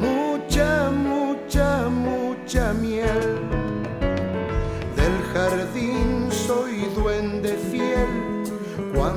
mucha, 0.00 0.90
mucha, 0.90 1.88
mucha 1.88 2.72
miel. 2.72 3.38
Del 4.96 5.16
jardín 5.32 6.28
soy 6.28 6.86
duende 6.96 7.56
fiel 7.70 8.25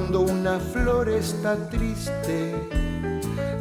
cuando 0.09 0.33
una 0.33 0.59
flor 0.59 1.07
está 1.07 1.55
triste. 1.69 2.55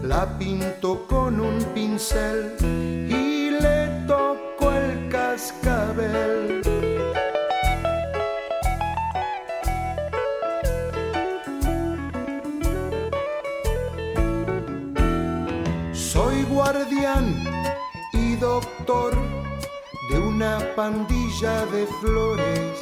La 0.02 0.26
pinto 0.38 1.06
con 1.06 1.40
un 1.40 1.62
pincel 1.74 2.54
y 2.62 3.50
le 3.50 4.06
toco 4.06 4.72
el 4.72 5.10
cascabel. 5.10 6.62
Soy 15.92 16.44
guardián 16.44 17.44
y 18.14 18.36
doctor 18.36 19.12
de 20.10 20.18
una 20.18 20.60
pandilla 20.74 21.66
de 21.66 21.86
flores 22.00 22.78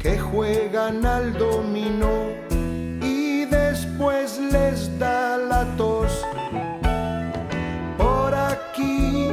que 0.00 0.18
juegan 0.18 1.04
al 1.04 1.34
dominó 1.34 2.39
les 4.50 4.98
da 4.98 5.36
la 5.36 5.64
tos. 5.76 6.12
Por 7.96 8.34
aquí 8.34 9.28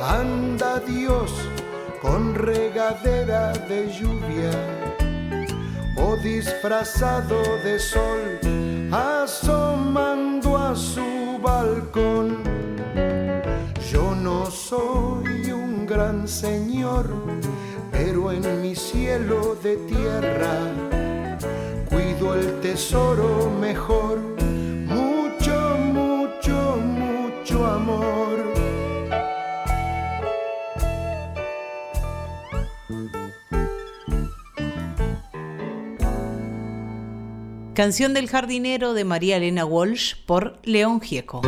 anda 0.00 0.80
Dios 0.80 1.32
regadera 2.34 3.52
de 3.68 3.88
lluvia 3.92 4.50
o 5.96 6.16
disfrazado 6.16 7.40
de 7.64 7.78
sol 7.78 8.40
asomando 8.90 10.56
a 10.56 10.74
su 10.74 11.38
balcón. 11.40 12.42
Yo 13.90 14.14
no 14.14 14.50
soy 14.50 15.52
un 15.52 15.86
gran 15.86 16.26
señor, 16.26 17.06
pero 17.92 18.32
en 18.32 18.60
mi 18.60 18.74
cielo 18.74 19.56
de 19.62 19.76
tierra 19.76 20.54
cuido 21.88 22.34
el 22.34 22.60
tesoro 22.60 23.50
mejor. 23.60 24.41
Mucho 27.52 27.66
amor. 27.66 28.52
Canción 37.74 38.14
del 38.14 38.28
jardinero 38.28 38.94
de 38.94 39.04
María 39.04 39.38
Elena 39.38 39.64
Walsh 39.64 40.14
por 40.26 40.58
León 40.62 41.00
Gieco. 41.00 41.40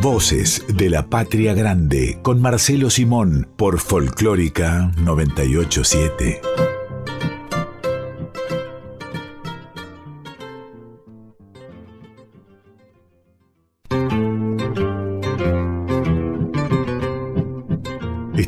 Voces 0.00 0.64
de 0.68 0.88
la 0.88 1.06
Patria 1.08 1.54
Grande 1.54 2.20
con 2.22 2.40
Marcelo 2.40 2.88
Simón 2.88 3.48
por 3.56 3.78
Folclórica 3.78 4.92
987. 4.96 6.69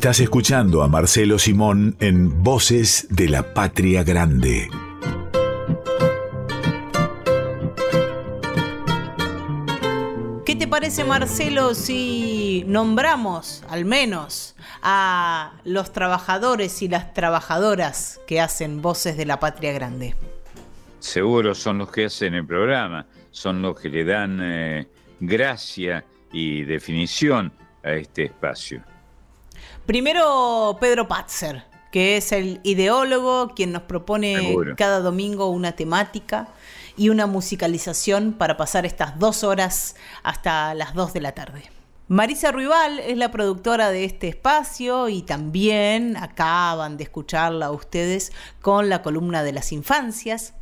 Estás 0.03 0.19
escuchando 0.19 0.83
a 0.83 0.89
Marcelo 0.89 1.39
Simón 1.39 1.95
en 2.01 2.43
Voces 2.43 3.07
de 3.09 3.29
la 3.29 3.53
Patria 3.53 4.03
Grande. 4.03 4.67
¿Qué 10.45 10.57
te 10.57 10.67
parece, 10.67 11.05
Marcelo, 11.05 11.73
si 11.73 12.65
nombramos 12.67 13.63
al 13.69 13.85
menos 13.85 14.57
a 14.81 15.53
los 15.63 15.93
trabajadores 15.93 16.81
y 16.81 16.89
las 16.89 17.13
trabajadoras 17.13 18.19
que 18.27 18.41
hacen 18.41 18.81
Voces 18.81 19.15
de 19.15 19.25
la 19.25 19.39
Patria 19.39 19.71
Grande? 19.71 20.15
Seguro 20.99 21.55
son 21.55 21.77
los 21.77 21.89
que 21.89 22.07
hacen 22.07 22.33
el 22.33 22.45
programa, 22.45 23.05
son 23.31 23.61
los 23.61 23.79
que 23.79 23.87
le 23.87 24.03
dan 24.03 24.39
eh, 24.43 24.85
gracia 25.21 26.03
y 26.33 26.63
definición 26.63 27.53
a 27.81 27.93
este 27.93 28.25
espacio. 28.25 28.83
Primero, 29.85 30.77
Pedro 30.79 31.07
Patzer, 31.07 31.63
que 31.91 32.17
es 32.17 32.31
el 32.31 32.59
ideólogo, 32.63 33.53
quien 33.55 33.71
nos 33.71 33.83
propone 33.83 34.35
Seguro. 34.35 34.75
cada 34.75 34.99
domingo 34.99 35.47
una 35.47 35.73
temática 35.73 36.47
y 36.97 37.09
una 37.09 37.27
musicalización 37.27 38.33
para 38.33 38.57
pasar 38.57 38.85
estas 38.85 39.19
dos 39.19 39.43
horas 39.43 39.95
hasta 40.23 40.73
las 40.73 40.93
dos 40.93 41.13
de 41.13 41.21
la 41.21 41.33
tarde. 41.33 41.69
Marisa 42.07 42.51
Ruibal 42.51 42.99
es 42.99 43.17
la 43.17 43.31
productora 43.31 43.89
de 43.89 44.05
este 44.05 44.27
espacio 44.27 45.07
y 45.09 45.21
también 45.21 46.17
acaban 46.17 46.97
de 46.97 47.05
escucharla 47.05 47.71
ustedes 47.71 48.33
con 48.61 48.89
la 48.89 49.01
columna 49.01 49.41
de 49.41 49.53
las 49.53 49.71
infancias. 49.71 50.53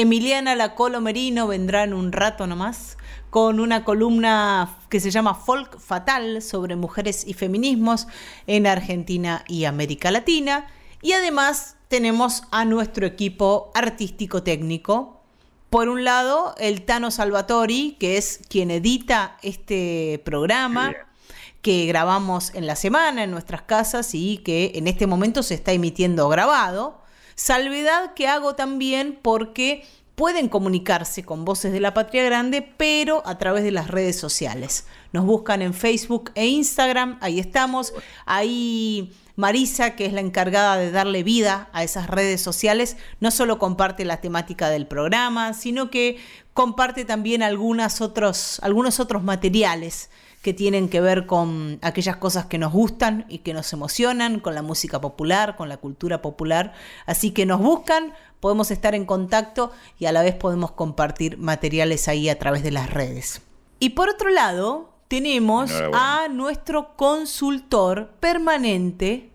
Emiliana 0.00 0.54
Lacolo 0.54 1.00
Merino 1.00 1.48
vendrá 1.48 1.82
en 1.82 1.92
un 1.92 2.12
rato 2.12 2.46
nomás 2.46 2.96
con 3.30 3.58
una 3.58 3.82
columna 3.82 4.78
que 4.88 5.00
se 5.00 5.10
llama 5.10 5.34
Folk 5.34 5.80
Fatal 5.80 6.40
sobre 6.40 6.76
mujeres 6.76 7.26
y 7.26 7.34
feminismos 7.34 8.06
en 8.46 8.68
Argentina 8.68 9.42
y 9.48 9.64
América 9.64 10.12
Latina. 10.12 10.68
Y 11.02 11.14
además 11.14 11.78
tenemos 11.88 12.44
a 12.52 12.64
nuestro 12.64 13.06
equipo 13.06 13.72
artístico 13.74 14.44
técnico. 14.44 15.20
Por 15.68 15.88
un 15.88 16.04
lado, 16.04 16.54
el 16.58 16.82
Tano 16.82 17.10
Salvatori, 17.10 17.96
que 17.98 18.18
es 18.18 18.40
quien 18.48 18.70
edita 18.70 19.36
este 19.42 20.22
programa 20.24 20.94
que 21.60 21.86
grabamos 21.86 22.54
en 22.54 22.68
la 22.68 22.76
semana 22.76 23.24
en 23.24 23.32
nuestras 23.32 23.62
casas 23.62 24.14
y 24.14 24.38
que 24.38 24.70
en 24.76 24.86
este 24.86 25.08
momento 25.08 25.42
se 25.42 25.54
está 25.54 25.72
emitiendo 25.72 26.28
grabado. 26.28 27.07
Salvedad 27.38 28.14
que 28.14 28.26
hago 28.26 28.56
también 28.56 29.16
porque 29.22 29.86
pueden 30.16 30.48
comunicarse 30.48 31.22
con 31.22 31.44
Voces 31.44 31.70
de 31.70 31.78
la 31.78 31.94
Patria 31.94 32.24
Grande, 32.24 32.62
pero 32.62 33.22
a 33.24 33.38
través 33.38 33.62
de 33.62 33.70
las 33.70 33.86
redes 33.86 34.18
sociales. 34.18 34.88
Nos 35.12 35.24
buscan 35.24 35.62
en 35.62 35.72
Facebook 35.72 36.32
e 36.34 36.48
Instagram, 36.48 37.16
ahí 37.20 37.38
estamos. 37.38 37.94
Ahí 38.26 39.12
Marisa, 39.36 39.94
que 39.94 40.06
es 40.06 40.12
la 40.12 40.20
encargada 40.20 40.78
de 40.78 40.90
darle 40.90 41.22
vida 41.22 41.68
a 41.72 41.84
esas 41.84 42.08
redes 42.10 42.40
sociales, 42.40 42.96
no 43.20 43.30
solo 43.30 43.60
comparte 43.60 44.04
la 44.04 44.20
temática 44.20 44.68
del 44.68 44.88
programa, 44.88 45.52
sino 45.52 45.92
que 45.92 46.18
comparte 46.54 47.04
también 47.04 47.44
otros, 48.00 48.58
algunos 48.64 48.98
otros 48.98 49.22
materiales 49.22 50.10
que 50.42 50.54
tienen 50.54 50.88
que 50.88 51.00
ver 51.00 51.26
con 51.26 51.78
aquellas 51.82 52.16
cosas 52.16 52.46
que 52.46 52.58
nos 52.58 52.72
gustan 52.72 53.26
y 53.28 53.38
que 53.38 53.52
nos 53.52 53.72
emocionan, 53.72 54.40
con 54.40 54.54
la 54.54 54.62
música 54.62 55.00
popular, 55.00 55.56
con 55.56 55.68
la 55.68 55.78
cultura 55.78 56.22
popular. 56.22 56.74
Así 57.06 57.32
que 57.32 57.44
nos 57.44 57.60
buscan, 57.60 58.14
podemos 58.40 58.70
estar 58.70 58.94
en 58.94 59.04
contacto 59.04 59.72
y 59.98 60.06
a 60.06 60.12
la 60.12 60.22
vez 60.22 60.34
podemos 60.34 60.72
compartir 60.72 61.38
materiales 61.38 62.08
ahí 62.08 62.28
a 62.28 62.38
través 62.38 62.62
de 62.62 62.70
las 62.70 62.90
redes. 62.90 63.42
Y 63.80 63.90
por 63.90 64.08
otro 64.08 64.30
lado, 64.30 64.92
tenemos 65.08 65.72
a 65.92 66.28
nuestro 66.28 66.94
consultor 66.96 68.10
permanente, 68.20 69.30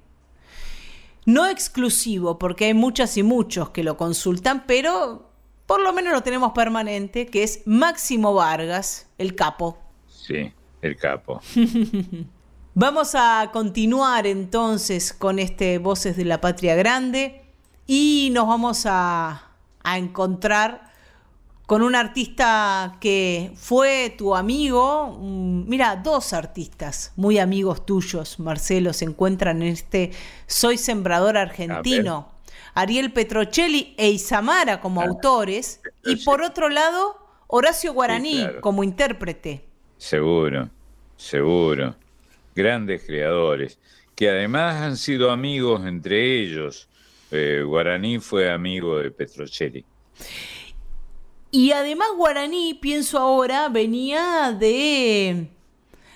no 1.26 1.47
exclusivo, 1.47 2.38
porque 2.38 2.66
hay 2.66 2.74
muchas 2.74 3.18
y 3.18 3.24
muchos 3.24 3.70
que 3.70 3.84
lo 3.84 3.97
consultan, 3.97 4.66
pero 4.68 5.30
por 5.66 5.82
lo 5.82 5.91
menos 5.93 6.14
lo 6.14 6.24
tenemos 6.24 6.51
permanente, 6.54 7.26
que 7.26 7.43
es 7.43 7.62
Máximo 7.66 8.34
Vargas, 8.34 9.08
el 9.18 9.36
capo. 9.36 9.78
Sí, 10.08 10.54
el 10.84 10.95
capo. 10.97 11.41
Vamos 12.75 13.13
a 13.15 13.49
continuar 13.53 14.25
entonces 14.25 15.13
con 15.13 15.38
este 15.38 15.77
Voces 15.77 16.17
de 16.17 16.25
la 16.25 16.41
Patria 16.41 16.75
Grande 16.75 17.43
y 17.86 18.29
nos 18.34 18.47
vamos 18.47 18.86
a, 18.88 19.51
a 19.84 19.97
encontrar 19.99 20.91
con 21.67 21.84
un 21.84 21.93
artista 21.95 22.97
que 22.99 23.51
fue 23.55 24.15
tu 24.17 24.36
amigo. 24.36 25.17
mm, 25.21 25.69
Mira, 25.69 25.97
dos 25.97 26.34
artistas 26.34 27.13
muy 27.15 27.38
amigos 27.38 27.86
tuyos, 27.86 28.39
Marcelo, 28.39 28.91
se 28.91 29.05
encuentran 29.05 29.61
en 29.61 29.67
este 29.69 30.11
Soy 30.47 30.77
Sembrador 30.79 31.38
Argentino. 31.38 32.29
Ariel 32.73 33.13
Petrocelli 33.13 33.93
e 33.97 34.09
Isamara 34.09 34.81
como 34.81 35.01
Ah, 35.01 35.05
autores 35.05 35.79
y 36.03 36.15
por 36.25 36.41
otro 36.41 36.69
lado 36.69 37.17
Horacio 37.45 37.93
Guaraní 37.93 38.39
claro. 38.39 38.61
como 38.61 38.84
intérprete. 38.84 39.69
Seguro, 40.04 40.70
seguro. 41.16 41.95
Grandes 42.54 43.06
creadores, 43.06 43.80
que 44.14 44.30
además 44.30 44.76
han 44.82 44.97
sido 44.97 45.32
amigos 45.32 45.88
entre 45.88 46.41
ellos. 46.41 46.89
Eh, 47.32 47.64
Guaraní 47.66 48.20
fue 48.20 48.51
amigo 48.51 48.97
de 48.97 49.12
Petrocelli. 49.12 49.86
Y 51.51 51.72
además 51.72 52.10
Guaraní, 52.18 52.74
pienso 52.74 53.18
ahora, 53.18 53.70
venía 53.70 54.51
de, 54.51 55.47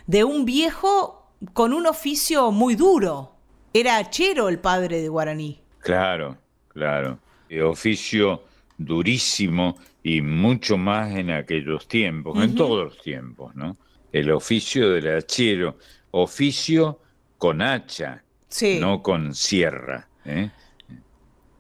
de 0.06 0.24
un 0.26 0.44
viejo 0.44 1.32
con 1.54 1.72
un 1.72 1.88
oficio 1.88 2.52
muy 2.52 2.76
duro. 2.76 3.38
Era 3.72 3.96
hachero 3.96 4.50
el 4.50 4.60
padre 4.60 5.02
de 5.02 5.08
Guaraní. 5.08 5.62
Claro, 5.80 6.38
claro. 6.68 7.20
Eh, 7.48 7.62
oficio 7.62 8.44
durísimo 8.78 9.78
y 10.08 10.22
mucho 10.22 10.78
más 10.78 11.14
en 11.18 11.30
aquellos 11.32 11.86
tiempos, 11.90 12.42
en 12.42 12.56
todos 12.56 12.86
los 12.86 13.02
tiempos, 13.02 13.54
¿no? 13.56 13.76
El 14.14 14.32
oficio 14.32 14.90
del 14.92 15.18
hachero, 15.18 15.78
oficio 16.12 17.02
con 17.38 17.62
hacha, 17.62 18.24
Sí. 18.48 18.78
no 18.80 19.04
con 19.04 19.36
sierra. 19.36 20.08
¿eh? 20.24 20.50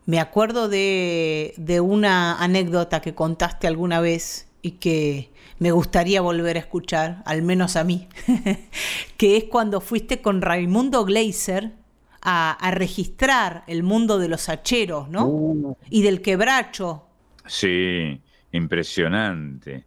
Me 0.06 0.22
acuerdo 0.22 0.70
de, 0.70 1.54
de 1.58 1.82
una 1.82 2.42
anécdota 2.42 3.02
que 3.02 3.14
contaste 3.14 3.68
alguna 3.68 4.00
vez 4.00 4.48
y 4.62 4.72
que 4.72 5.30
me 5.60 5.72
gustaría 5.72 6.22
volver 6.22 6.56
a 6.56 6.62
escuchar, 6.62 7.24
al 7.26 7.42
menos 7.42 7.76
a 7.76 7.84
mí, 7.84 8.08
que 9.18 9.36
es 9.36 9.44
cuando 9.44 9.82
fuiste 9.82 10.22
con 10.22 10.42
Raimundo 10.42 11.04
Gleiser 11.04 11.74
a, 12.22 12.52
a 12.54 12.72
registrar 12.72 13.66
el 13.68 13.84
mundo 13.84 14.20
de 14.20 14.30
los 14.30 14.48
hacheros, 14.48 15.10
¿no? 15.10 15.76
Y 15.90 16.04
del 16.04 16.22
quebracho. 16.22 17.04
Sí, 17.46 18.22
impresionante. 18.52 19.86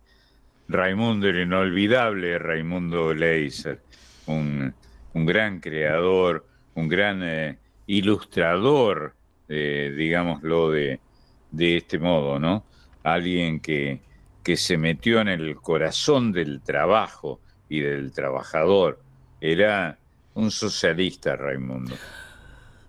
Raimundo, 0.69 1.29
el 1.29 1.41
inolvidable 1.41 2.39
Raimundo 2.39 3.13
Leiser, 3.13 3.81
un, 4.27 4.73
un 5.15 5.27
gran 5.27 5.61
creador, 5.61 6.47
un 6.75 6.89
gran 6.89 7.23
eh, 7.23 7.59
ilustrador, 7.87 9.15
eh, 9.49 9.93
digámoslo 9.97 10.71
de, 10.71 11.01
de 11.51 11.77
este 11.77 11.99
modo, 11.99 12.39
¿no? 12.39 12.65
Alguien 13.03 13.61
que, 13.61 14.01
que 14.43 14.57
se 14.57 14.77
metió 14.77 15.21
en 15.21 15.29
el 15.29 15.57
corazón 15.57 16.33
del 16.33 16.61
trabajo 16.61 17.41
y 17.69 17.81
del 17.81 18.13
trabajador. 18.13 19.01
Era 19.41 19.99
un 20.35 20.51
socialista, 20.51 21.37
Raimundo. 21.37 21.95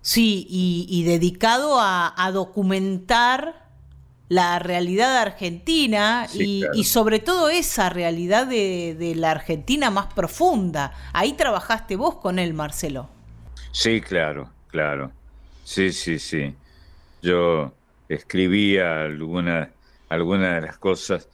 Sí, 0.01 0.47
y, 0.49 1.03
dedicado 1.03 1.77
a, 1.79 2.31
documentar 2.33 3.60
la 4.31 4.59
realidad 4.59 5.17
argentina 5.17 6.25
y, 6.33 6.85
sobre 6.85 7.19
todo 7.19 7.49
esa 7.49 7.89
realidad 7.89 8.47
de, 8.47 9.13
la 9.17 9.31
Argentina 9.31 9.89
más 9.89 10.13
profunda. 10.13 10.93
Ahí 11.11 11.33
trabajaste 11.33 11.97
vos 11.97 12.15
con 12.15 12.39
él, 12.39 12.53
Marcelo. 12.53 13.09
Sí, 13.73 13.99
claro, 13.99 14.49
claro. 14.67 15.11
Sí, 15.65 15.91
sí, 15.91 16.17
sí. 16.17 16.55
Yo 17.21 17.73
escribía 18.07 19.01
algunas 19.01 19.67
alguna 20.07 20.55
de 20.55 20.61
las 20.61 20.77
cosas 20.77 21.27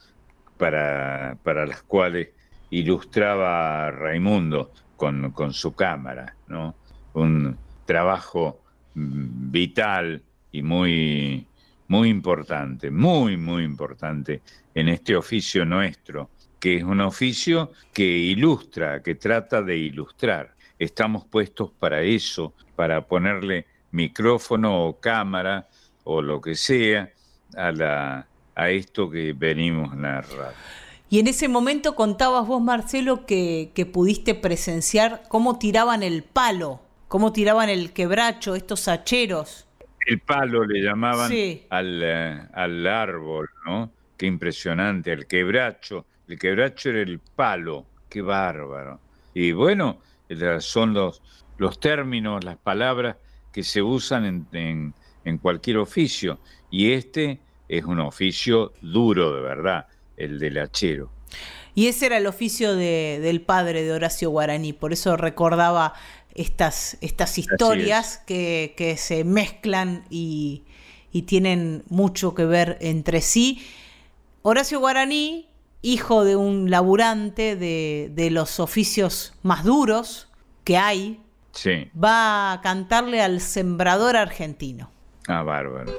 para, 0.56 1.38
para 1.44 1.66
las 1.66 1.82
cuales 1.84 2.30
ilustraba 2.70 3.86
a 3.86 3.90
Raimundo 3.92 4.72
con, 4.96 5.30
con 5.30 5.52
su 5.52 5.72
cámara, 5.76 6.34
¿no? 6.48 6.74
Un 7.12 7.56
trabajo 7.86 8.60
mm, 8.94 9.52
vital 9.52 10.20
y 10.50 10.62
muy, 10.62 11.46
muy 11.88 12.10
importante, 12.10 12.90
muy, 12.90 13.36
muy 13.36 13.64
importante 13.64 14.42
en 14.74 14.88
este 14.88 15.16
oficio 15.16 15.64
nuestro, 15.64 16.30
que 16.60 16.76
es 16.76 16.84
un 16.84 17.00
oficio 17.00 17.72
que 17.92 18.04
ilustra, 18.04 19.02
que 19.02 19.14
trata 19.14 19.62
de 19.62 19.76
ilustrar. 19.76 20.54
Estamos 20.78 21.24
puestos 21.24 21.72
para 21.78 22.02
eso, 22.02 22.52
para 22.76 23.06
ponerle 23.06 23.66
micrófono 23.90 24.84
o 24.84 25.00
cámara 25.00 25.68
o 26.04 26.22
lo 26.22 26.40
que 26.40 26.54
sea 26.54 27.10
a, 27.56 27.72
la, 27.72 28.26
a 28.54 28.70
esto 28.70 29.10
que 29.10 29.32
venimos 29.32 29.92
a 29.92 29.96
narrar. 29.96 30.54
Y 31.10 31.20
en 31.20 31.26
ese 31.26 31.48
momento 31.48 31.94
contabas 31.94 32.46
vos, 32.46 32.60
Marcelo, 32.60 33.24
que, 33.24 33.70
que 33.74 33.86
pudiste 33.86 34.34
presenciar 34.34 35.22
cómo 35.28 35.58
tiraban 35.58 36.02
el 36.02 36.22
palo, 36.22 36.80
cómo 37.08 37.32
tiraban 37.32 37.70
el 37.70 37.92
quebracho, 37.92 38.54
estos 38.54 38.88
hacheros. 38.88 39.67
El 40.08 40.20
palo 40.20 40.64
le 40.64 40.80
llamaban 40.80 41.30
al, 41.68 42.00
eh, 42.02 42.40
al, 42.54 42.86
árbol, 42.86 43.50
¿no? 43.66 43.92
Qué 44.16 44.24
impresionante, 44.24 45.12
el 45.12 45.26
quebracho. 45.26 46.06
El 46.26 46.38
quebracho 46.38 46.88
era 46.88 47.02
el 47.02 47.18
palo, 47.18 47.84
qué 48.08 48.22
bárbaro. 48.22 49.00
Y 49.34 49.52
bueno, 49.52 50.00
son 50.60 50.94
los, 50.94 51.20
los 51.58 51.78
términos, 51.78 52.42
las 52.42 52.56
palabras 52.56 53.16
que 53.52 53.62
se 53.62 53.82
usan 53.82 54.24
en, 54.24 54.46
en, 54.52 54.94
en 55.24 55.36
cualquier 55.36 55.76
oficio. 55.76 56.38
Y 56.70 56.92
este 56.92 57.40
es 57.68 57.84
un 57.84 58.00
oficio 58.00 58.72
duro, 58.80 59.34
de 59.34 59.42
verdad 59.42 59.88
el 60.16 60.38
del 60.38 60.56
hachero. 60.56 61.10
Y 61.74 61.86
ese 61.86 62.06
era 62.06 62.16
el 62.16 62.26
oficio 62.26 62.74
del 62.74 63.40
padre 63.40 63.84
de 63.84 63.92
Horacio 63.92 64.30
Guaraní, 64.30 64.72
por 64.72 64.92
eso 64.92 65.16
recordaba 65.16 65.94
estas, 66.38 66.96
estas 67.00 67.36
historias 67.38 68.18
que, 68.26 68.94
se 68.98 69.24
mezclan 69.24 70.04
y, 70.10 70.64
tienen 71.26 71.82
mucho 71.88 72.34
que 72.34 72.44
ver 72.44 72.78
entre 72.80 73.20
sí. 73.20 73.66
Horacio 74.42 74.78
Guaraní, 74.78 75.48
hijo 75.82 76.24
de 76.24 76.36
un 76.36 76.70
laburante 76.70 77.56
de, 77.56 78.28
los 78.30 78.60
oficios 78.60 79.34
más 79.42 79.64
duros 79.64 80.28
que 80.62 80.76
hay, 80.76 81.20
va 82.02 82.52
a 82.52 82.60
cantarle 82.60 83.20
al 83.20 83.40
sembrador 83.40 84.16
argentino. 84.16 84.90
Ah, 85.26 85.42
bárbaro. 85.42 85.92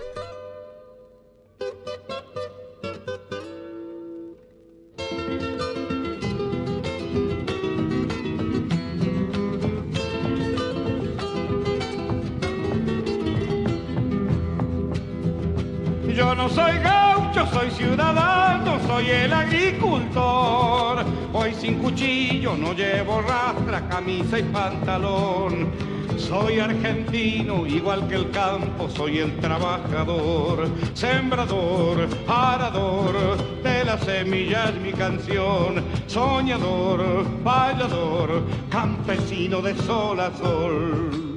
Yo 16.20 16.36
no 16.36 16.50
soy 16.50 16.78
gaucho, 16.80 17.48
soy 17.48 17.72
ciudadano, 17.72 18.78
soy 18.86 19.10
el 19.10 19.32
agricultor. 19.32 21.06
Hoy 21.32 21.54
sin 21.54 21.80
cuchillo 21.80 22.58
no 22.58 22.74
llevo 22.74 23.22
rastra, 23.22 23.88
camisa 23.88 24.38
y 24.38 24.44
pantalón. 24.44 25.72
Soy 26.18 26.60
argentino, 26.60 27.66
igual 27.66 28.06
que 28.10 28.16
el 28.16 28.32
campo, 28.32 28.90
soy 28.90 29.20
el 29.20 29.38
trabajador, 29.38 30.68
sembrador, 30.94 32.10
arador, 32.28 33.64
de 33.64 33.86
las 33.86 34.02
semillas 34.02 34.76
mi 34.76 34.92
canción, 34.92 35.82
soñador, 36.08 37.26
bailador, 37.46 38.44
campesino 38.70 39.62
de 39.62 39.74
sol 39.74 40.20
a 40.20 40.36
sol. 40.36 41.29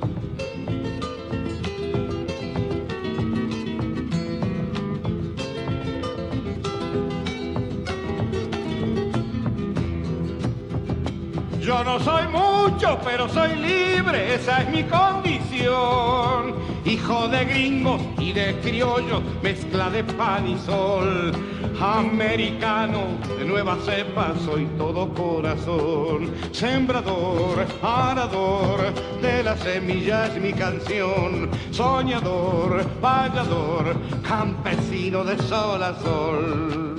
Yo 11.72 11.82
no 11.84 11.98
soy 12.00 12.28
mucho, 12.28 12.98
pero 13.02 13.26
soy 13.30 13.56
libre, 13.56 14.34
esa 14.34 14.60
es 14.60 14.68
mi 14.68 14.84
condición. 14.84 16.54
Hijo 16.84 17.28
de 17.28 17.46
gringos 17.46 17.98
y 18.18 18.34
de 18.34 18.58
criollos, 18.60 19.22
mezcla 19.42 19.88
de 19.88 20.04
pan 20.04 20.46
y 20.48 20.58
sol. 20.58 21.32
Americano 21.80 23.16
de 23.38 23.46
nueva 23.46 23.78
cepa, 23.86 24.34
soy 24.44 24.66
todo 24.76 25.14
corazón. 25.14 26.30
Sembrador, 26.52 27.64
arador, 27.82 28.92
de 29.22 29.42
las 29.42 29.58
semillas 29.60 30.36
mi 30.36 30.52
canción. 30.52 31.48
Soñador, 31.70 32.84
vallador, 33.00 33.96
campesino 34.22 35.24
de 35.24 35.38
sol 35.38 35.82
a 35.82 35.98
sol. 36.00 36.91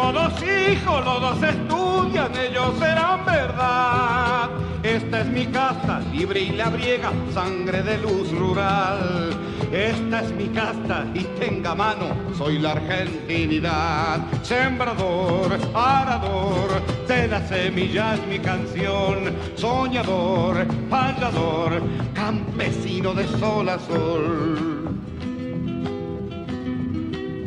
Tengo 0.00 0.72
hijos, 0.72 1.04
los 1.04 1.20
dos 1.20 1.42
estudian, 1.42 2.32
ellos 2.34 2.72
serán 2.78 3.24
verdad. 3.24 4.48
Esta 4.82 5.20
es 5.20 5.26
mi 5.28 5.46
casta, 5.46 6.00
libre 6.12 6.40
y 6.40 6.52
labriega, 6.52 7.12
sangre 7.34 7.82
de 7.82 7.98
luz 7.98 8.30
rural. 8.32 9.30
Esta 9.70 10.22
es 10.22 10.32
mi 10.32 10.48
casta 10.48 11.06
y 11.14 11.24
tenga 11.38 11.74
mano, 11.74 12.16
soy 12.36 12.58
la 12.58 12.72
argentinidad. 12.72 14.20
Sembrador, 14.42 15.58
arador, 15.74 16.82
de 17.06 17.28
las 17.28 17.48
semillas 17.48 18.18
mi 18.26 18.38
canción. 18.38 19.36
Soñador, 19.54 20.66
fallador, 20.88 21.82
campesino 22.14 23.12
de 23.12 23.28
sol 23.38 23.68
a 23.68 23.78
sol 23.78 24.70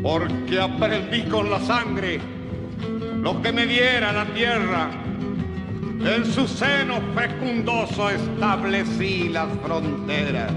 porque 0.04 0.60
aprendí 0.60 1.24
con 1.24 1.50
la 1.50 1.62
sangre 1.62 2.20
lo 3.24 3.42
que 3.42 3.54
me 3.54 3.66
diera 3.66 4.12
la 4.12 4.26
tierra. 4.26 4.90
En 6.06 6.26
su 6.26 6.46
seno 6.46 7.00
fecundoso 7.16 8.10
establecí 8.10 9.30
las 9.30 9.48
fronteras. 9.64 10.52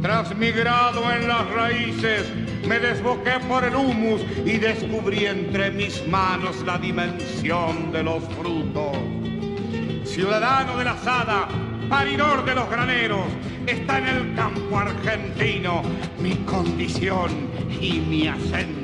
Transmigrado 0.00 1.12
en 1.12 1.28
las 1.28 1.50
raíces, 1.50 2.32
me 2.66 2.78
desboqué 2.78 3.32
por 3.46 3.62
el 3.64 3.74
humus 3.76 4.22
y 4.46 4.56
descubrí 4.56 5.26
entre 5.26 5.70
mis 5.70 6.06
manos 6.08 6.62
la 6.64 6.78
dimensión 6.78 7.92
de 7.92 8.04
los 8.04 8.24
frutos. 8.40 8.96
Ciudadano 10.04 10.78
de 10.78 10.84
la 10.84 10.92
asada, 10.92 11.46
paridor 11.90 12.46
de 12.46 12.54
los 12.54 12.70
graneros, 12.70 13.26
está 13.66 13.98
en 13.98 14.06
el 14.06 14.34
campo 14.34 14.78
argentino 14.78 15.82
mi 16.18 16.36
condición 16.36 17.30
y 17.78 18.00
mi 18.00 18.28
acento. 18.28 18.79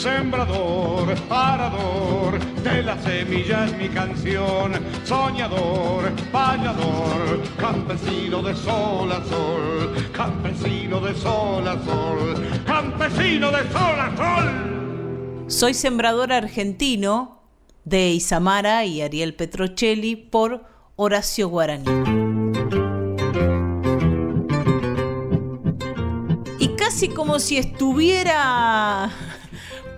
Sembrador, 0.00 1.14
parador, 1.28 2.40
de 2.62 2.82
las 2.82 3.04
semillas 3.04 3.76
mi 3.76 3.86
canción, 3.90 4.72
soñador, 5.04 6.10
vallador, 6.32 7.42
campesino 7.58 8.42
de 8.42 8.56
sol 8.56 9.12
a 9.12 9.22
sol, 9.22 9.94
campesino 10.10 11.00
de 11.02 11.14
sol 11.14 11.68
a 11.68 11.84
sol, 11.84 12.48
campesino 12.64 13.50
de 13.50 13.58
sol 13.70 14.00
a 14.00 14.16
sol. 14.16 15.44
Soy 15.48 15.74
sembrador 15.74 16.32
argentino 16.32 17.42
de 17.84 18.08
Isamara 18.08 18.86
y 18.86 19.02
Ariel 19.02 19.34
Petrocelli 19.34 20.16
por 20.16 20.64
Horacio 20.96 21.50
Guaraní. 21.50 21.84
Y 26.58 26.68
casi 26.68 27.08
como 27.08 27.38
si 27.38 27.58
estuviera 27.58 29.10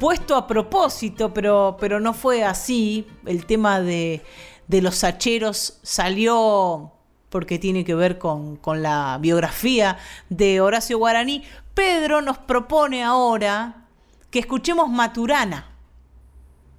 puesto 0.02 0.34
a 0.34 0.48
propósito, 0.48 1.32
pero, 1.32 1.76
pero 1.78 2.00
no 2.00 2.12
fue 2.12 2.42
así. 2.42 3.06
El 3.24 3.46
tema 3.46 3.80
de, 3.80 4.20
los 4.68 5.04
hacheros 5.04 5.78
salió 5.84 6.90
porque 7.28 7.60
tiene 7.60 7.84
que 7.84 7.94
ver 7.94 8.18
con, 8.18 8.56
con 8.56 8.82
la 8.82 9.16
biografía 9.20 9.98
de 10.28 10.60
Horacio 10.60 10.98
Guaraní, 10.98 11.44
Pedro 11.74 12.20
nos 12.20 12.36
propone 12.36 13.04
ahora 13.04 13.84
que 14.32 14.40
escuchemos 14.40 14.90
Maturana, 14.90 15.66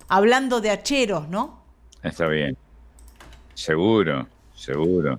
hablando 0.10 0.60
de 0.60 0.72
hacheros, 0.72 1.30
¿no? 1.30 1.64
Está 2.04 2.28
bien. 2.28 2.58
Seguro, 3.54 4.28
seguro. 4.54 5.18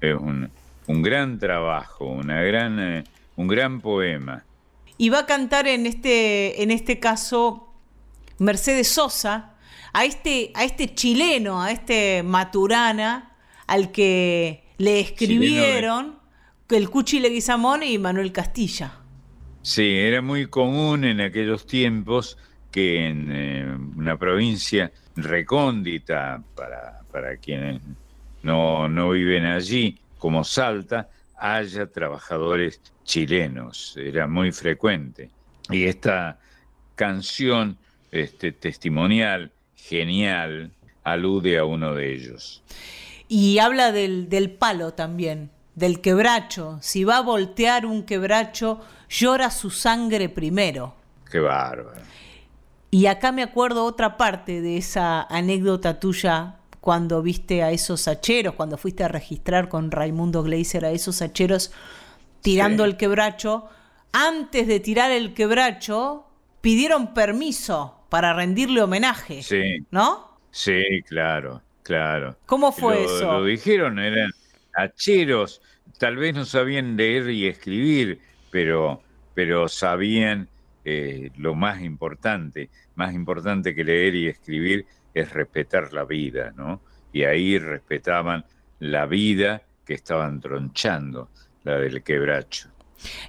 Es 0.00 0.16
un, 0.16 0.50
un 0.88 1.02
gran 1.02 1.38
trabajo, 1.38 2.04
una 2.04 2.42
gran, 2.42 2.80
eh, 2.80 3.04
un 3.36 3.46
gran 3.46 3.80
poema. 3.80 4.42
Y 4.98 5.10
va 5.10 5.20
a 5.20 5.26
cantar 5.26 5.68
en 5.68 5.86
este, 5.86 6.62
en 6.62 6.70
este 6.70 6.98
caso 6.98 7.72
Mercedes 8.38 8.88
Sosa, 8.88 9.54
a 9.92 10.04
este, 10.04 10.52
a 10.54 10.64
este 10.64 10.94
chileno, 10.94 11.62
a 11.62 11.70
este 11.70 12.22
Maturana, 12.22 13.36
al 13.66 13.92
que 13.92 14.64
le 14.76 15.00
escribieron 15.00 16.18
el 16.68 16.90
Cuchi 16.90 17.20
Leguizamón 17.20 17.82
y 17.82 17.98
Manuel 17.98 18.32
Castilla. 18.32 18.92
Sí, 19.62 19.96
era 19.98 20.20
muy 20.20 20.46
común 20.46 21.04
en 21.04 21.20
aquellos 21.20 21.66
tiempos 21.66 22.36
que 22.70 23.06
en 23.06 23.28
eh, 23.32 23.76
una 23.96 24.18
provincia 24.18 24.92
recóndita 25.16 26.42
para, 26.54 27.00
para 27.10 27.36
quienes 27.36 27.82
no, 28.42 28.88
no 28.88 29.10
viven 29.10 29.46
allí, 29.46 29.98
como 30.18 30.44
Salta, 30.44 31.08
haya 31.38 31.86
trabajadores 31.86 32.80
chilenos. 33.04 33.96
Era 33.96 34.26
muy 34.26 34.52
frecuente. 34.52 35.30
Y 35.70 35.84
esta 35.84 36.38
canción 36.94 37.78
este, 38.10 38.52
testimonial, 38.52 39.52
genial, 39.74 40.72
alude 41.04 41.58
a 41.58 41.64
uno 41.64 41.94
de 41.94 42.14
ellos. 42.14 42.62
Y 43.28 43.58
habla 43.58 43.92
del, 43.92 44.28
del 44.28 44.50
palo 44.50 44.94
también, 44.94 45.50
del 45.74 46.00
quebracho. 46.00 46.78
Si 46.80 47.04
va 47.04 47.18
a 47.18 47.22
voltear 47.22 47.86
un 47.86 48.04
quebracho, 48.04 48.80
llora 49.08 49.50
su 49.50 49.70
sangre 49.70 50.28
primero. 50.28 50.94
Qué 51.30 51.40
bárbaro. 51.40 52.02
Y 52.90 53.06
acá 53.06 53.32
me 53.32 53.42
acuerdo 53.42 53.84
otra 53.84 54.16
parte 54.16 54.62
de 54.62 54.78
esa 54.78 55.22
anécdota 55.22 56.00
tuya 56.00 56.57
cuando 56.80 57.22
viste 57.22 57.62
a 57.62 57.70
esos 57.70 58.08
hacheros, 58.08 58.54
cuando 58.54 58.78
fuiste 58.78 59.04
a 59.04 59.08
registrar 59.08 59.68
con 59.68 59.90
Raimundo 59.90 60.42
Gleiser 60.42 60.84
a 60.84 60.90
esos 60.90 61.20
hacheros 61.22 61.72
tirando 62.40 62.84
el 62.84 62.96
quebracho. 62.96 63.68
Antes 64.12 64.66
de 64.66 64.80
tirar 64.80 65.10
el 65.10 65.34
quebracho, 65.34 66.26
pidieron 66.60 67.12
permiso 67.14 67.94
para 68.08 68.32
rendirle 68.32 68.80
homenaje. 68.82 69.42
Sí. 69.42 69.84
¿No? 69.90 70.38
Sí, 70.50 71.02
claro, 71.06 71.62
claro. 71.82 72.36
¿Cómo 72.46 72.72
fue 72.72 72.94
Lo- 72.94 73.16
eso? 73.16 73.32
Lo 73.32 73.44
dijeron, 73.44 73.98
eran 73.98 74.30
hacheros, 74.74 75.60
tal 75.98 76.16
vez 76.16 76.34
no 76.34 76.44
sabían 76.44 76.96
leer 76.96 77.28
y 77.30 77.46
escribir, 77.46 78.20
pero, 78.50 79.02
pero 79.34 79.68
sabían 79.68 80.48
eh, 80.84 81.30
lo 81.36 81.54
más 81.54 81.82
importante, 81.82 82.70
más 82.94 83.12
importante 83.12 83.74
que 83.74 83.84
leer 83.84 84.14
y 84.14 84.28
escribir 84.28 84.86
es 85.20 85.32
respetar 85.32 85.92
la 85.92 86.04
vida, 86.04 86.52
¿no? 86.56 86.80
Y 87.12 87.24
ahí 87.24 87.58
respetaban 87.58 88.44
la 88.80 89.06
vida 89.06 89.62
que 89.84 89.94
estaban 89.94 90.40
tronchando, 90.40 91.30
la 91.64 91.78
del 91.78 92.02
quebracho. 92.02 92.68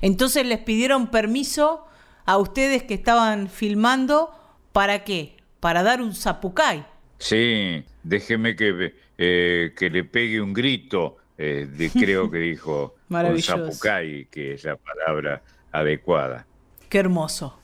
Entonces 0.02 0.46
les 0.46 0.60
pidieron 0.60 1.08
permiso 1.08 1.86
a 2.26 2.38
ustedes 2.38 2.84
que 2.84 2.94
estaban 2.96 3.50
filmando, 3.50 4.32
¿para 4.74 5.04
qué? 5.04 5.38
Para 5.60 5.84
dar 5.84 6.02
un 6.02 6.14
zapucay. 6.14 6.86
Sí, 7.18 7.84
déjeme 8.04 8.56
que, 8.56 8.94
eh, 9.18 9.74
que 9.78 9.90
le 9.90 10.04
pegue 10.04 10.42
un 10.42 10.54
grito, 10.54 11.18
eh, 11.38 11.68
de- 11.72 11.90
creo 11.90 12.30
que 12.30 12.38
dijo 12.40 12.96
un 13.10 13.42
zapucay, 13.42 14.26
que 14.26 14.54
es 14.54 14.64
la 14.64 14.76
palabra 14.76 15.42
adecuada. 15.72 16.46
Qué 16.90 17.00
hermoso. 17.00 17.60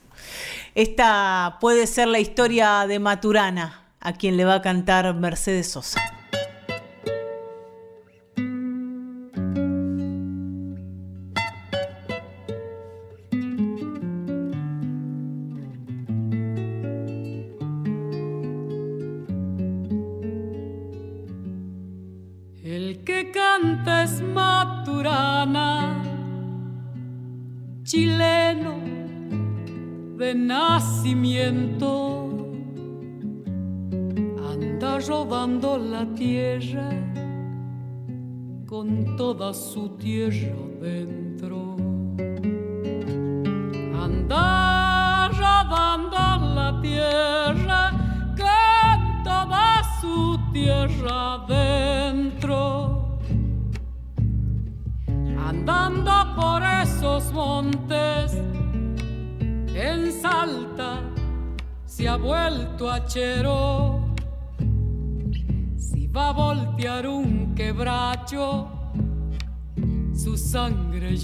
Esta 0.74 1.58
puede 1.60 1.86
ser 1.86 2.08
la 2.08 2.18
historia 2.18 2.86
de 2.86 2.98
Maturana, 2.98 3.85
a 4.06 4.12
quien 4.12 4.36
le 4.36 4.44
va 4.44 4.54
a 4.54 4.62
cantar 4.62 5.12
Mercedes 5.16 5.68
Sosa. 5.68 6.15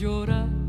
Sangre 0.03 0.62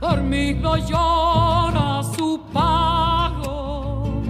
dormido 0.00 0.76
llora 0.76 2.02
su 2.16 2.40
pago. 2.52 4.22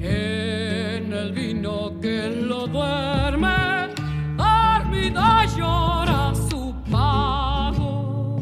En 0.00 1.12
el 1.12 1.32
vino 1.32 2.00
que 2.00 2.28
lo 2.28 2.66
duerme, 2.66 3.88
dormido 4.36 5.22
llora 5.56 6.32
su 6.48 6.74
pago. 6.90 8.38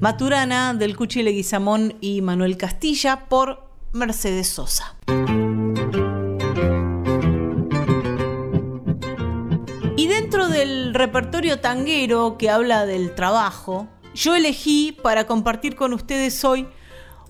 Maturana 0.00 0.74
del 0.74 0.96
Cuchi 0.96 1.22
Leguizamón 1.22 1.94
y 2.00 2.22
Manuel 2.22 2.56
Castilla 2.56 3.28
por 3.28 3.70
Mercedes 3.92 4.48
Sosa. 4.48 4.96
Del 10.56 10.94
repertorio 10.94 11.60
tanguero 11.60 12.36
que 12.38 12.48
habla 12.48 12.86
del 12.86 13.14
trabajo, 13.14 13.88
yo 14.14 14.34
elegí 14.34 14.96
para 15.02 15.26
compartir 15.26 15.76
con 15.76 15.92
ustedes 15.92 16.42
hoy 16.44 16.66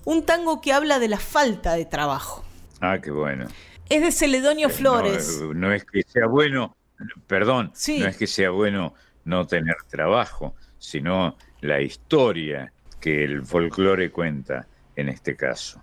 un 0.05 0.25
tango 0.25 0.61
que 0.61 0.71
habla 0.71 0.97
de 0.99 1.09
la 1.09 1.19
falta 1.19 1.73
de 1.73 1.85
trabajo. 1.85 2.45
Ah, 2.79 2.99
qué 3.03 3.11
bueno. 3.11 3.47
Es 3.89 4.01
de 4.01 4.11
Celedonio 4.13 4.69
Flores. 4.69 5.41
No, 5.41 5.53
no 5.53 5.73
es 5.73 5.83
que 5.83 6.03
sea 6.03 6.27
bueno, 6.27 6.77
perdón, 7.27 7.73
no 7.99 8.07
es 8.07 8.15
que 8.15 8.27
sea 8.27 8.49
bueno 8.49 8.93
no 9.25 9.45
tener 9.45 9.75
trabajo, 9.89 10.55
sino 10.79 11.35
la 11.59 11.81
historia 11.81 12.71
que 13.01 13.25
el 13.25 13.45
folclore 13.45 14.09
cuenta 14.09 14.67
en 14.95 15.09
este 15.09 15.35
caso. 15.35 15.81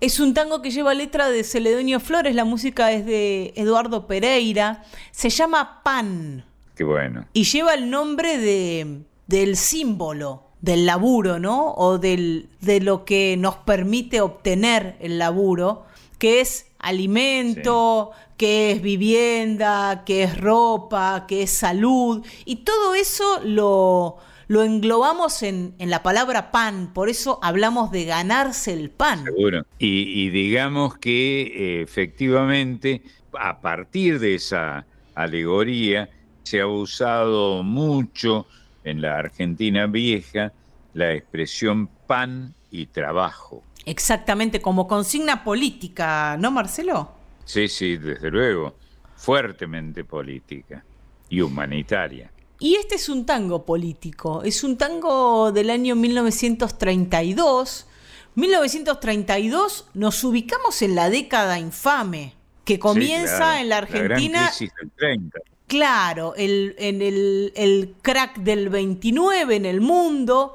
Es 0.00 0.18
un 0.18 0.32
tango 0.32 0.62
que 0.62 0.70
lleva 0.70 0.94
letra 0.94 1.28
de 1.28 1.44
Celedonio 1.44 2.00
Flores, 2.00 2.34
la 2.34 2.46
música 2.46 2.90
es 2.90 3.04
de 3.04 3.52
Eduardo 3.54 4.06
Pereira, 4.06 4.82
se 5.10 5.28
llama 5.28 5.82
Pan. 5.82 6.46
Qué 6.74 6.84
bueno. 6.84 7.26
Y 7.34 7.44
lleva 7.44 7.74
el 7.74 7.90
nombre 7.90 8.38
de, 8.38 9.02
del 9.26 9.56
símbolo 9.56 10.44
del 10.62 10.86
laburo, 10.86 11.38
¿no? 11.38 11.72
O 11.74 11.98
del, 11.98 12.48
de 12.60 12.80
lo 12.80 13.04
que 13.04 13.36
nos 13.36 13.56
permite 13.56 14.20
obtener 14.22 14.96
el 15.00 15.18
laburo, 15.18 15.84
que 16.18 16.40
es 16.40 16.66
alimento, 16.78 18.12
sí. 18.12 18.34
que 18.38 18.72
es 18.72 18.82
vivienda, 18.82 20.04
que 20.04 20.22
es 20.22 20.38
ropa, 20.38 21.26
que 21.26 21.42
es 21.42 21.50
salud, 21.50 22.24
y 22.44 22.56
todo 22.56 22.94
eso 22.94 23.40
lo, 23.44 24.16
lo 24.50 24.64
englobamos 24.64 25.44
en, 25.44 25.76
en, 25.78 25.90
la 25.90 26.02
palabra 26.02 26.50
pan, 26.50 26.92
por 26.92 27.08
eso 27.08 27.38
hablamos 27.40 27.92
de 27.92 28.04
ganarse 28.04 28.72
el 28.72 28.90
pan. 28.90 29.22
Seguro. 29.22 29.64
Y, 29.78 30.24
y 30.24 30.30
digamos 30.30 30.98
que 30.98 31.42
eh, 31.42 31.82
efectivamente, 31.82 33.00
a 33.38 33.60
partir 33.60 34.18
de 34.18 34.34
esa 34.34 34.86
alegoría, 35.14 36.10
se 36.42 36.60
ha 36.60 36.66
usado 36.66 37.62
mucho 37.62 38.48
en 38.82 39.00
la 39.00 39.18
Argentina 39.18 39.86
vieja 39.86 40.52
la 40.94 41.14
expresión 41.14 41.86
pan 42.08 42.52
y 42.72 42.86
trabajo. 42.86 43.62
Exactamente, 43.86 44.60
como 44.60 44.88
consigna 44.88 45.44
política, 45.44 46.36
¿no, 46.40 46.50
Marcelo? 46.50 47.12
Sí, 47.44 47.68
sí, 47.68 47.98
desde 47.98 48.32
luego, 48.32 48.74
fuertemente 49.14 50.02
política 50.02 50.84
y 51.28 51.40
humanitaria. 51.40 52.32
Y 52.60 52.76
este 52.76 52.96
es 52.96 53.08
un 53.08 53.24
tango 53.24 53.64
político, 53.64 54.42
es 54.44 54.62
un 54.62 54.76
tango 54.76 55.50
del 55.50 55.70
año 55.70 55.96
1932. 55.96 57.86
1932 58.34 59.86
nos 59.94 60.22
ubicamos 60.22 60.82
en 60.82 60.94
la 60.94 61.08
década 61.08 61.58
infame, 61.58 62.34
que 62.66 62.78
comienza 62.78 63.32
sí, 63.32 63.38
claro, 63.38 63.60
en 63.60 63.68
la 63.70 63.76
Argentina. 63.78 64.10
La 64.10 64.40
gran 64.40 64.48
crisis 64.48 64.72
del 64.78 64.90
30. 64.90 65.38
Claro, 65.68 66.34
el, 66.36 66.74
en 66.78 67.00
el, 67.00 67.52
el 67.56 67.94
crack 68.02 68.36
del 68.40 68.68
29 68.68 69.56
en 69.56 69.64
el 69.64 69.80
mundo. 69.80 70.54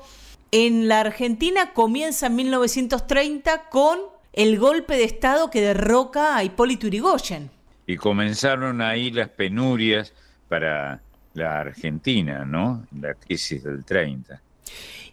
En 0.51 0.87
la 0.87 0.99
Argentina 0.99 1.73
comienza 1.73 2.27
en 2.27 2.35
1930 2.35 3.67
con 3.69 3.97
el 4.31 4.59
golpe 4.59 4.95
de 4.95 5.05
Estado 5.05 5.49
que 5.49 5.61
derroca 5.61 6.37
a 6.37 6.43
Hipólito 6.43 6.85
Yrigoyen. 6.85 7.49
Y 7.87 7.97
comenzaron 7.97 8.81
ahí 8.81 9.09
las 9.09 9.29
penurias 9.29 10.13
para 10.47 11.01
la 11.35 11.59
Argentina, 11.59 12.43
¿no? 12.45 12.85
La 12.99 13.13
crisis 13.13 13.63
del 13.63 13.85
30. 13.85 14.41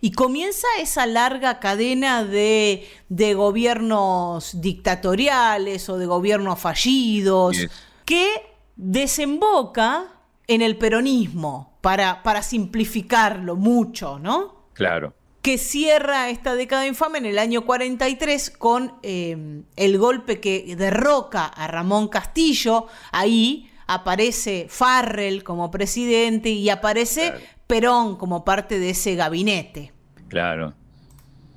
Y 0.00 0.12
comienza 0.12 0.66
esa 0.80 1.06
larga 1.06 1.60
cadena 1.60 2.24
de, 2.24 2.88
de 3.08 3.34
gobiernos 3.34 4.60
dictatoriales 4.60 5.88
o 5.88 5.98
de 5.98 6.06
gobiernos 6.06 6.58
fallidos 6.58 7.56
yes. 7.56 7.70
que 8.04 8.28
desemboca 8.74 10.08
en 10.48 10.60
el 10.60 10.76
peronismo, 10.76 11.78
para, 11.80 12.22
para 12.22 12.42
simplificarlo 12.42 13.56
mucho, 13.56 14.18
¿no? 14.18 14.66
Claro. 14.72 15.14
Que 15.40 15.58
cierra 15.58 16.30
esta 16.30 16.54
década 16.54 16.86
infame 16.86 17.18
en 17.18 17.26
el 17.26 17.38
año 17.38 17.64
43 17.64 18.50
con 18.50 18.94
eh, 19.02 19.62
el 19.76 19.98
golpe 19.98 20.40
que 20.40 20.76
derroca 20.76 21.46
a 21.46 21.66
Ramón 21.66 22.08
Castillo. 22.08 22.86
Ahí 23.10 23.71
aparece 23.94 24.66
Farrell 24.68 25.42
como 25.42 25.70
presidente 25.70 26.50
y 26.50 26.68
aparece 26.70 27.30
claro. 27.30 27.44
Perón 27.66 28.16
como 28.16 28.44
parte 28.44 28.78
de 28.78 28.90
ese 28.90 29.14
gabinete. 29.14 29.92
Claro. 30.28 30.74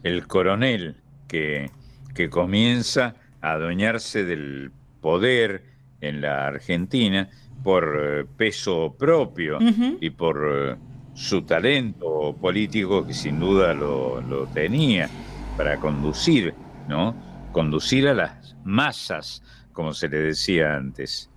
El 0.04 0.28
coronel 0.28 0.98
que, 1.28 1.72
que 2.14 2.30
comienza 2.30 3.16
a 3.42 3.54
adueñarse 3.54 4.24
del 4.24 4.72
poder 5.02 5.64
en 6.02 6.22
la 6.22 6.48
Argentina 6.48 7.30
por 7.64 7.98
eh, 8.00 8.26
peso 8.38 8.96
propio 8.98 9.58
uh 9.58 9.62
-huh. 9.62 9.98
y 10.00 10.10
por 10.12 10.48
eh, 10.48 10.76
su 11.16 11.42
talento 11.42 12.36
político 12.40 13.06
que 13.06 13.14
sin 13.14 13.40
duda 13.40 13.74
lo, 13.74 14.22
lo, 14.22 14.46
tenía 14.48 15.10
para 15.58 15.78
conducir, 15.78 16.54
¿no? 16.88 17.16
Conducir 17.52 18.08
a 18.08 18.14
las 18.14 18.56
masas, 18.64 19.42
como 19.74 19.94
se 19.94 20.10
le 20.10 20.20
decía 20.20 20.76
antes. 20.76 21.30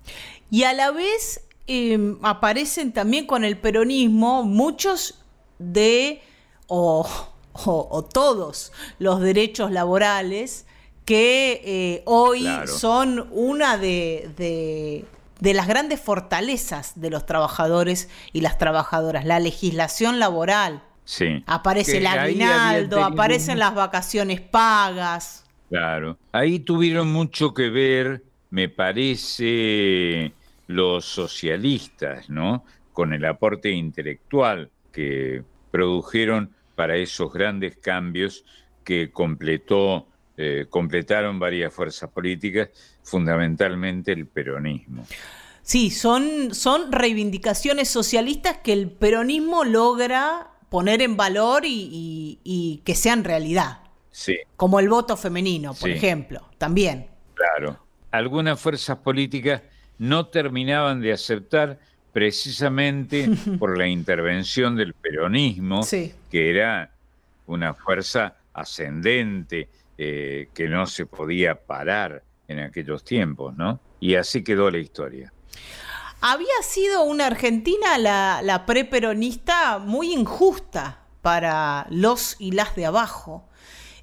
Y 0.50 0.64
a 0.64 0.72
la 0.72 0.90
vez 0.90 1.42
eh, 1.66 2.16
aparecen 2.22 2.92
también 2.92 3.26
con 3.26 3.44
el 3.44 3.58
peronismo 3.58 4.42
muchos 4.42 5.22
de, 5.58 6.22
o, 6.66 7.06
o, 7.52 7.88
o 7.90 8.04
todos, 8.04 8.72
los 8.98 9.20
derechos 9.20 9.70
laborales 9.70 10.66
que 11.08 11.62
eh, 11.64 12.02
hoy 12.04 12.42
claro. 12.42 12.66
son 12.66 13.28
una 13.30 13.78
de, 13.78 14.30
de, 14.36 15.06
de, 15.40 15.54
las 15.54 15.66
grandes 15.66 16.02
fortalezas 16.02 17.00
de 17.00 17.08
los 17.08 17.24
trabajadores 17.24 18.10
y 18.34 18.42
las 18.42 18.58
trabajadoras, 18.58 19.24
la 19.24 19.40
legislación 19.40 20.18
laboral. 20.18 20.82
Sí. 21.06 21.42
Aparece 21.46 21.92
que 21.92 21.98
el 21.98 22.06
aguinaldo, 22.08 23.02
aparecen 23.02 23.58
las 23.58 23.74
vacaciones 23.74 24.42
pagas. 24.42 25.46
Claro, 25.70 26.18
ahí 26.30 26.58
tuvieron 26.58 27.10
mucho 27.10 27.54
que 27.54 27.70
ver, 27.70 28.22
me 28.50 28.68
parece, 28.68 30.34
los 30.68 31.04
socialistas, 31.04 32.30
¿no? 32.30 32.64
Con 32.92 33.12
el 33.12 33.24
aporte 33.24 33.70
intelectual 33.72 34.70
que 34.92 35.42
produjeron 35.72 36.54
para 36.76 36.96
esos 36.96 37.32
grandes 37.32 37.76
cambios 37.76 38.44
que 38.84 39.10
completó 39.10 40.06
eh, 40.40 40.66
completaron 40.70 41.40
varias 41.40 41.74
fuerzas 41.74 42.10
políticas, 42.10 42.68
fundamentalmente 43.02 44.12
el 44.12 44.28
peronismo. 44.28 45.04
Sí, 45.62 45.90
son, 45.90 46.54
son 46.54 46.92
reivindicaciones 46.92 47.88
socialistas 47.88 48.58
que 48.58 48.72
el 48.72 48.88
peronismo 48.88 49.64
logra 49.64 50.52
poner 50.68 51.02
en 51.02 51.16
valor 51.16 51.64
y, 51.64 51.70
y, 51.70 52.40
y 52.44 52.82
que 52.84 52.94
sean 52.94 53.24
realidad. 53.24 53.80
Sí. 54.12 54.38
Como 54.54 54.78
el 54.78 54.88
voto 54.88 55.16
femenino, 55.16 55.74
por 55.74 55.90
sí. 55.90 55.96
ejemplo, 55.96 56.48
también. 56.56 57.08
Claro. 57.34 57.84
Algunas 58.12 58.60
fuerzas 58.60 58.98
políticas 58.98 59.62
no 59.98 60.26
terminaban 60.26 61.00
de 61.00 61.12
aceptar 61.12 61.78
precisamente 62.12 63.28
por 63.58 63.76
la 63.76 63.86
intervención 63.86 64.76
del 64.76 64.94
peronismo, 64.94 65.82
sí. 65.82 66.14
que 66.30 66.50
era 66.50 66.92
una 67.46 67.74
fuerza 67.74 68.36
ascendente, 68.52 69.68
eh, 69.96 70.48
que 70.54 70.68
no 70.68 70.86
se 70.86 71.06
podía 71.06 71.54
parar 71.54 72.22
en 72.46 72.60
aquellos 72.60 73.04
tiempos, 73.04 73.56
¿no? 73.56 73.80
Y 74.00 74.14
así 74.14 74.42
quedó 74.42 74.70
la 74.70 74.78
historia. 74.78 75.32
Había 76.20 76.62
sido 76.62 77.02
una 77.02 77.26
Argentina, 77.26 77.98
la, 77.98 78.40
la 78.42 78.66
preperonista, 78.66 79.78
muy 79.78 80.12
injusta, 80.12 81.04
para 81.22 81.86
los 81.90 82.36
y 82.38 82.52
las 82.52 82.74
de 82.74 82.86
abajo. 82.86 83.48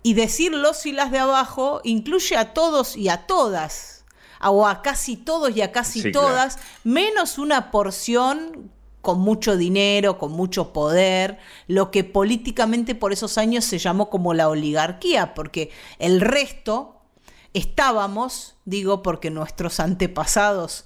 Y 0.03 0.13
decir 0.13 0.53
los 0.53 0.85
y 0.85 0.91
las 0.91 1.11
de 1.11 1.19
abajo 1.19 1.81
incluye 1.83 2.37
a 2.37 2.53
todos 2.53 2.95
y 2.95 3.09
a 3.09 3.25
todas, 3.25 3.94
o 4.41 4.67
a 4.67 4.81
casi 4.81 5.17
todos 5.17 5.55
y 5.55 5.61
a 5.61 5.71
casi 5.71 6.01
Sí, 6.01 6.11
claro. 6.11 6.27
todas, 6.27 6.59
menos 6.83 7.37
una 7.37 7.71
porción 7.71 8.71
con 9.01 9.19
mucho 9.19 9.55
dinero, 9.55 10.17
con 10.17 10.31
mucho 10.31 10.73
poder, 10.73 11.37
lo 11.67 11.91
que 11.91 12.03
políticamente 12.03 12.95
por 12.95 13.13
esos 13.13 13.37
años 13.37 13.63
se 13.63 13.77
llamó 13.77 14.09
como 14.09 14.33
la 14.33 14.49
oligarquía, 14.49 15.35
porque 15.35 15.69
el 15.99 16.21
resto 16.21 17.01
estábamos, 17.53 18.55
digo 18.65 19.03
porque 19.03 19.29
nuestros 19.29 19.79
antepasados 19.79 20.85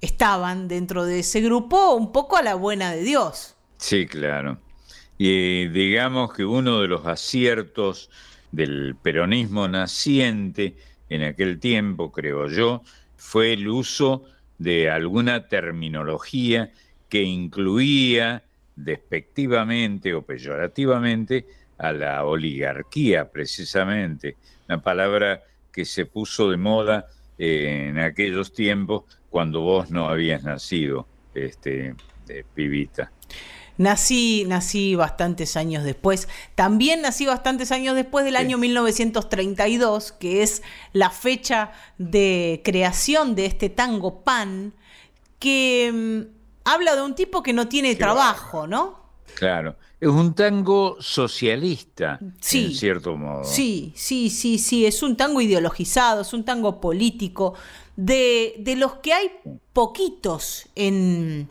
estaban 0.00 0.66
dentro 0.66 1.04
de 1.04 1.20
ese 1.20 1.42
grupo, 1.42 1.94
un 1.94 2.10
poco 2.10 2.36
a 2.36 2.42
la 2.42 2.54
buena 2.54 2.90
de 2.90 3.02
Dios. 3.02 3.54
Sí, 3.76 4.06
claro. 4.06 4.58
Y 5.18 5.68
digamos 5.68 6.32
que 6.32 6.44
uno 6.44 6.80
de 6.80 6.88
los 6.88 7.06
aciertos 7.06 8.10
del 8.50 8.96
peronismo 9.00 9.68
naciente 9.68 10.76
en 11.14 11.22
aquel 11.22 11.58
tiempo, 11.58 12.10
creo 12.10 12.48
yo, 12.48 12.82
fue 13.16 13.52
el 13.52 13.68
uso 13.68 14.24
de 14.58 14.90
alguna 14.90 15.48
terminología 15.48 16.72
que 17.08 17.22
incluía 17.22 18.42
despectivamente 18.74 20.14
o 20.14 20.22
peyorativamente 20.22 21.46
a 21.78 21.92
la 21.92 22.24
oligarquía, 22.24 23.30
precisamente, 23.30 24.36
una 24.68 24.82
palabra 24.82 25.42
que 25.72 25.84
se 25.84 26.06
puso 26.06 26.50
de 26.50 26.56
moda 26.56 27.06
eh, 27.38 27.88
en 27.88 27.98
aquellos 27.98 28.52
tiempos 28.52 29.04
cuando 29.30 29.62
vos 29.62 29.90
no 29.90 30.08
habías 30.08 30.44
nacido, 30.44 31.06
este, 31.34 31.94
de 32.26 32.44
pibita. 32.54 33.10
Nací, 33.82 34.44
nací 34.46 34.94
bastantes 34.94 35.56
años 35.56 35.82
después. 35.82 36.28
También 36.54 37.02
nací 37.02 37.26
bastantes 37.26 37.72
años 37.72 37.96
después 37.96 38.24
del 38.24 38.36
año 38.36 38.56
1932, 38.56 40.12
que 40.12 40.42
es 40.44 40.62
la 40.92 41.10
fecha 41.10 41.72
de 41.98 42.60
creación 42.64 43.34
de 43.34 43.46
este 43.46 43.70
tango 43.70 44.22
pan, 44.22 44.72
que 45.40 45.90
mm, 45.92 46.32
habla 46.64 46.94
de 46.94 47.02
un 47.02 47.16
tipo 47.16 47.42
que 47.42 47.52
no 47.52 47.66
tiene 47.66 47.96
trabajo, 47.96 48.68
¿no? 48.68 49.02
Claro, 49.34 49.74
es 50.00 50.08
un 50.08 50.32
tango 50.34 50.96
socialista, 51.00 52.20
Sí. 52.38 52.66
en 52.66 52.74
cierto 52.74 53.16
modo. 53.16 53.42
Sí, 53.42 53.92
sí, 53.96 54.30
sí, 54.30 54.58
sí, 54.60 54.86
es 54.86 55.02
un 55.02 55.16
tango 55.16 55.40
ideologizado, 55.40 56.22
es 56.22 56.32
un 56.32 56.44
tango 56.44 56.80
político, 56.80 57.54
de, 57.96 58.54
de 58.58 58.76
los 58.76 58.94
que 58.96 59.12
hay 59.12 59.30
poquitos 59.72 60.68
en, 60.76 61.48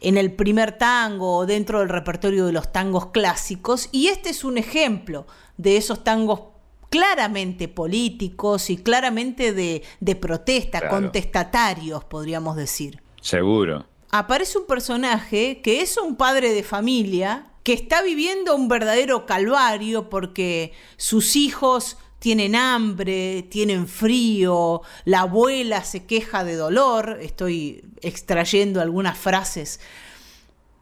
en 0.00 0.16
el 0.16 0.32
primer 0.32 0.78
tango 0.78 1.36
o 1.38 1.46
dentro 1.46 1.80
del 1.80 1.88
repertorio 1.88 2.46
de 2.46 2.52
los 2.52 2.72
tangos 2.72 3.06
clásicos, 3.06 3.88
y 3.92 4.08
este 4.08 4.30
es 4.30 4.44
un 4.44 4.56
ejemplo 4.58 5.26
de 5.58 5.76
esos 5.76 6.02
tangos 6.04 6.40
claramente 6.88 7.68
políticos 7.68 8.70
y 8.70 8.76
claramente 8.78 9.52
de, 9.52 9.82
de 10.00 10.16
protesta, 10.16 10.80
Claro. 10.80 10.96
contestatarios, 10.96 12.04
podríamos 12.04 12.56
decir 12.56 13.00
Seguro. 13.20 13.86
aparece 14.10 14.58
un 14.58 14.66
personaje 14.66 15.60
que 15.62 15.82
es 15.82 15.96
un 15.98 16.16
padre 16.16 16.52
de 16.52 16.62
familia 16.62 17.46
que 17.62 17.74
está 17.74 18.02
viviendo 18.02 18.56
un 18.56 18.68
verdadero 18.68 19.26
calvario 19.26 20.08
porque 20.08 20.72
sus 20.96 21.36
hijos 21.36 21.98
tienen 22.20 22.54
hambre, 22.54 23.42
tienen 23.50 23.88
frío, 23.88 24.82
la 25.04 25.22
abuela 25.22 25.82
se 25.82 26.04
queja 26.04 26.44
de 26.44 26.54
dolor, 26.54 27.18
estoy 27.20 27.82
extrayendo 28.02 28.80
algunas 28.80 29.18
frases 29.18 29.80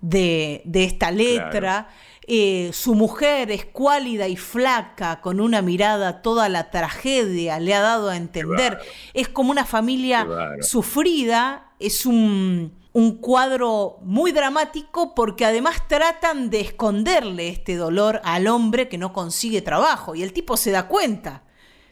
de, 0.01 0.61
de 0.65 0.85
esta 0.85 1.11
letra. 1.11 1.89
Eh, 2.27 2.71
su 2.75 2.95
mujer 2.95 3.51
es 3.51 3.65
cuálida 3.65 4.29
y 4.29 4.37
flaca, 4.37 5.23
con 5.23 5.41
una 5.41 5.63
mirada 5.63 6.21
toda 6.21 6.51
la 6.51 6.71
tragedia, 6.71 7.59
le 7.59 7.73
ha 7.73 7.81
dado 7.81 8.11
a 8.11 8.17
entender. 8.17 8.79
Es 9.15 9.29
como 9.29 9.51
una 9.51 9.65
familia 9.65 10.27
sufrida, 10.61 11.73
es 11.79 12.05
un, 12.05 12.78
un 12.93 13.17
cuadro 13.19 13.99
muy 14.03 14.33
dramático 14.33 15.15
porque 15.15 15.45
además 15.45 15.87
tratan 15.89 16.51
de 16.51 16.61
esconderle 16.61 17.49
este 17.49 17.77
dolor 17.77 18.21
al 18.25 18.47
hombre 18.47 18.89
que 18.89 18.99
no 18.99 19.13
consigue 19.13 19.63
trabajo 19.63 20.15
y 20.15 20.23
el 20.23 20.33
tipo 20.33 20.57
se 20.57 20.71
da 20.71 20.89
cuenta 20.89 21.43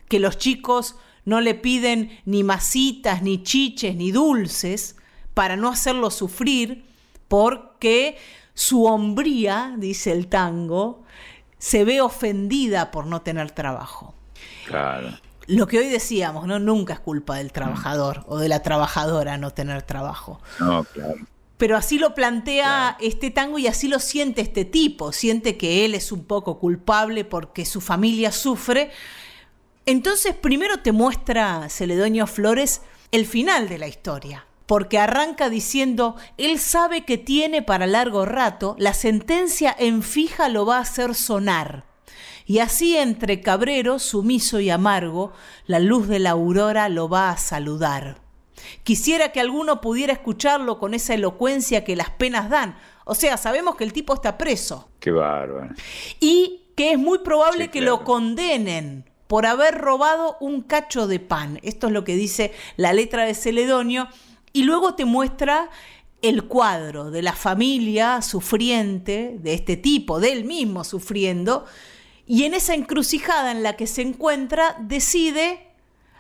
que 0.09 0.19
los 0.19 0.39
chicos 0.39 0.97
no 1.25 1.41
le 1.41 1.55
piden 1.55 2.21
ni 2.25 2.45
masitas, 2.45 3.23
ni 3.23 3.43
chiches, 3.43 3.95
ni 3.97 4.13
dulces 4.13 4.97
para 5.35 5.57
no 5.57 5.69
hacerlo 5.69 6.11
sufrir 6.11 6.87
porque 7.29 8.17
su 8.55 8.87
hombría, 8.87 9.75
dice 9.77 10.13
el 10.13 10.29
tango, 10.29 11.05
se 11.59 11.85
ve 11.85 12.01
ofendida 12.01 12.91
por 12.91 13.07
no 13.07 13.23
tener 13.23 13.51
trabajo. 13.51 14.15
Claro. 14.67 15.19
Lo 15.47 15.67
que 15.67 15.79
hoy 15.79 15.89
decíamos, 15.89 16.47
¿no? 16.47 16.59
Nunca 16.59 16.95
es 16.95 17.01
culpa 17.01 17.37
del 17.37 17.53
trabajador 17.53 18.25
o 18.27 18.39
de 18.39 18.49
la 18.49 18.63
trabajadora 18.63 19.39
no 19.39 19.53
tener 19.53 19.83
trabajo. 19.83 20.41
No, 20.59 20.85
claro. 20.85 21.15
Pero 21.57 21.77
así 21.77 21.99
lo 21.99 22.15
plantea 22.15 22.97
este 23.01 23.31
tango 23.31 23.59
y 23.59 23.67
así 23.67 23.89
lo 23.89 23.99
siente 23.99 24.43
este 24.43 24.65
tipo. 24.65 25.13
Siente 25.13 25.57
que 25.57 25.85
él 25.85 25.95
es 25.95 26.13
un 26.13 26.25
poco 26.25 26.59
culpable 26.59 27.25
porque 27.25 27.65
su 27.65 27.81
familia 27.81 28.33
sufre. 28.33 28.91
Entonces 29.87 30.35
primero 30.35 30.81
te 30.81 30.93
muestra 30.93 31.69
Celedonio 31.71 32.27
Flores 32.27 32.83
el 33.13 33.25
final 33.25 33.69
de 33.69 33.79
la 33.79 33.89
historia. 33.89 34.47
Porque 34.67 34.99
arranca 34.99 35.49
diciendo, 35.49 36.17
él 36.39 36.59
sabe 36.59 37.05
que 37.05 37.19
tiene 37.19 37.63
para 37.63 37.87
largo 37.87 38.25
rato, 38.27 38.75
la 38.81 38.95
sentencia 38.95 39.75
en 39.79 40.03
fija 40.03 40.49
lo 40.49 40.67
va 40.67 40.79
a 40.79 40.81
hacer 40.81 41.15
sonar. 41.15 41.85
Y 42.47 42.61
así 42.61 42.97
entre 42.97 43.41
cabrero, 43.41 43.99
sumiso 43.99 44.61
y 44.61 44.71
amargo, 44.71 45.33
la 45.67 45.81
luz 45.81 46.07
de 46.09 46.21
la 46.21 46.31
aurora 46.31 46.89
lo 46.89 47.09
va 47.09 47.31
a 47.31 47.37
saludar. 47.37 48.21
Quisiera 48.85 49.33
que 49.33 49.41
alguno 49.41 49.81
pudiera 49.81 50.13
escucharlo 50.13 50.79
con 50.79 50.95
esa 50.95 51.15
elocuencia 51.15 51.85
que 51.85 51.97
las 51.97 52.11
penas 52.11 52.49
dan. 52.49 52.77
O 53.05 53.15
sea, 53.15 53.37
sabemos 53.37 53.77
que 53.77 53.85
el 53.85 53.93
tipo 53.93 54.15
está 54.15 54.39
preso 54.39 54.89
Qué 55.01 55.11
bárbaro. 55.11 55.75
y 56.21 56.63
que 56.77 56.93
es 56.93 56.99
muy 56.99 57.19
probable 57.19 57.65
Sí, 57.65 57.71
que 57.71 57.79
claro. 57.81 57.99
lo 57.99 58.05
condenen 58.05 59.05
por 59.27 59.45
haber 59.47 59.75
robado 59.79 60.37
un 60.41 60.63
cacho 60.63 61.07
de 61.07 61.19
pan. 61.21 61.59
Esto 61.63 61.89
es 61.89 61.93
lo 61.93 62.05
que 62.05 62.15
dice 62.17 62.53
la 62.77 62.93
letra 62.93 63.25
de 63.25 63.35
Celedonio. 63.35 64.09
Y 64.53 64.63
luego 64.65 64.95
te 64.95 65.05
muestra 65.05 65.69
el 66.23 66.45
cuadro 66.45 67.11
de 67.11 67.23
la 67.23 67.33
familia 67.35 68.23
sufriente, 68.23 69.37
de 69.39 69.55
este 69.55 69.77
tipo, 69.77 70.19
de 70.21 70.33
él 70.33 70.45
mismo 70.45 70.83
sufriendo. 70.85 71.67
Y 72.27 72.45
en 72.45 72.55
esa 72.55 72.75
encrucijada 72.75 73.53
en 73.53 73.63
la 73.63 73.77
que 73.77 73.87
se 73.87 74.03
encuentra, 74.03 74.77
decide 74.81 75.69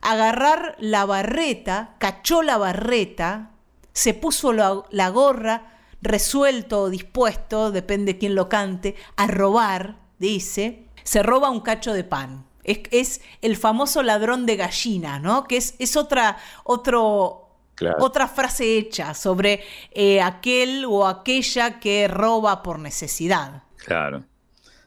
agarrar 0.00 0.76
la 0.78 1.04
barreta, 1.04 1.96
cachó 1.98 2.42
la 2.42 2.56
barreta, 2.58 3.50
se 3.92 4.14
puso 4.14 4.52
la, 4.52 4.84
la 4.90 5.08
gorra, 5.08 5.78
resuelto 6.02 6.82
o 6.82 6.90
dispuesto, 6.90 7.72
depende 7.72 8.18
quién 8.18 8.34
lo 8.36 8.48
cante, 8.48 8.94
a 9.16 9.26
robar, 9.26 9.96
dice, 10.18 10.86
se 11.02 11.22
roba 11.22 11.50
un 11.50 11.60
cacho 11.60 11.92
de 11.92 12.04
pan. 12.04 12.46
Es, 12.62 12.80
es 12.90 13.20
el 13.42 13.56
famoso 13.56 14.02
ladrón 14.02 14.46
de 14.46 14.56
gallina, 14.56 15.18
¿no? 15.18 15.44
Que 15.44 15.56
es, 15.56 15.74
es 15.78 15.96
otra, 15.96 16.36
otro, 16.64 17.42
Claro. 17.74 17.96
otra 18.00 18.26
frase 18.26 18.78
hecha 18.78 19.12
sobre 19.12 19.62
eh, 19.92 20.20
aquel 20.22 20.86
o 20.88 21.06
aquella 21.06 21.78
que 21.78 22.08
roba 22.08 22.62
por 22.62 22.78
necesidad. 22.78 23.64
Claro. 23.84 24.24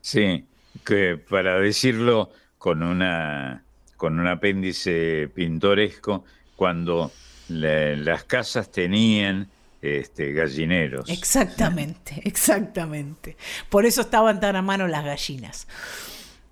Sí, 0.01 0.45
que 0.89 1.17
para 1.17 1.59
decirlo 1.59 2.29
con 2.57 2.83
una 2.83 3.63
con 3.95 4.19
un 4.19 4.27
apéndice 4.27 5.29
pintoresco, 5.33 6.23
cuando 6.55 7.11
la- 7.49 7.95
las 7.95 8.23
casas 8.23 8.71
tenían 8.71 9.49
este, 9.81 10.31
gallineros. 10.33 11.09
Exactamente, 11.09 12.21
exactamente. 12.25 13.37
Por 13.69 13.85
eso 13.85 14.01
estaban 14.01 14.39
tan 14.39 14.55
a 14.55 14.61
mano 14.61 14.87
las 14.87 15.03
gallinas. 15.05 15.67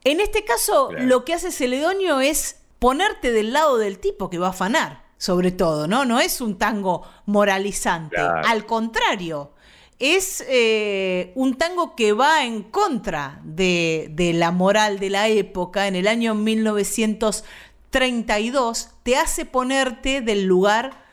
En 0.03 0.19
este 0.21 0.43
caso, 0.45 0.89
Claro. 0.89 1.05
lo 1.05 1.25
que 1.25 1.33
hace 1.33 1.51
Celedonio 1.51 2.19
es 2.21 2.59
ponerte 2.79 3.31
del 3.31 3.51
lado 3.53 3.77
del 3.77 3.99
tipo 3.99 4.29
que 4.29 4.37
va 4.39 4.47
a 4.47 4.51
afanar, 4.51 5.03
sobre 5.17 5.51
todo, 5.51 5.87
¿no? 5.87 6.05
No 6.05 6.19
es 6.19 6.39
un 6.41 6.57
tango 6.57 7.05
moralizante. 7.25 8.15
Claro. 8.15 8.47
Al 8.47 8.65
contrario, 8.65 9.51
es 9.99 10.43
eh, 10.47 11.31
un 11.35 11.57
tango 11.57 11.95
que 11.95 12.13
va 12.13 12.45
en 12.45 12.63
contra 12.63 13.41
de, 13.43 14.07
de 14.11 14.33
la 14.33 14.51
moral 14.51 14.99
de 14.99 15.09
la 15.09 15.27
época. 15.27 15.87
En 15.87 15.95
el 15.95 16.07
año 16.07 16.35
1932 16.35 18.91
te 19.03 19.17
hace 19.17 19.45
ponerte 19.45 20.21
del 20.21 20.45
lugar 20.45 21.07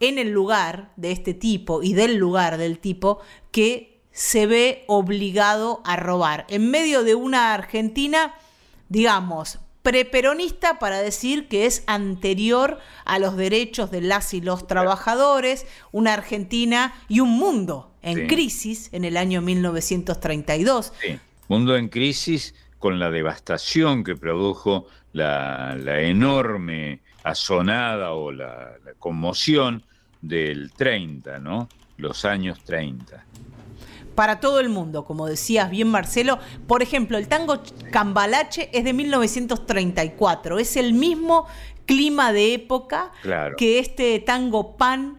en 0.00 0.18
el 0.18 0.30
lugar 0.30 0.92
de 0.96 1.12
este 1.12 1.34
tipo 1.34 1.82
y 1.82 1.94
del 1.94 2.16
lugar 2.16 2.58
del 2.58 2.78
tipo 2.78 3.20
que 3.50 4.00
se 4.12 4.46
ve 4.46 4.84
obligado 4.86 5.82
a 5.84 5.96
robar. 5.96 6.46
En 6.48 6.70
medio 6.70 7.02
de 7.02 7.14
una 7.14 7.54
Argentina, 7.54 8.34
digamos, 8.88 9.58
preperonista 9.82 10.78
para 10.78 11.00
decir 11.00 11.48
que 11.48 11.66
es 11.66 11.82
anterior 11.86 12.78
a 13.04 13.18
los 13.18 13.36
derechos 13.36 13.90
de 13.90 14.00
las 14.00 14.32
y 14.32 14.40
los 14.40 14.66
trabajadores, 14.66 15.66
una 15.92 16.14
Argentina 16.14 16.94
y 17.08 17.20
un 17.20 17.30
mundo 17.30 17.93
en 18.04 18.16
Sí. 18.18 18.26
crisis 18.26 18.88
en 18.92 19.04
el 19.04 19.16
año 19.16 19.40
1932. 19.40 20.92
Sí. 21.00 21.18
mundo 21.48 21.76
en 21.76 21.88
crisis 21.88 22.54
con 22.78 22.98
la 22.98 23.10
devastación 23.10 24.04
que 24.04 24.14
produjo 24.16 24.86
la, 25.12 25.76
la 25.78 26.00
enorme 26.00 27.00
asonada 27.22 28.12
o 28.12 28.30
la, 28.32 28.72
la, 28.84 28.92
conmoción 28.98 29.82
del 30.22 30.72
30, 30.72 31.38
¿no? 31.38 31.68
Los 31.96 32.24
años 32.24 32.58
30. 32.64 33.24
Para 34.14 34.40
todo 34.40 34.60
el 34.60 34.68
mundo, 34.68 35.04
como 35.04 35.26
decías 35.26 35.70
bien 35.70 35.88
Marcelo, 35.88 36.38
por 36.66 36.82
ejemplo, 36.82 37.18
el 37.18 37.26
tango 37.28 37.60
Cambalache 37.90 38.70
es 38.72 38.84
de 38.84 38.92
1934, 38.92 40.58
es 40.58 40.76
el 40.76 40.92
mismo 40.92 41.46
clima 41.86 42.32
de 42.32 42.54
época 42.54 43.10
claro. 43.22 43.56
que 43.56 43.78
este 43.78 44.18
tango 44.20 44.76
Pan, 44.76 45.18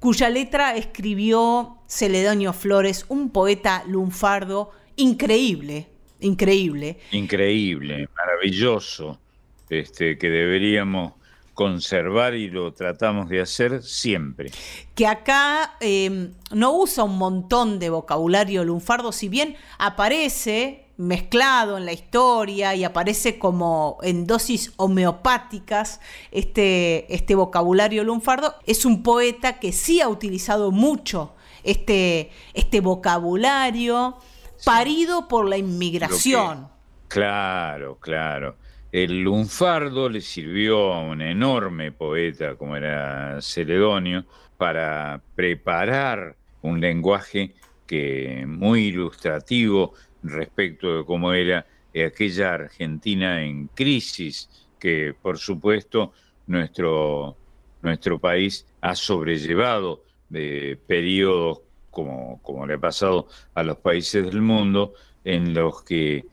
cuya 0.00 0.30
letra 0.30 0.74
escribió 0.76 1.78
Celedonio 1.86 2.52
Flores, 2.52 3.04
un 3.08 3.30
poeta 3.30 3.84
lunfardo 3.86 4.72
increíble, 4.96 5.88
increíble. 6.20 6.98
Increíble, 7.12 8.08
maravilloso, 8.16 9.20
este, 9.68 10.18
que 10.18 10.28
deberíamos 10.28 11.12
conservar 11.52 12.34
y 12.34 12.48
lo 12.48 12.72
tratamos 12.72 13.28
de 13.28 13.42
hacer 13.42 13.82
siempre. 13.82 14.50
Que 14.94 15.06
acá 15.06 15.76
eh, 15.80 16.30
no 16.50 16.72
usa 16.72 17.04
un 17.04 17.18
montón 17.18 17.78
de 17.78 17.90
vocabulario 17.90 18.64
lunfardo, 18.64 19.12
si 19.12 19.28
bien 19.28 19.56
aparece 19.78 20.86
mezclado 21.00 21.78
en 21.78 21.86
la 21.86 21.92
historia 21.92 22.74
y 22.74 22.84
aparece 22.84 23.38
como 23.38 23.98
en 24.02 24.26
dosis 24.26 24.74
homeopáticas 24.76 25.98
este, 26.30 27.12
este 27.14 27.34
vocabulario 27.34 28.04
lunfardo, 28.04 28.54
es 28.66 28.84
un 28.84 29.02
poeta 29.02 29.58
que 29.58 29.72
sí 29.72 30.02
ha 30.02 30.08
utilizado 30.08 30.70
mucho 30.70 31.32
este, 31.64 32.30
este 32.52 32.80
vocabulario 32.80 34.18
parido 34.66 35.26
por 35.26 35.48
la 35.48 35.56
inmigración. 35.56 36.68
Que, 37.08 37.14
claro, 37.14 37.96
claro. 37.98 38.56
El 38.92 39.22
lunfardo 39.22 40.10
le 40.10 40.20
sirvió 40.20 40.92
a 40.92 41.00
un 41.00 41.22
enorme 41.22 41.92
poeta 41.92 42.56
como 42.56 42.76
era 42.76 43.40
Celedonio 43.40 44.26
para 44.58 45.22
preparar 45.34 46.36
un 46.60 46.78
lenguaje 46.78 47.54
que 47.86 48.44
muy 48.46 48.88
ilustrativo 48.88 49.94
respecto 50.22 50.98
de 50.98 51.04
cómo 51.04 51.32
era 51.32 51.66
aquella 51.94 52.54
Argentina 52.54 53.42
en 53.42 53.66
crisis 53.68 54.48
que 54.78 55.14
por 55.20 55.38
supuesto 55.38 56.12
nuestro, 56.46 57.36
nuestro 57.82 58.18
país 58.18 58.66
ha 58.80 58.94
sobrellevado 58.94 60.02
de 60.28 60.78
periodos 60.86 61.60
como, 61.90 62.40
como 62.42 62.66
le 62.66 62.74
ha 62.74 62.78
pasado 62.78 63.28
a 63.54 63.62
los 63.62 63.78
países 63.78 64.24
del 64.24 64.40
mundo 64.40 64.94
en 65.24 65.54
los 65.54 65.82
que 65.82 66.24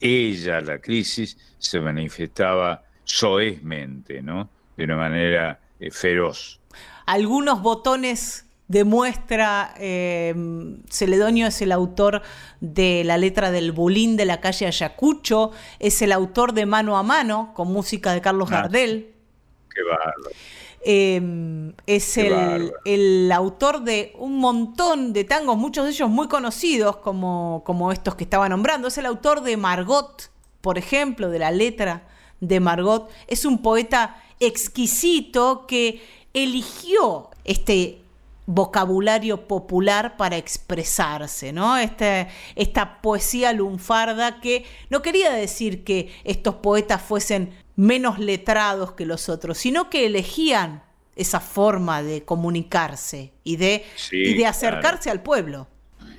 ella, 0.00 0.60
la 0.60 0.78
crisis, 0.78 1.36
se 1.58 1.80
manifestaba 1.80 2.84
soezmente, 3.04 4.22
¿no? 4.22 4.48
De 4.76 4.84
una 4.84 4.96
manera 4.96 5.60
eh, 5.80 5.90
feroz. 5.90 6.60
Algunos 7.06 7.62
botones 7.62 8.45
de 8.68 8.84
muestra, 8.84 9.74
eh, 9.78 10.34
Celedonio 10.90 11.46
es 11.46 11.62
el 11.62 11.72
autor 11.72 12.22
de 12.60 13.04
la 13.04 13.16
letra 13.16 13.50
del 13.50 13.72
Bulín 13.72 14.16
de 14.16 14.24
la 14.24 14.40
calle 14.40 14.66
Ayacucho, 14.66 15.52
es 15.78 16.02
el 16.02 16.12
autor 16.12 16.52
de 16.52 16.66
Mano 16.66 16.98
a 16.98 17.02
Mano, 17.02 17.52
con 17.54 17.72
música 17.72 18.12
de 18.12 18.20
Carlos 18.20 18.48
ah, 18.50 18.62
Gardel. 18.62 19.14
Qué 19.72 19.82
bárbaro. 19.82 20.30
Eh, 20.88 21.72
es 21.86 22.16
el, 22.16 22.72
el, 22.84 23.32
autor 23.32 23.82
de 23.82 24.12
un 24.18 24.38
montón 24.38 25.12
de 25.12 25.24
tangos, 25.24 25.56
muchos 25.56 25.84
de 25.84 25.90
ellos 25.90 26.08
muy 26.08 26.28
conocidos, 26.28 26.98
como, 26.98 27.62
como 27.66 27.90
estos 27.90 28.14
que 28.14 28.22
estaba 28.22 28.48
nombrando. 28.48 28.86
Es 28.86 28.96
el 28.98 29.06
autor 29.06 29.42
de 29.42 29.56
Margot, 29.56 30.30
por 30.60 30.78
ejemplo, 30.78 31.28
de 31.28 31.40
la 31.40 31.50
letra 31.50 32.06
de 32.40 32.60
Margot. 32.60 33.10
Es 33.26 33.44
un 33.44 33.62
poeta 33.62 34.22
exquisito 34.38 35.66
que 35.66 36.02
eligió 36.34 37.30
este 37.44 38.00
vocabulario 38.46 39.48
popular 39.48 40.16
para 40.16 40.36
expresarse, 40.36 41.52
¿no? 41.52 41.76
Este, 41.76 42.28
esta 42.54 43.02
poesía 43.02 43.52
lunfarda 43.52 44.40
que 44.40 44.64
no 44.88 45.02
quería 45.02 45.32
decir 45.32 45.82
que 45.82 46.12
estos 46.24 46.56
poetas 46.56 47.02
fuesen 47.02 47.50
menos 47.74 48.18
letrados 48.18 48.92
que 48.92 49.04
los 49.04 49.28
otros, 49.28 49.58
sino 49.58 49.90
que 49.90 50.06
elegían 50.06 50.82
esa 51.16 51.40
forma 51.40 52.02
de 52.02 52.22
comunicarse 52.22 53.32
y 53.42 53.56
de, 53.56 53.84
sí, 53.96 54.16
y 54.16 54.34
de 54.34 54.46
acercarse 54.46 55.04
claro. 55.04 55.18
al 55.18 55.22
pueblo. 55.22 55.68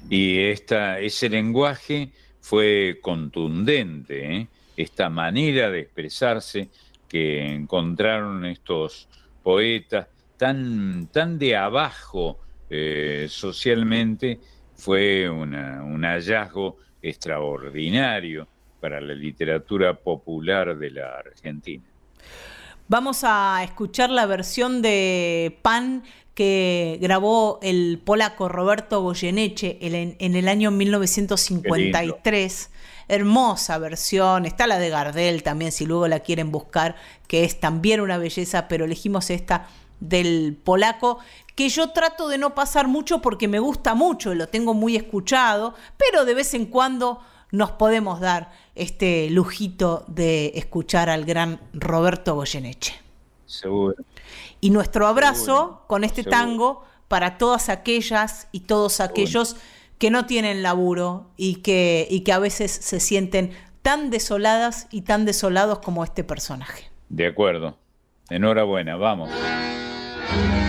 Y 0.10 0.40
esta, 0.40 1.00
ese 1.00 1.30
lenguaje 1.30 2.12
fue 2.42 3.00
contundente, 3.02 4.36
¿eh? 4.36 4.48
esta 4.76 5.10
manera 5.10 5.70
de 5.70 5.80
expresarse 5.80 6.70
que 7.08 7.46
encontraron 7.46 8.46
estos 8.46 9.08
poetas 9.44 10.08
tan, 10.38 11.08
tan 11.12 11.38
de 11.38 11.56
abajo 11.56 12.40
eh, 12.70 13.28
socialmente, 13.30 14.40
fue 14.76 15.30
una, 15.30 15.84
un 15.84 16.04
hallazgo 16.04 16.78
extraordinario 17.02 18.48
para 18.80 19.02
la 19.02 19.14
literatura 19.14 19.96
popular 19.96 20.78
de 20.78 20.92
la 20.92 21.18
Argentina. 21.18 21.84
Vamos 22.88 23.22
a 23.24 23.62
escuchar 23.64 24.10
la 24.10 24.26
versión 24.26 24.82
de 24.82 25.58
Pan 25.62 26.04
que 26.34 26.98
grabó 27.02 27.60
el 27.64 28.00
polaco 28.06 28.48
Roberto 28.48 29.02
Goyeneche 29.02 29.80
en, 29.82 30.16
en 30.20 30.36
el 30.36 30.48
año 30.48 30.72
1953. 30.72 32.72
Hermosa 33.10 33.78
versión, 33.78 34.46
está 34.46 34.68
la 34.68 34.80
de 34.80 34.90
Gardel 34.90 35.42
también, 35.42 35.72
si 35.72 35.86
luego 35.86 36.08
la 36.08 36.20
quieren 36.20 36.52
buscar, 36.52 36.96
que 37.28 37.46
es 37.46 37.60
también 37.60 38.02
una 38.02 38.18
belleza, 38.18 38.68
pero 38.68 38.86
elegimos 38.86 39.30
esta 39.30 39.68
del 40.00 40.58
polaco, 40.64 41.20
que 41.56 41.70
yo 41.70 41.90
trato 41.90 42.28
de 42.28 42.38
no 42.38 42.54
pasar 42.54 42.88
mucho 42.88 43.22
porque 43.22 43.48
me 43.48 43.60
gusta 43.60 43.96
mucho 43.96 44.32
y 44.32 44.36
lo 44.36 44.48
tengo 44.48 44.74
muy 44.74 44.96
escuchado, 44.96 45.74
pero 45.98 46.26
de 46.26 46.34
vez 46.34 46.54
en 46.54 46.68
cuando 46.68 47.20
nos 47.52 47.72
podemos 47.72 48.20
dar 48.20 48.52
este 48.76 49.30
lujito 49.30 50.06
de 50.08 50.52
escuchar 50.56 51.10
al 51.10 51.26
gran 51.26 51.60
Roberto 51.74 52.36
Goyeneche. 52.36 52.94
Seguro. 53.46 53.96
Y 54.60 54.70
nuestro 54.70 55.08
abrazo 55.08 55.46
Seguro. 55.46 55.84
con 55.88 56.04
este 56.04 56.24
Seguro. 56.24 56.38
tango 56.38 56.84
para 57.08 57.38
todas 57.38 57.70
aquellas 57.70 58.48
y 58.52 58.62
todos 58.62 59.00
aquellos 59.00 59.50
Seguro. 59.50 59.66
que 59.98 60.12
no 60.12 60.26
tienen 60.26 60.62
laburo 60.62 61.32
y 61.38 61.56
que, 61.58 62.08
y 62.10 62.22
que 62.22 62.34
a 62.34 62.40
veces 62.40 62.72
se 62.72 63.00
sienten 63.00 63.52
tan 63.82 64.10
desoladas 64.10 64.88
y 64.92 65.02
tan 65.04 65.24
desolados 65.26 65.80
como 65.80 66.04
este 66.04 66.24
personaje. 66.24 66.92
De 67.10 67.26
acuerdo. 67.26 67.78
Enhorabuena, 68.30 68.98
vamos. 68.98 69.30
Que 70.28 70.34
tiene 70.34 70.67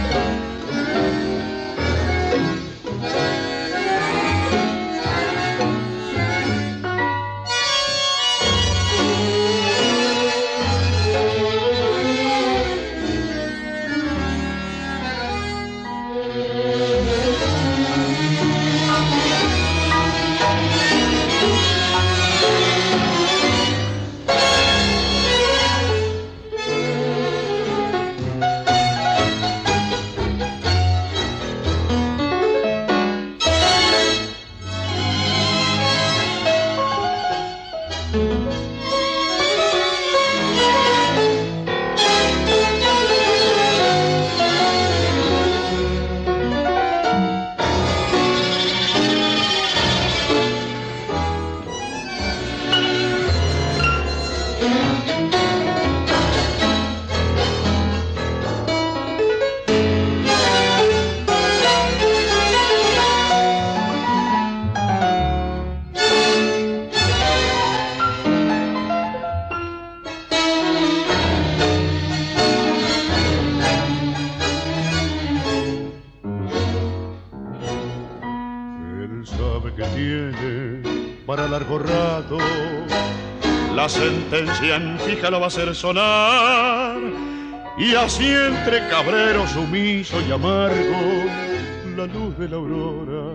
sentencia 84.30 84.76
en 84.76 84.98
fija 85.00 85.30
lo 85.30 85.40
va 85.40 85.46
a 85.46 85.48
hacer 85.48 85.74
sonar. 85.74 86.98
Y 87.78 87.94
así 87.94 88.26
entre 88.26 88.86
cabrero 88.88 89.46
sumiso 89.46 90.20
y 90.28 90.32
amargo, 90.32 91.24
la 91.96 92.06
luz 92.06 92.36
de 92.38 92.48
la 92.48 92.56
aurora 92.56 93.32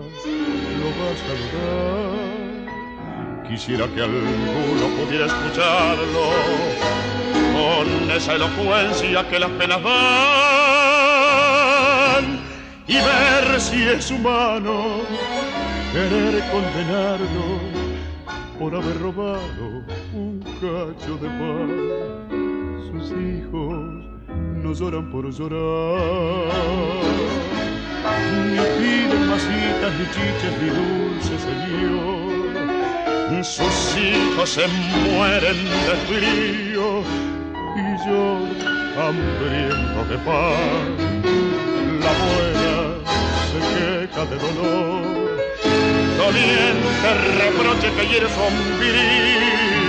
lo 0.80 0.88
va 0.98 1.10
a 1.10 1.16
saludar. 1.24 2.14
Quisiera 3.48 3.86
que 3.88 4.02
alguno 4.02 4.86
pudiera 4.96 5.26
escucharlo 5.26 6.30
con 7.54 8.10
esa 8.10 8.34
elocuencia 8.34 9.28
que 9.28 9.38
las 9.38 9.50
penas 9.50 9.82
dan 9.82 9.94
y 12.86 12.94
ver 12.94 13.60
si 13.60 13.82
es 13.82 14.10
humano 14.10 15.00
querer 15.92 16.42
condenarlo 16.50 17.60
por 18.58 18.74
haber 18.74 18.98
robado 19.00 19.84
cacho 20.60 21.16
de 21.20 21.28
pan. 21.38 21.70
Sus 22.86 23.10
hijos 23.12 24.04
no 24.62 24.72
lloran 24.72 25.10
por 25.10 25.30
llorar, 25.30 26.52
ni 28.46 28.60
piden 28.78 29.28
masitas, 29.28 29.92
ni 29.98 30.06
chiches, 30.14 30.54
ni 30.60 30.68
dulces, 30.70 31.40
señor. 31.42 32.24
Sus 33.44 33.96
hijos 33.98 34.48
se 34.48 34.66
mueren 34.66 35.64
de 35.86 35.94
frío 36.08 37.02
y 37.76 38.08
yo 38.08 38.22
hambriento 38.98 40.00
de 40.08 40.16
pan. 40.18 40.86
La 42.00 42.12
buena 42.24 42.76
se 43.50 43.58
queja 43.74 44.22
de 44.24 44.36
dolor, 44.36 45.02
doliente 46.16 47.08
reproche 47.38 47.88
que 47.96 48.04
hiere 48.08 48.28
su 48.30 48.40
hombría, 48.40 49.83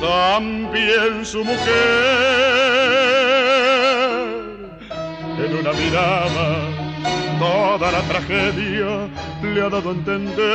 también 0.00 1.24
su 1.24 1.44
mujer. 1.44 1.58
En 5.38 5.56
una 5.56 5.72
mirada 5.72 6.78
toda 7.38 7.92
la 7.92 8.00
tragedia 8.02 9.08
le 9.42 9.62
ha 9.62 9.68
dado 9.68 9.90
a 9.90 9.92
entender. 9.92 10.48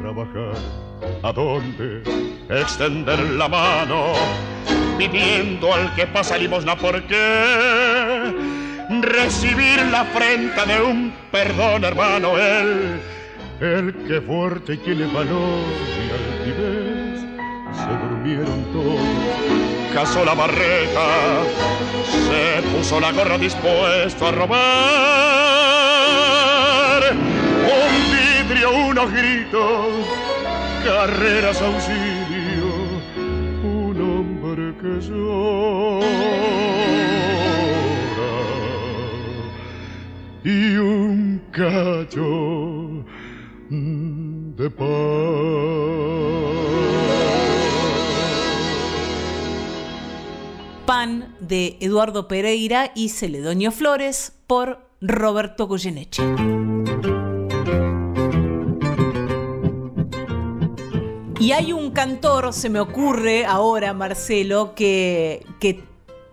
Trabajar, 0.00 0.56
¿a 1.22 1.32
dónde? 1.32 2.02
Extender 2.48 3.18
la 3.18 3.48
mano, 3.48 4.14
pidiendo 4.98 5.72
al 5.72 5.94
que 5.94 6.06
pasa 6.06 6.38
limosna, 6.38 6.76
¿por 6.76 7.02
qué? 7.04 8.34
Recibir 9.00 9.82
la 9.90 10.00
afrenta 10.00 10.64
de 10.64 10.82
un 10.82 11.12
perdón, 11.30 11.84
hermano, 11.84 12.38
él, 12.38 13.00
el 13.60 13.94
que 14.06 14.20
fuerte 14.20 14.76
tiene 14.78 15.06
valor 15.06 15.64
y 16.00 16.10
altivez, 16.10 17.20
se 17.74 18.08
durmieron 18.08 18.64
todos 18.72 19.44
casó 19.94 20.24
la 20.24 20.34
barreta, 20.34 21.44
se 22.10 22.60
puso 22.70 22.98
la 22.98 23.12
gorra 23.12 23.38
dispuesto 23.38 24.26
a 24.26 24.32
robar. 24.32 24.60
Un 27.12 27.92
vidrio, 28.12 28.70
unos 28.88 29.12
gritos, 29.12 30.04
carreras, 30.84 31.62
auxilio, 31.62 32.74
un 33.62 33.96
hombre 34.00 34.74
que 34.80 35.00
llora 35.00 36.08
y 40.42 40.76
un 40.76 41.40
cacho 41.52 42.73
de 44.56 44.70
paz. 44.70 44.88
Pan 50.86 51.34
de 51.40 51.76
Eduardo 51.80 52.28
Pereira 52.28 52.92
y 52.94 53.08
Celedonio 53.08 53.72
Flores 53.72 54.32
por 54.46 54.90
Roberto 55.00 55.66
Goyeneche. 55.66 56.22
Y 61.40 61.52
hay 61.52 61.72
un 61.72 61.90
cantor, 61.90 62.54
se 62.54 62.70
me 62.70 62.80
ocurre 62.80 63.44
ahora, 63.44 63.92
Marcelo, 63.92 64.74
que, 64.74 65.44
que, 65.60 65.84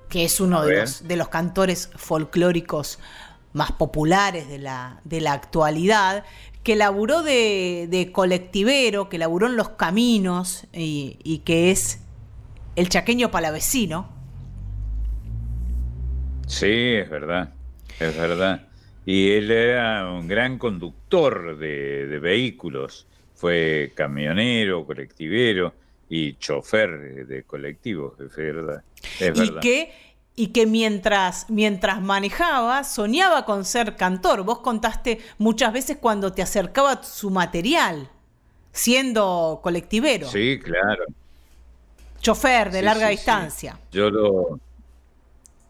que 0.08 0.24
es 0.24 0.40
uno 0.40 0.64
de 0.64 0.82
los, 0.82 1.06
de 1.06 1.16
los, 1.18 1.28
cantores 1.28 1.90
folclóricos 1.96 2.98
más 3.54 3.74
populares 3.74 4.48
de 4.48 4.60
la, 4.60 5.02
de 5.04 5.20
la 5.20 5.34
actualidad, 5.34 6.24
que 6.64 6.76
laburó 6.76 7.24
de, 7.24 7.88
de, 7.90 8.12
colectivero, 8.12 9.10
que 9.10 9.18
laburó 9.18 9.48
en 9.48 9.56
los 9.56 9.70
caminos 9.70 10.68
y, 10.74 11.18
y 11.24 11.40
que 11.40 11.72
es 11.72 12.02
el 12.76 12.90
chaqueño 12.90 13.32
palavecino, 13.32 14.10
Sí, 16.52 16.68
es 16.96 17.10
verdad, 17.10 17.54
es 17.98 18.16
verdad. 18.18 18.68
Y 19.06 19.32
él 19.32 19.50
era 19.52 20.12
un 20.12 20.28
gran 20.28 20.58
conductor 20.58 21.58
de, 21.58 22.08
de 22.08 22.20
vehículos, 22.20 23.08
fue 23.34 23.94
camionero, 23.96 24.86
colectivero 24.86 25.74
y 26.10 26.34
chofer 26.36 27.26
de 27.26 27.44
colectivos, 27.44 28.20
es 28.20 28.36
verdad. 28.36 28.84
Es 29.18 29.30
y 29.38 29.40
verdad. 29.40 29.62
que 29.62 29.94
y 30.36 30.48
que 30.48 30.66
mientras, 30.66 31.50
mientras 31.50 32.02
manejaba 32.02 32.84
soñaba 32.84 33.46
con 33.46 33.66
ser 33.66 33.96
cantor. 33.96 34.44
Vos 34.44 34.60
contaste 34.60 35.20
muchas 35.38 35.74
veces 35.74 35.98
cuando 35.98 36.34
te 36.34 36.42
acercaba 36.42 37.04
su 37.04 37.30
material, 37.30 38.10
siendo 38.72 39.60
colectivero. 39.64 40.30
Sí, 40.30 40.60
claro. 40.64 41.06
Chofer 42.22 42.72
de 42.72 42.82
Sí, 42.82 42.86
larga 42.86 43.10
sí, 43.10 43.18
sí. 43.18 43.18
distancia. 43.18 43.80
Yo 43.92 44.10
lo, 44.10 44.60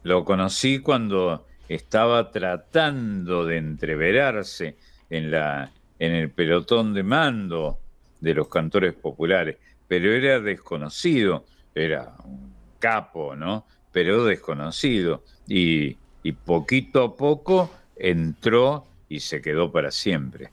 lo 0.03 0.25
conocí 0.25 0.79
cuando 0.79 1.45
estaba 1.67 2.31
tratando 2.31 3.45
de 3.45 3.57
entreverarse 3.57 4.77
en, 5.09 5.31
la, 5.31 5.71
en 5.99 6.13
el 6.13 6.31
pelotón 6.31 6.93
de 6.93 7.03
mando 7.03 7.79
de 8.19 8.33
los 8.33 8.47
cantores 8.49 8.93
populares, 8.93 9.57
pero 9.87 10.11
era 10.11 10.39
desconocido, 10.39 11.45
era 11.73 12.13
un 12.23 12.53
capo, 12.79 13.35
¿no? 13.35 13.65
Pero 13.91 14.25
desconocido. 14.25 15.23
Y, 15.47 15.97
y 16.23 16.31
poquito 16.31 17.03
a 17.03 17.15
poco 17.15 17.71
entró 17.95 18.85
y 19.09 19.19
se 19.19 19.41
quedó 19.41 19.71
para 19.71 19.91
siempre. 19.91 20.51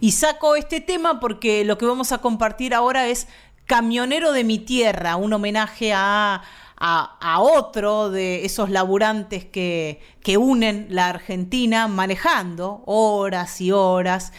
Y 0.00 0.12
saco 0.12 0.56
este 0.56 0.80
tema 0.80 1.20
porque 1.20 1.64
lo 1.64 1.78
que 1.78 1.86
vamos 1.86 2.12
a 2.12 2.18
compartir 2.18 2.74
ahora 2.74 3.06
es 3.08 3.28
Camionero 3.66 4.32
de 4.32 4.44
mi 4.44 4.58
tierra, 4.58 5.16
un 5.16 5.32
homenaje 5.32 5.94
a, 5.94 6.42
a, 6.76 7.18
a 7.20 7.40
otro 7.40 8.10
de 8.10 8.44
esos 8.44 8.68
laburantes 8.68 9.46
que, 9.46 10.02
que, 10.22 10.36
unen 10.36 10.86
la 10.90 11.08
Argentina 11.08 11.88
manejando 11.88 12.82
horas 12.84 13.62
y 13.62 13.72
horas, 13.72 14.34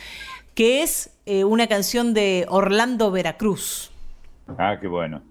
que 0.54 0.84
es 0.84 1.12
eh, 1.26 1.44
una 1.44 1.66
canción 1.66 2.14
de 2.14 2.46
Orlando 2.50 3.10
Veracruz. 3.10 3.90
Ah, 4.60 4.78
qué 4.80 4.88
bueno. 4.88 5.24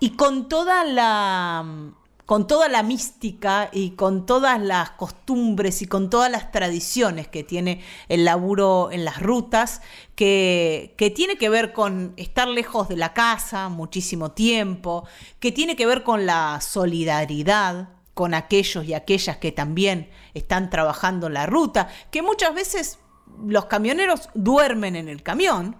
Y 0.00 0.16
con 0.16 0.48
toda 0.48 0.84
la 0.84 1.64
con 2.26 2.46
toda 2.46 2.68
la 2.68 2.82
mística 2.82 3.68
y 3.72 3.90
con 3.90 4.26
todas 4.26 4.60
las 4.60 4.90
costumbres 4.90 5.82
y 5.82 5.86
con 5.86 6.08
todas 6.08 6.30
las 6.30 6.50
tradiciones 6.50 7.28
que 7.28 7.44
tiene 7.44 7.82
el 8.08 8.24
laburo 8.24 8.90
en 8.90 9.04
las 9.04 9.20
rutas, 9.20 9.82
que, 10.14 10.94
que, 10.96 11.10
tiene 11.10 11.36
que 11.36 11.48
ver 11.48 11.72
con 11.72 12.14
estar 12.16 12.48
lejos 12.48 12.88
de 12.88 12.96
la 12.96 13.12
casa 13.12 13.68
muchísimo 13.68 14.32
tiempo, 14.32 15.06
que 15.38 15.52
tiene 15.52 15.76
que 15.76 15.86
ver 15.86 16.02
con 16.02 16.24
la 16.26 16.60
solidaridad 16.60 17.88
con 18.14 18.32
aquellos 18.32 18.84
y 18.84 18.94
aquellas 18.94 19.38
que 19.38 19.52
también 19.52 20.08
están 20.34 20.70
trabajando 20.70 21.26
en 21.26 21.34
la 21.34 21.46
ruta, 21.46 21.88
que 22.10 22.22
muchas 22.22 22.54
veces 22.54 22.98
los 23.44 23.66
camioneros 23.66 24.30
duermen 24.34 24.96
en 24.96 25.08
el 25.08 25.22
camión, 25.22 25.76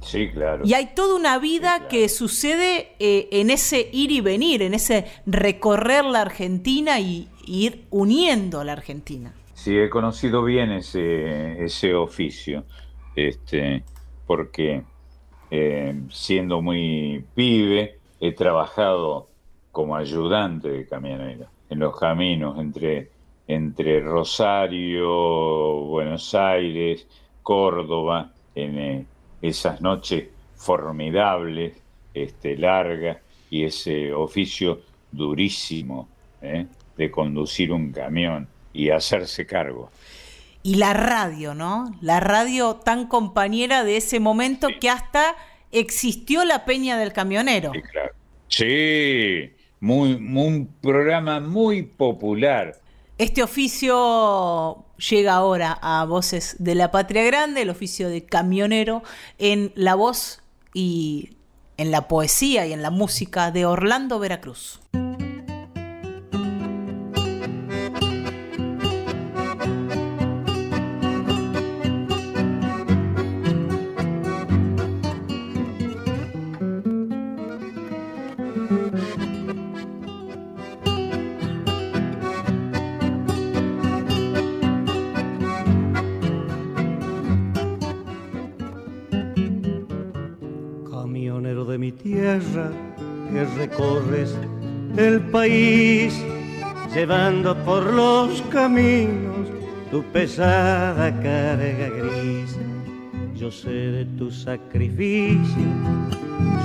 Sí, 0.00 0.28
claro. 0.30 0.64
y 0.64 0.74
hay 0.74 0.94
toda 0.94 1.16
una 1.16 1.38
vida 1.38 1.72
Sí, 1.72 1.78
claro. 1.78 1.88
que 1.88 2.08
sucede 2.08 2.92
eh, 2.98 3.28
en 3.32 3.50
ese 3.50 3.88
ir 3.92 4.10
y 4.12 4.20
venir, 4.20 4.62
en 4.62 4.74
ese 4.74 5.06
recorrer 5.26 6.04
la 6.04 6.22
Argentina 6.22 7.00
y 7.00 7.28
ir 7.46 7.84
uniendo 7.90 8.60
a 8.60 8.64
la 8.64 8.72
Argentina. 8.72 9.34
Sí, 9.54 9.76
he 9.76 9.90
conocido 9.90 10.44
bien 10.44 10.70
ese, 10.70 11.64
ese 11.64 11.94
oficio, 11.94 12.64
este, 13.16 13.82
porque 14.26 14.82
eh, 15.50 16.00
siendo 16.10 16.62
muy 16.62 17.24
pibe 17.34 17.98
he 18.20 18.32
trabajado 18.32 19.28
como 19.72 19.96
ayudante 19.96 20.68
de 20.68 20.86
camionero 20.86 21.46
en 21.70 21.78
los 21.78 21.98
caminos 21.98 22.58
entre, 22.58 23.10
entre 23.46 24.00
Rosario, 24.00 25.08
Buenos 25.86 26.34
Aires, 26.34 27.06
Córdoba, 27.42 28.30
en 28.54 28.78
eh, 28.78 29.06
esas 29.42 29.80
noches 29.80 30.28
formidables, 30.56 31.76
este, 32.14 32.56
largas, 32.56 33.18
y 33.50 33.64
ese 33.64 34.12
oficio 34.12 34.80
durísimo 35.10 36.08
¿eh? 36.42 36.66
de 36.96 37.10
conducir 37.10 37.72
un 37.72 37.92
camión 37.92 38.48
y 38.72 38.90
hacerse 38.90 39.46
cargo. 39.46 39.90
y 40.62 40.74
la 40.74 40.92
radio, 40.92 41.54
¿no? 41.54 41.96
La 42.02 42.20
radio 42.20 42.76
tan 42.76 43.06
compañera 43.06 43.84
de 43.84 43.96
ese 43.96 44.20
momento 44.20 44.68
que 44.80 44.90
hasta 44.90 45.34
existió 45.72 46.44
la 46.44 46.64
Peña 46.64 46.98
del 46.98 47.12
Camionero. 47.12 47.72
Sí, 47.72 47.82
claro. 47.82 48.12
Sí, 48.48 49.50
muy, 49.80 50.14
un 50.14 50.68
programa 50.80 51.40
muy 51.40 51.82
popular. 51.82 52.76
Este 53.18 53.42
oficio 53.42 54.84
llega 54.96 55.34
ahora 55.34 55.76
a 55.82 56.04
Voces 56.04 56.54
de 56.60 56.76
la 56.76 56.92
Patria 56.92 57.24
Grande, 57.24 57.62
el 57.62 57.70
oficio 57.70 58.08
de 58.08 58.24
camionero, 58.24 59.02
en 59.38 59.72
la 59.74 59.96
voz 59.96 60.40
y 60.72 61.30
en 61.78 61.90
la 61.90 62.06
poesía 62.06 62.64
y 62.68 62.72
en 62.72 62.80
la 62.80 62.90
música 62.90 63.50
de 63.50 63.66
Orlando 63.66 64.20
Veracruz. 64.20 64.78
Llevando 96.94 97.56
por 97.64 97.92
los 97.92 98.42
caminos 98.50 99.48
tu 99.90 100.02
pesada 100.12 101.10
carga 101.22 101.88
gris. 101.88 102.56
Yo 103.34 103.50
sé 103.50 103.70
de 103.70 104.04
tu 104.18 104.30
sacrificio, 104.30 105.66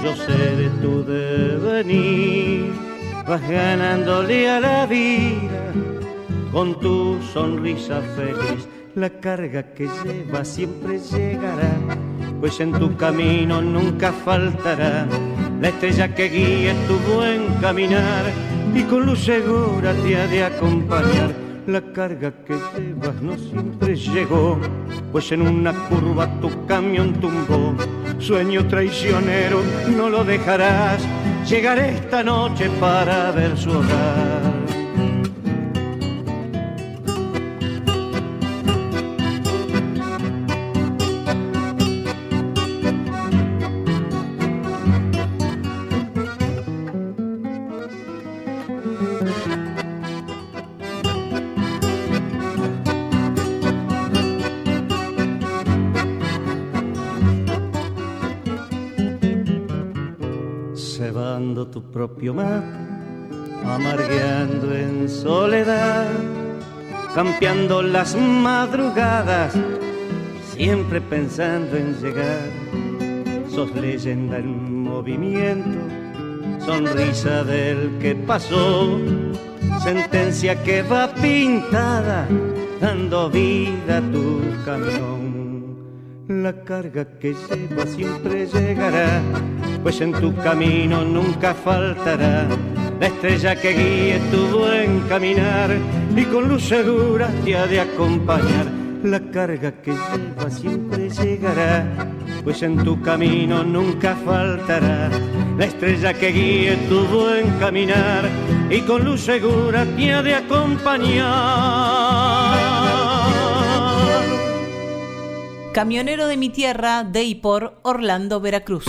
yo 0.04 0.16
sé 0.16 0.56
de 0.56 0.70
tu 0.82 1.04
devenir, 1.04 2.72
vas 3.28 3.42
ganándole 3.48 4.50
a 4.50 4.60
la 4.60 4.86
vida 4.88 5.72
con 6.52 6.80
tu 6.80 7.22
sonrisa 7.32 8.02
feliz. 8.16 8.68
La 8.96 9.10
carga 9.10 9.74
que 9.74 9.88
llevas 10.04 10.48
siempre 10.48 11.00
llegará 11.00 11.74
pues 12.44 12.60
en 12.60 12.74
tu 12.74 12.98
camino 12.98 13.62
nunca 13.62 14.12
faltará 14.12 15.08
la 15.62 15.70
estrella 15.70 16.14
que 16.14 16.28
guíe 16.28 16.74
tu 16.88 16.98
buen 17.14 17.48
caminar 17.62 18.26
y 18.74 18.84
con 18.84 19.06
luz 19.06 19.24
segura 19.24 19.94
te 19.94 20.18
ha 20.18 20.28
de 20.28 20.44
acompañar. 20.44 21.34
La 21.66 21.82
carga 21.94 22.34
que 22.46 22.56
llevas 22.78 23.22
no 23.22 23.38
siempre 23.38 23.96
llegó, 23.96 24.60
pues 25.14 25.32
en 25.32 25.44
una 25.44 25.72
curva 25.88 26.28
tu 26.42 26.66
camión 26.66 27.14
tumbó. 27.14 27.76
Sueño 28.20 28.68
traicionero, 28.68 29.62
no 29.96 30.10
lo 30.10 30.26
dejarás. 30.26 31.02
Llegaré 31.48 31.96
esta 31.96 32.22
noche 32.24 32.70
para 32.82 33.32
ver 33.32 33.58
su 33.58 33.70
hogar. 33.70 34.53
Propio 62.08 62.34
mate, 62.34 62.68
amargueando 63.66 64.76
en 64.76 65.08
soledad, 65.08 66.12
campeando 67.16 67.82
las 67.82 68.14
madrugadas, 68.18 69.54
siempre 70.54 71.00
pensando 71.00 71.78
en 71.78 71.96
llegar. 72.02 72.50
Sos 73.48 73.74
leyenda 73.74 74.40
en 74.40 74.84
movimiento, 74.84 75.80
sonrisa 76.66 77.46
del 77.46 77.98
que 78.02 78.16
pasó, 78.16 79.00
sentencia 79.82 80.62
que 80.62 80.82
va 80.82 81.08
pintada, 81.08 82.28
dando 82.82 83.30
vida 83.30 84.00
a 84.00 84.02
tu 84.02 84.42
camión. 84.66 85.24
La 86.28 86.64
carga 86.66 87.18
que 87.18 87.34
lleva 87.34 87.86
siempre 87.86 88.46
llegará 88.46 89.22
pues 89.84 90.00
en 90.00 90.14
tu 90.14 90.34
camino 90.38 91.04
nunca 91.04 91.54
faltará 91.54 92.48
la 93.00 93.08
estrella 93.08 93.56
que 93.60 93.70
guíe 93.74 94.20
tu 94.32 94.58
buen 94.58 95.02
caminar 95.02 95.78
y 96.16 96.24
con 96.24 96.48
luz 96.48 96.64
segura 96.64 97.30
te 97.44 97.58
ha 97.58 97.68
de 97.68 97.82
acompañar. 97.82 98.66
La 99.04 99.20
carga 99.20 99.74
que 99.82 99.92
lleva 99.92 100.50
siempre 100.50 101.10
llegará, 101.10 101.86
pues 102.46 102.64
en 102.64 102.82
tu 102.86 103.02
camino 103.02 103.62
nunca 103.62 104.16
faltará 104.16 105.10
la 105.58 105.66
estrella 105.66 106.14
que 106.14 106.30
guíe 106.30 106.78
tu 106.88 107.06
buen 107.08 107.50
caminar 107.60 108.30
y 108.70 108.80
con 108.82 109.04
luz 109.04 109.20
segura 109.20 109.86
te 109.98 110.14
ha 110.14 110.24
de 110.24 110.36
acompañar. 110.36 111.24
Camionero 115.74 116.28
de 116.28 116.38
mi 116.38 116.50
tierra, 116.50 117.04
de 117.04 117.24
y 117.24 117.36
por 117.36 117.74
Orlando, 117.82 118.40
Veracruz. 118.40 118.86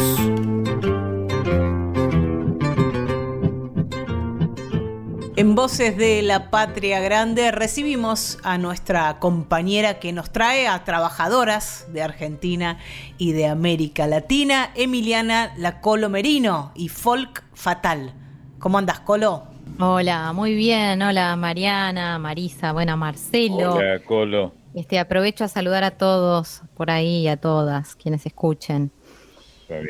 En 5.37 5.57
Voces 5.57 5.97
de 5.97 6.23
la 6.23 6.49
Patria 6.51 7.01
Grande 7.01 7.51
recibimos 7.51 8.39
a 8.45 8.57
nuestra 8.57 9.19
compañera 9.19 9.99
que 9.99 10.13
nos 10.13 10.31
trae 10.31 10.69
a 10.69 10.85
trabajadoras 10.85 11.93
de 11.93 12.03
Argentina 12.03 12.79
y 13.19 13.33
de 13.33 13.49
América 13.49 14.07
Latina, 14.07 14.71
Emiliana 14.77 15.53
La 15.57 15.81
Colo 15.81 16.09
Merino 16.09 16.71
y 16.77 16.87
Folk 16.89 17.43
Fatal. 17.53 18.13
¿Cómo 18.61 18.79
andas, 18.79 19.01
Colo? 19.01 19.43
Hola, 19.81 20.33
muy 20.33 20.55
bien. 20.55 21.03
Hola, 21.03 21.35
Mariana, 21.35 22.17
Marisa, 22.21 22.73
bueno, 22.73 22.97
Marcelo. 22.97 23.75
Hola, 23.75 23.99
Colo. 24.07 24.53
Este, 24.73 25.01
aprovecho 25.01 25.43
a 25.43 25.49
saludar 25.49 25.83
a 25.83 25.93
todos 25.93 26.63
por 26.75 26.93
ahí 26.93 27.23
y 27.23 27.29
a 27.29 27.37
todas 27.37 27.97
quienes 27.97 28.25
escuchen. 28.25 28.93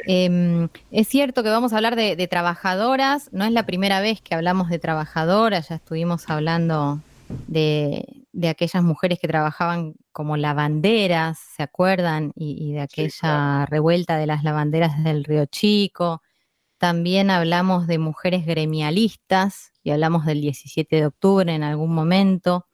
Em, 0.07 0.69
es 0.91 1.09
cierto 1.09 1.43
que 1.43 1.51
vamos 1.51 1.73
a 1.73 1.77
hablar 1.77 1.97
de, 1.97 2.27
trabajadoras, 2.29 3.29
no 3.33 3.45
es 3.45 3.53
la 3.53 3.67
primera 3.67 4.01
vez 4.01 4.21
que 4.21 4.35
hablamos 4.35 4.69
de 4.69 4.79
trabajadoras, 4.79 5.69
ya 5.69 5.77
estuvimos 5.77 6.29
hablando 6.29 7.01
de, 7.47 8.25
aquellas 8.49 8.83
mujeres 8.83 9.19
que 9.19 9.29
trabajaban 9.29 9.95
como 10.13 10.37
lavanderas, 10.37 11.39
¿se 11.39 11.63
acuerdan? 11.63 12.33
Y, 12.35 12.73
de 12.73 12.81
aquella 12.81 13.67
revuelta 13.67 14.17
de 14.17 14.27
las 14.27 14.45
lavanderas 14.45 15.03
del 15.03 15.25
Río 15.25 15.47
Chico. 15.47 16.23
También 16.79 17.31
hablamos 17.31 17.87
de 17.87 17.99
mujeres 17.99 18.45
gremialistas 18.45 19.73
y 19.83 19.91
hablamos 19.91 20.27
del 20.27 20.41
17 20.41 20.97
de 20.97 21.07
octubre 21.07 21.55
en 21.55 21.63
algún 21.63 21.95
momento, 21.95 22.67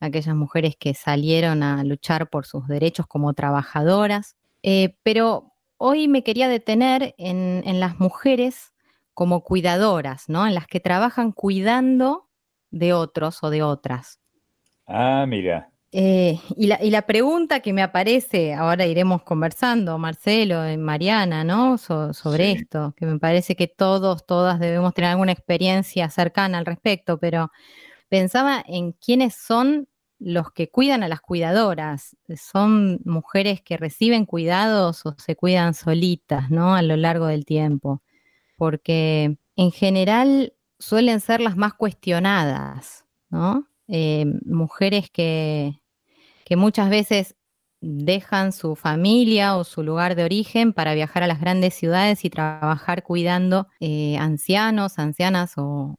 aquellas 0.00 0.34
mujeres 0.34 0.76
que 0.78 0.94
salieron 0.94 1.62
a 1.62 1.82
luchar 1.84 2.28
por 2.28 2.46
sus 2.46 2.66
derechos 2.68 3.06
como 3.06 3.32
trabajadoras. 3.34 4.36
Eh, 4.62 4.96
pero 5.02 5.55
hoy 5.78 6.08
me 6.08 6.22
quería 6.22 6.48
detener 6.48 7.14
en, 7.18 7.80
las 7.80 7.98
mujeres 8.00 8.72
como 9.14 9.42
cuidadoras, 9.42 10.28
¿no? 10.28 10.46
En 10.46 10.54
las 10.54 10.66
que 10.66 10.80
trabajan 10.80 11.32
cuidando 11.32 12.28
de 12.70 12.92
otros 12.92 13.42
o 13.42 13.50
de 13.50 13.62
otras. 13.62 14.20
Ah, 14.86 15.24
mira. 15.26 15.70
Eh, 15.92 16.38
y, 16.56 16.66
la, 16.66 17.06
pregunta 17.06 17.60
que 17.60 17.72
me 17.72 17.82
aparece, 17.82 18.52
ahora 18.52 18.86
iremos 18.86 19.22
conversando, 19.22 19.96
Marcelo 19.96 20.68
y 20.70 20.76
Mariana, 20.76 21.44
¿no? 21.44 21.78
sobre 21.78 22.52
esto, 22.52 22.92
que 22.96 23.06
me 23.06 23.18
parece 23.18 23.56
que 23.56 23.66
todos, 23.66 24.26
todas 24.26 24.60
debemos 24.60 24.92
tener 24.92 25.12
alguna 25.12 25.32
experiencia 25.32 26.10
cercana 26.10 26.58
al 26.58 26.66
respecto, 26.66 27.18
pero 27.18 27.50
pensaba 28.08 28.62
en 28.66 28.92
quiénes 28.92 29.36
son 29.36 29.88
los 30.18 30.50
que 30.52 30.70
cuidan 30.70 31.02
a 31.02 31.08
las 31.08 31.20
cuidadoras 31.20 32.16
son 32.36 33.00
mujeres 33.04 33.60
que 33.60 33.76
reciben 33.76 34.24
cuidados 34.24 35.04
o 35.04 35.14
se 35.18 35.36
cuidan 35.36 35.74
solitas, 35.74 36.50
¿no? 36.50 36.74
A 36.74 36.82
lo 36.82 36.96
largo 36.96 37.26
del 37.26 37.44
tiempo. 37.44 38.02
Porque 38.56 39.38
en 39.56 39.72
general 39.72 40.54
suelen 40.78 41.20
ser 41.20 41.40
las 41.40 41.56
más 41.56 41.74
cuestionadas, 41.74 43.04
¿no? 43.30 43.68
Eh, 43.88 44.26
mujeres 44.44 45.10
que, 45.10 45.80
que 46.44 46.56
muchas 46.56 46.90
veces 46.90 47.36
dejan 47.80 48.52
su 48.52 48.74
familia 48.74 49.56
o 49.56 49.64
su 49.64 49.82
lugar 49.82 50.14
de 50.14 50.24
origen 50.24 50.72
para 50.72 50.94
viajar 50.94 51.22
a 51.22 51.26
las 51.26 51.40
grandes 51.40 51.74
ciudades 51.74 52.24
y 52.24 52.30
trabajar 52.30 53.02
cuidando 53.02 53.68
eh, 53.80 54.16
ancianos, 54.18 54.98
ancianas 54.98 55.54
o, 55.56 55.98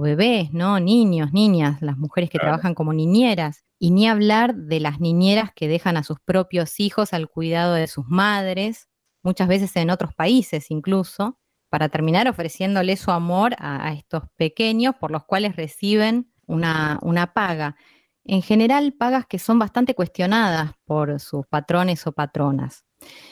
bebés, 0.00 0.52
¿no? 0.52 0.78
Niños, 0.78 1.32
niñas, 1.32 1.82
las 1.82 1.98
mujeres 1.98 2.30
que 2.30 2.38
trabajan 2.38 2.74
como 2.74 2.92
niñeras. 2.92 3.64
Y 3.78 3.90
ni 3.90 4.08
hablar 4.08 4.54
de 4.54 4.80
las 4.80 5.00
niñeras 5.00 5.50
que 5.54 5.68
dejan 5.68 5.96
a 5.96 6.04
sus 6.04 6.18
propios 6.20 6.80
hijos 6.80 7.12
al 7.12 7.28
cuidado 7.28 7.74
de 7.74 7.88
sus 7.88 8.06
madres, 8.06 8.88
muchas 9.22 9.48
veces 9.48 9.74
en 9.76 9.90
otros 9.90 10.14
países 10.14 10.70
incluso, 10.70 11.38
para 11.68 11.88
terminar 11.88 12.28
ofreciéndole 12.28 12.96
su 12.96 13.10
amor 13.10 13.54
a, 13.58 13.92
estos 13.92 14.22
pequeños 14.36 14.94
por 14.98 15.10
los 15.10 15.24
cuales 15.24 15.56
reciben 15.56 16.32
una, 16.46 16.98
una 17.02 17.34
paga. 17.34 17.76
En 18.28 18.42
general, 18.42 18.92
pagas 18.92 19.26
que 19.26 19.38
son 19.38 19.58
bastante 19.58 19.94
cuestionadas 19.94 20.72
por 20.84 21.18
sus 21.18 21.46
patrones 21.46 22.06
o 22.06 22.12
patronas. 22.12 22.84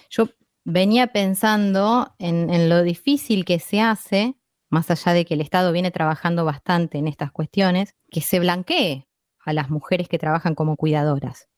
Yo 0.08 0.30
venía 0.64 1.08
pensando 1.08 2.14
en, 2.18 2.70
lo 2.70 2.82
difícil 2.82 3.44
que 3.44 3.58
se 3.58 3.82
hace, 3.82 4.36
más 4.70 4.90
allá 4.90 5.12
de 5.12 5.26
que 5.26 5.34
el 5.34 5.42
Estado 5.42 5.70
viene 5.70 5.90
trabajando 5.90 6.46
bastante 6.46 6.96
en 6.96 7.08
estas 7.08 7.30
cuestiones, 7.30 7.94
que 8.10 8.22
se 8.22 8.40
blanquee 8.40 9.06
a 9.44 9.52
las 9.52 9.68
mujeres 9.68 10.08
que 10.08 10.18
trabajan 10.18 10.54
como 10.54 10.76
cuidadoras. 10.76 11.50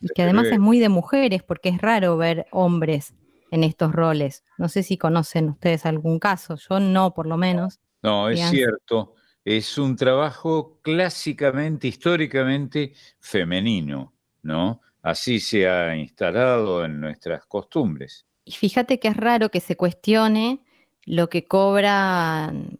Y 0.00 0.08
que 0.08 0.22
además 0.22 0.48
es 0.48 0.58
muy 0.58 0.78
de 0.78 0.90
mujeres, 0.90 1.42
porque 1.42 1.70
es 1.70 1.80
raro 1.80 2.18
ver 2.18 2.46
hombres 2.50 3.14
en 3.50 3.64
estos 3.64 3.92
roles. 3.92 4.44
No 4.58 4.68
sé 4.68 4.82
si 4.82 4.98
conocen 4.98 5.48
ustedes 5.48 5.86
algún 5.86 6.18
caso, 6.18 6.56
yo 6.56 6.80
no 6.80 7.14
por 7.14 7.26
lo 7.26 7.38
menos. 7.38 7.80
No, 8.02 8.28
es 8.28 8.40
cierto, 8.50 9.14
es 9.44 9.78
un 9.78 9.96
trabajo 9.96 10.78
clásicamente, 10.82 11.88
históricamente 11.88 12.92
femenino, 13.18 14.12
¿no? 14.42 14.80
Así 15.02 15.40
se 15.40 15.68
ha 15.68 15.96
instalado 15.96 16.84
en 16.84 17.00
nuestras 17.00 17.44
costumbres. 17.46 18.26
Y 18.44 18.52
fíjate 18.52 19.00
que 19.00 19.08
es 19.08 19.16
raro 19.16 19.50
que 19.50 19.60
se 19.60 19.76
cuestione 19.76 20.60
lo 21.04 21.28
que 21.28 21.44
cobran, 21.44 22.78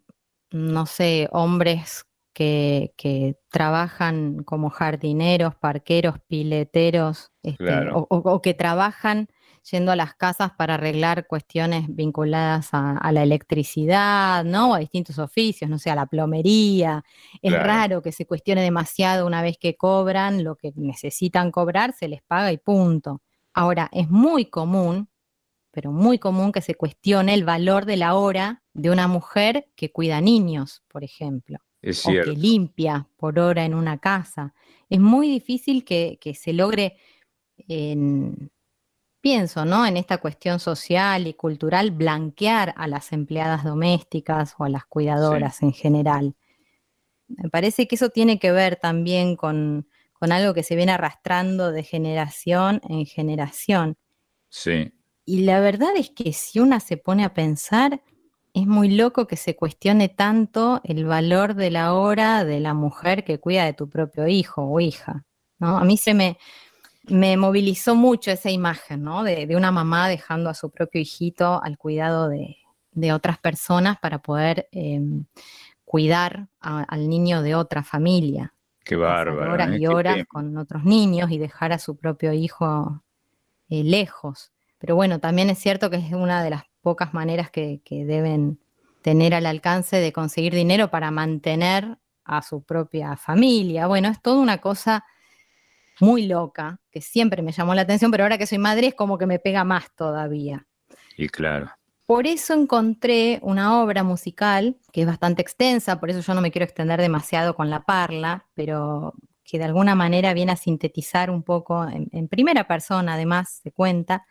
no 0.51 0.87
sé, 0.87 1.29
hombres 1.33 2.05
que, 2.33 3.37
trabajan 3.51 4.43
como 4.45 4.71
jardineros, 4.71 5.55
parqueros, 5.55 6.19
pileteros, 6.27 7.31
este, 7.43 7.89
o, 7.93 8.41
que 8.41 8.55
trabajan 8.55 9.29
yendo 9.71 9.93
a 9.93 9.97
las 9.97 10.15
casas 10.15 10.53
para 10.57 10.75
arreglar 10.75 11.27
cuestiones 11.27 11.87
vinculadas 11.89 12.71
a, 12.73 13.13
la 13.13 13.23
electricidad, 13.23 14.45
¿no? 14.45 14.75
A 14.75 14.79
distintos 14.79 15.19
oficios, 15.19 15.71
no 15.71 15.79
sé, 15.79 15.91
a 15.91 15.95
la 15.95 16.07
plomería. 16.07 17.05
Es 17.41 17.53
raro 17.53 18.03
que 18.03 18.13
se 18.13 18.27
cuestione 18.27 18.63
demasiado 18.63 19.27
una 19.27 19.43
vez 19.43 19.59
que 19.59 19.77
cobran 19.77 20.43
lo 20.43 20.57
que 20.57 20.73
necesitan 20.77 21.51
cobrar, 21.51 21.95
se 21.95 22.09
les 22.09 22.23
paga 22.23 22.53
y 22.53 22.59
punto. 22.59 23.23
Ahora, 23.55 23.89
es 23.93 24.11
muy 24.11 24.47
común, 24.47 25.09
pero 25.71 25.93
muy 25.93 26.19
común 26.19 26.53
que 26.53 26.61
se 26.61 26.75
cuestione 26.75 27.35
el 27.35 27.45
valor 27.45 27.85
de 27.85 27.97
la 27.97 28.15
hora 28.15 28.63
de 28.73 28.91
una 28.91 29.07
mujer 29.07 29.69
que 29.77 29.93
cuida 29.93 30.21
niños, 30.21 30.83
por 30.89 31.05
ejemplo. 31.05 31.59
Es 31.81 32.07
o 32.07 32.11
que 32.11 32.33
limpia 32.33 33.09
por 33.17 33.39
hora 33.39 33.65
en 33.65 33.75
una 33.75 33.99
casa. 33.99 34.55
Es 34.89 35.01
muy 35.01 35.29
difícil 35.29 35.85
que, 35.85 36.19
que 36.21 36.35
se 36.35 36.53
logre 36.53 36.97
en, 37.69 38.51
pienso, 39.23 39.65
¿no? 39.65 39.87
En 39.87 39.97
esta 39.97 40.19
cuestión 40.19 40.61
social 40.61 41.27
y 41.27 41.33
cultural, 41.33 41.93
blanquear 41.93 42.75
a 42.77 42.87
las 42.89 43.13
empleadas 43.13 43.65
domésticas 43.65 44.55
o 44.59 44.65
a 44.65 44.69
las 44.69 44.85
cuidadoras 44.85 45.63
en 45.63 45.73
general. 45.73 46.35
Me 47.29 47.49
parece 47.49 47.89
que 47.89 47.95
eso 47.95 48.11
tiene 48.11 48.39
que 48.39 48.53
ver 48.53 48.77
también 48.77 49.37
con, 49.37 49.87
algo 50.21 50.53
que 50.53 50.63
se 50.63 50.77
viene 50.77 50.93
arrastrando 50.93 51.73
de 51.73 51.85
generación 51.85 52.81
en 52.89 53.07
generación. 53.07 53.97
Sí. 54.51 54.93
Y 55.25 55.43
la 55.45 55.61
verdad 55.61 55.97
es 55.97 56.11
que 56.11 56.33
si 56.33 56.59
una 56.59 56.81
se 56.81 56.97
pone 56.97 57.25
a 57.25 57.33
pensar, 57.33 58.03
es 58.53 58.67
muy 58.67 58.91
loco 58.91 59.27
que 59.27 59.37
se 59.37 59.57
cuestione 59.57 60.09
tanto 60.09 60.81
el 60.85 61.07
valor 61.07 61.55
de 61.55 61.71
la 61.71 61.95
hora 61.95 62.45
de 62.45 62.61
la 62.61 62.75
mujer 62.75 63.25
que 63.25 63.39
cuida 63.39 63.65
de 63.65 63.73
tu 63.73 63.89
propio 63.89 64.27
hijo 64.27 64.63
o 64.63 64.81
hija. 64.81 65.25
¿no? 65.59 65.79
A 65.79 65.85
mí 65.85 65.97
se 65.97 66.13
me, 66.13 66.39
me 67.09 67.37
movilizó 67.37 67.95
mucho 67.95 68.31
esa 68.31 68.51
imagen, 68.51 69.03
¿no? 69.03 69.25
De, 69.25 69.57
una 69.57 69.71
mamá 69.71 70.09
dejando 70.09 70.51
a 70.51 70.55
su 70.55 70.71
propio 70.71 71.01
hijito 71.01 71.63
al 71.63 71.79
cuidado 71.79 72.29
de, 72.29 72.57
otras 73.13 73.39
personas 73.39 73.99
para 73.99 74.19
poder 74.19 74.69
em, 74.71 75.25
cuidar 75.85 76.49
al 76.61 77.09
niño 77.09 77.43
de 77.43 77.55
otra 77.55 77.83
familia. 77.83 78.55
Qué 78.85 78.97
bárbaro. 78.97 79.53
Horas 79.53 79.71
¿eh? 79.71 79.79
y 79.79 79.87
horas 79.87 80.19
con 80.29 80.57
otros 80.57 80.85
niños 80.85 81.31
y 81.31 81.39
dejar 81.39 81.73
a 81.73 81.79
su 81.79 81.97
propio 81.97 82.33
hijo 82.33 83.03
eh, 83.69 83.83
lejos. 83.85 84.53
Pero 84.79 84.95
bueno, 84.95 85.21
también 85.21 85.49
es 85.51 85.59
cierto 85.59 85.89
que 85.89 85.97
es 85.97 86.13
una 86.13 86.43
de 86.43 86.51
las 86.51 86.65
pocas 86.83 87.15
maneras 87.15 87.51
que, 87.51 87.81
que 87.85 88.05
deben 88.05 88.59
tener 89.03 89.35
al 89.35 89.47
alcance 89.47 89.97
de 89.97 90.13
conseguir 90.13 90.55
dinero 90.55 90.91
para 90.91 91.11
mantener 91.11 91.99
a 92.25 92.43
su 92.43 92.63
propia 92.63 93.17
familia. 93.17 93.87
Bueno, 93.87 94.09
es 94.09 94.21
toda 94.21 94.41
una 94.41 94.59
cosa 94.59 95.05
muy 96.01 96.27
loca, 96.27 96.81
que 96.91 97.01
siempre 97.01 97.43
me 97.43 97.53
llamó 97.53 97.75
la 97.75 97.83
atención, 97.83 98.11
pero 98.11 98.25
ahora 98.25 98.39
que 98.39 98.47
soy 98.47 98.59
madre 98.59 98.89
es 98.89 98.95
como 98.95 99.19
que 99.19 99.27
me 99.27 99.39
pega 99.39 99.65
más 99.65 99.95
todavía. 99.95 100.67
Y 101.17 101.29
claro. 101.29 101.71
Por 102.07 102.27
eso 102.27 102.55
encontré 102.55 103.39
una 103.43 103.81
obra 103.81 104.03
musical 104.03 104.77
que 104.93 105.03
es 105.03 105.07
bastante 105.07 105.41
extensa, 105.41 106.01
por 106.01 106.11
eso 106.11 106.21
yo 106.21 106.35
no 106.35 106.41
me 106.41 106.51
quiero 106.51 106.65
extender 106.65 107.01
demasiado 107.01 107.55
con 107.55 107.71
la 107.71 107.85
parla, 107.85 108.47
pero 108.55 109.15
que 109.45 109.59
de 109.59 109.65
alguna 109.65 109.95
manera 109.95 110.35
viene 110.35 110.53
a 110.53 110.57
sintetizar 110.57 111.31
un 111.31 111.43
poco, 111.43 111.87
en, 111.89 112.29
primera 112.29 112.67
persona 112.67 113.15
además 113.15 113.61
se 113.63 113.71
cuenta, 113.71 114.27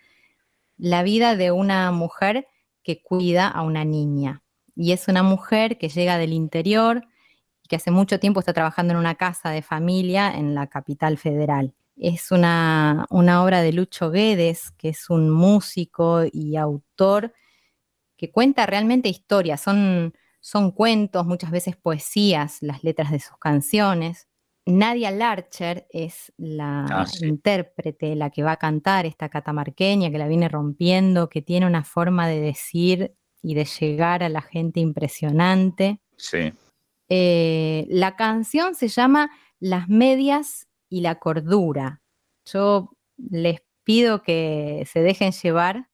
la 0.78 1.04
vida 1.04 1.36
de 1.36 1.52
una 1.52 1.92
mujer 1.92 2.48
que 2.84 3.02
cuida 3.02 3.48
a 3.48 3.62
una 3.62 3.86
niña. 3.86 4.44
Y 4.76 4.94
es 4.94 5.08
una 5.08 5.24
mujer 5.24 5.78
que 5.78 5.90
llega 5.90 6.18
del 6.18 6.34
interior, 6.34 7.06
que 7.72 7.78
hace 7.78 7.90
mucho 7.90 8.20
tiempo 8.20 8.42
está 8.42 8.52
trabajando 8.52 8.92
en 8.92 9.00
una 9.00 9.16
casa 9.16 9.50
de 9.50 9.62
familia 9.62 10.36
en 10.36 10.54
la 10.54 10.68
capital 10.68 11.18
federal. 11.18 11.74
Es 11.96 12.30
una, 12.30 13.06
obra 13.10 13.62
de 13.62 13.72
Lucho 13.72 14.12
Guedes, 14.12 14.72
que 14.72 14.90
es 14.90 15.10
un 15.10 15.30
músico 15.30 16.24
y 16.30 16.58
autor 16.58 17.34
que 18.18 18.30
cuenta 18.30 18.66
realmente 18.66 19.08
historias. 19.08 19.62
Son, 19.62 20.14
son 20.42 20.72
cuentos, 20.72 21.26
muchas 21.26 21.50
veces 21.50 21.78
poesías, 21.78 22.58
las 22.60 22.84
letras 22.84 23.10
de 23.10 23.22
sus 23.22 23.38
canciones. 23.38 24.28
Nadia 24.66 25.10
Larcher 25.10 25.88
es 25.92 26.34
la 26.36 26.86
ah, 26.90 27.06
intérprete, 27.22 28.18
la 28.18 28.32
que 28.32 28.44
va 28.44 28.52
a 28.52 28.58
cantar 28.58 29.06
esta 29.06 29.30
catamarqueña, 29.30 30.12
que 30.12 30.18
la 30.18 30.28
viene 30.28 30.50
rompiendo, 30.50 31.30
que 31.30 31.42
tiene 31.42 31.68
una 31.68 31.86
forma 31.86 32.28
de 32.28 32.42
decir 32.42 33.16
y 33.42 33.54
de 33.56 33.64
llegar 33.64 34.24
a 34.24 34.30
la 34.30 34.42
gente 34.42 34.82
impresionante. 34.82 36.02
Sí. 36.18 36.52
Eh, 37.14 37.88
la 37.90 38.16
canción 38.16 38.74
se 38.74 38.88
llama 38.88 39.32
Las 39.60 39.90
medias 39.90 40.70
y 40.88 41.02
la 41.02 41.16
cordura. 41.16 42.02
Yo 42.46 42.92
les 43.18 43.62
pido 43.84 44.24
que 44.24 44.88
se 44.90 45.02
dejen 45.02 45.34
llevar 45.34 45.90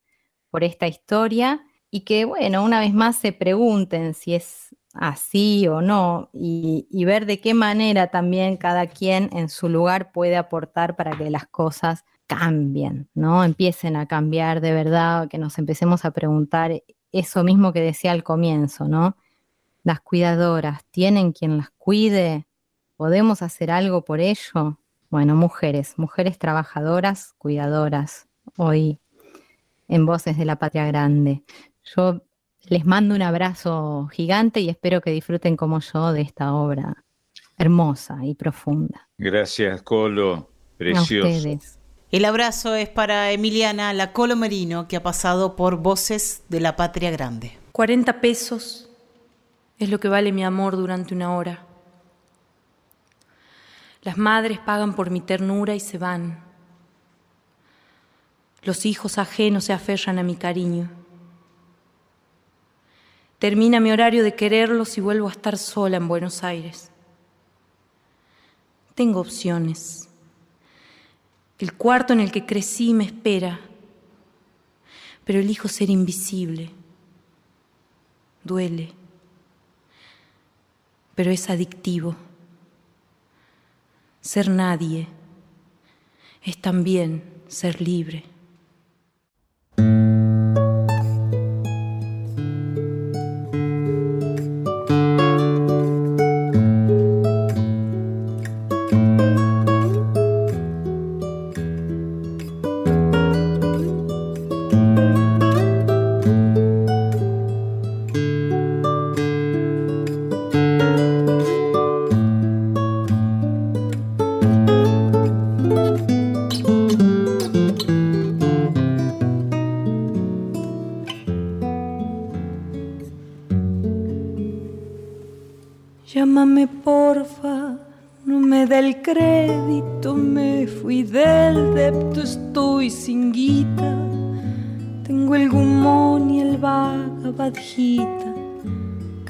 por 0.52 0.64
esta 0.64 0.85
historia 0.85 1.65
y 1.89 2.02
que, 2.02 2.26
bueno, 2.26 2.64
una 2.64 2.80
vez 2.80 2.94
más 2.94 3.15
se 3.15 3.31
pregunten 3.31 4.14
si 4.14 4.35
es 4.35 4.76
así 4.94 5.68
o 5.68 5.81
no 5.81 6.30
y, 6.34 6.88
y, 6.91 7.06
ver 7.06 7.26
de 7.26 7.41
qué 7.41 7.56
manera 7.56 8.11
también 8.11 8.56
cada 8.56 8.85
quien 8.85 9.31
en 9.34 9.49
su 9.49 9.69
lugar 9.69 10.11
puede 10.11 10.38
aportar 10.38 10.95
para 10.95 11.18
que 11.18 11.31
las 11.31 11.48
cosas 11.48 12.06
cambien, 12.27 13.10
¿no? 13.15 13.44
Empiecen 13.44 13.95
a 13.95 14.06
cambiar 14.06 14.61
de 14.61 14.72
verdad, 14.72 15.30
que 15.30 15.39
nos 15.39 15.57
empecemos 15.57 16.06
a 16.06 16.11
preguntar 16.11 16.84
eso 17.11 17.44
mismo 17.44 17.73
que 17.73 17.81
decía 17.81 18.11
al 18.11 18.23
comienzo, 18.23 18.88
¿no? 18.88 19.18
Las 19.88 20.01
cuidadoras 20.01 20.84
tienen 20.91 21.31
quien 21.31 21.57
las 21.57 21.69
cuide? 21.77 22.45
¿Podemos 22.97 23.41
hacer 23.41 23.72
algo 23.72 24.03
por 24.03 24.19
ello? 24.19 24.80
Bueno, 25.09 25.35
mujeres, 25.35 25.93
mujeres 25.97 26.38
trabajadoras, 26.38 27.34
cuidadoras, 27.38 28.27
hoy 28.57 28.99
en 29.88 30.05
Voces 30.05 30.38
de 30.38 30.43
la 30.43 30.57
Patria 30.57 30.85
Grande. 30.88 31.43
Yo 31.95 32.22
les 32.65 32.85
mando 32.85 33.15
un 33.15 33.22
abrazo 33.22 34.09
gigante 34.11 34.59
y 34.59 34.68
espero 34.68 34.99
que 34.99 35.11
disfruten 35.11 35.55
como 35.55 35.80
yo 35.80 36.11
de 36.11 36.22
esta 36.22 36.53
obra 36.53 37.05
hermosa 37.57 38.19
y 38.23 38.35
profunda. 38.35 39.07
Gracias, 39.18 39.81
Colo. 39.84 40.49
Precioso. 40.77 41.47
El 42.11 42.26
abrazo 42.26 42.76
es 42.76 42.89
para 42.89 43.31
Emiliana 43.31 43.93
La 43.93 44.11
Colo 44.11 44.35
Merino, 44.35 44.89
que 44.89 44.97
ha 44.97 45.03
pasado 45.03 45.55
por 45.55 45.77
Voces 45.77 46.43
de 46.49 46.59
la 46.59 46.76
Patria 46.76 47.09
Grande. 47.09 47.57
40 47.72 48.19
pesos 48.19 48.86
es 49.80 49.90
lo 49.90 49.99
que 49.99 50.08
vale 50.08 50.32
mi 50.32 50.44
amor 50.44 50.76
durante 50.76 51.14
una 51.14 51.36
hora. 51.36 51.66
Las 54.02 54.18
madres 54.18 54.60
pagan 54.60 54.95
por 54.95 55.10
mi 55.12 55.22
ternura 55.22 55.76
y 55.76 55.80
se 55.80 55.98
van. 55.98 56.44
Los 58.64 58.86
hijos 58.86 59.18
ajenos 59.18 59.66
se 59.66 59.74
aferran 59.74 60.18
a 60.18 60.24
mi 60.24 60.36
cariño. 60.36 60.90
Termina 63.40 63.80
mi 63.80 63.91
horario 63.91 64.24
de 64.24 64.34
quererlos 64.34 64.98
y 64.98 65.02
vuelvo 65.02 65.28
a 65.28 65.32
estar 65.32 65.58
sola 65.58 65.98
en 65.98 66.08
Buenos 66.08 66.44
Aires. 66.44 66.90
Tengo 68.95 69.20
opciones. 69.20 70.10
El 71.60 71.74
cuarto 71.74 72.14
en 72.14 72.20
el 72.20 72.32
que 72.32 72.48
crecí 72.48 72.94
me 72.94 73.04
espera, 73.04 73.60
pero 75.24 75.40
elijo 75.40 75.68
ser 75.68 75.91
invisible. 75.91 76.72
Duele 78.44 78.97
pero 81.18 81.31
es 81.31 81.49
adictivo. 81.49 82.15
ser 84.22 84.49
nadie 84.49 85.07
es 86.44 86.61
también 86.61 87.23
ser 87.48 87.81
libre. 87.81 88.23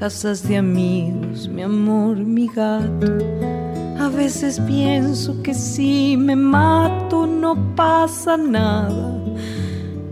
Casas 0.07 0.47
de 0.47 0.55
amigos, 0.55 1.49
mi 1.49 1.63
amor, 1.63 2.15
mi 2.15 2.47
gato. 2.47 3.17
A 3.99 4.07
veces 4.07 4.57
pienso 4.61 5.43
que 5.43 5.53
si 5.53 6.15
me 6.15 6.33
mato 6.33 7.27
no 7.27 7.75
pasa 7.75 8.37
nada, 8.37 9.21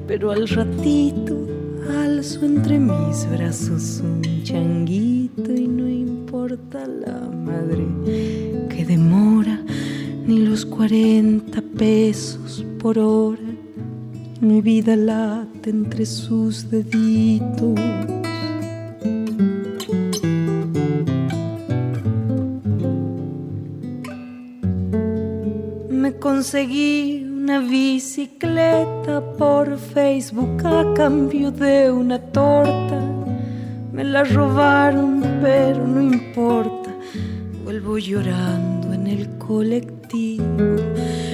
pero 0.05 0.33
al 0.33 0.49
ratito 0.49 1.47
alzo 2.03 2.45
entre 2.45 2.77
mis 2.77 3.25
brazos 3.31 4.01
un 4.03 4.43
changuito 4.43 5.53
y 5.53 5.65
no 5.65 5.87
importa 5.87 6.85
la 6.85 7.29
madre 7.29 7.87
que 8.67 8.83
demora, 8.83 9.61
ni 10.27 10.39
los 10.39 10.65
40 10.65 11.61
pesos 11.77 12.65
por 12.79 12.99
hora. 12.99 13.49
Mi 14.41 14.59
vida 14.59 14.97
late 14.97 15.69
entre 15.69 16.05
sus 16.05 16.69
deditos. 16.69 17.79
Conseguí 26.35 27.23
una 27.23 27.59
bicicleta 27.59 29.23
por 29.37 29.77
Facebook 29.77 30.67
a 30.67 30.93
cambio 30.93 31.49
de 31.49 31.89
una 31.89 32.19
torta. 32.19 32.99
Me 33.93 34.03
la 34.03 34.25
robaron, 34.25 35.23
pero 35.41 35.87
no 35.87 36.01
importa. 36.01 36.93
Vuelvo 37.63 37.97
llorando 37.97 38.91
en 38.91 39.07
el 39.07 39.37
colectivo. 39.37 40.75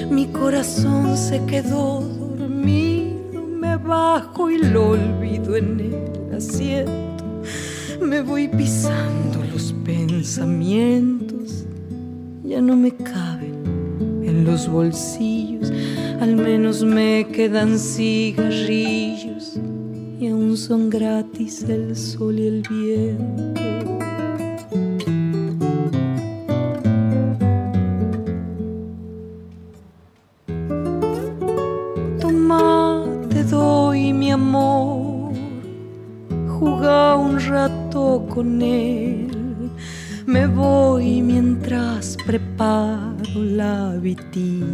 Mi 0.08 0.26
corazón 0.26 1.16
se 1.16 1.44
quedó 1.46 2.00
dormido. 2.38 3.42
Me 3.42 3.76
bajo 3.76 4.50
y 4.50 4.58
lo 4.58 4.90
olvido 4.90 5.56
en 5.56 5.80
el 5.80 6.36
asiento. 6.36 7.24
Me 8.00 8.22
voy 8.22 8.46
pisando 8.46 9.42
los 9.52 9.72
pensamientos. 9.84 11.64
Ya 12.44 12.60
no 12.60 12.76
me 12.76 12.92
caben 14.32 14.44
los 14.44 14.68
bolsillos, 14.68 15.72
al 16.20 16.36
menos 16.36 16.82
me 16.82 17.26
quedan 17.32 17.78
cigarrillos 17.78 19.58
y 20.20 20.28
aún 20.28 20.56
son 20.56 20.88
gratis 20.90 21.64
el 21.68 21.96
sol 21.96 22.38
y 22.38 22.46
el 22.46 22.62
viento. 22.68 23.98
Toma, 32.20 33.04
te 33.28 33.44
doy 33.44 34.12
mi 34.12 34.30
amor, 34.30 35.32
juega 36.58 37.16
un 37.16 37.40
rato 37.40 38.26
con 38.28 38.62
él, 38.62 39.28
me 40.26 40.46
voy 40.46 41.22
mientras 41.22 42.16
preparo 42.26 43.34
la 43.34 43.94
vitina. 44.00 44.66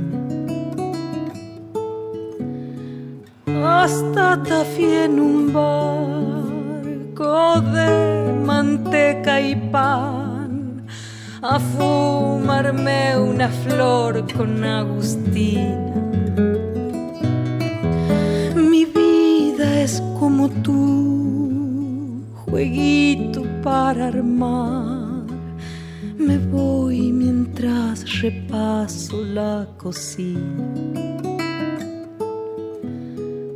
Hasta 3.65 4.43
Tafí 4.43 4.85
en 4.85 5.19
un 5.19 5.53
barco 5.53 7.61
de 7.61 8.33
manteca 8.45 9.41
y 9.41 9.57
pan, 9.71 10.87
a 11.43 11.59
fumarme 11.59 13.19
una 13.19 13.49
flor 13.49 14.25
con 14.35 14.65
Agustina. 14.65 15.93
Mi 18.55 18.85
vida 18.85 19.81
es 19.81 20.03
como 20.19 20.49
tú, 20.63 22.23
jueguito 22.45 23.43
para 23.63 24.09
armar 24.09 24.98
me 26.29 26.37
voy 26.37 27.11
mientras 27.11 28.21
repaso 28.21 29.25
la 29.25 29.67
cocina. 29.79 30.75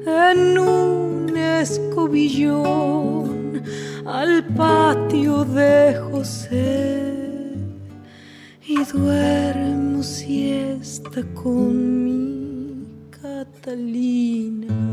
En 0.07 0.59
un 0.59 1.37
escobillón 1.37 2.63
al 4.07 4.43
patio 4.57 5.45
de 5.45 6.01
José 6.11 7.13
y 8.67 8.83
duermo 8.85 10.03
siesta 10.03 11.23
con 11.35 12.05
mi 12.05 12.87
Catalina. 13.11 14.92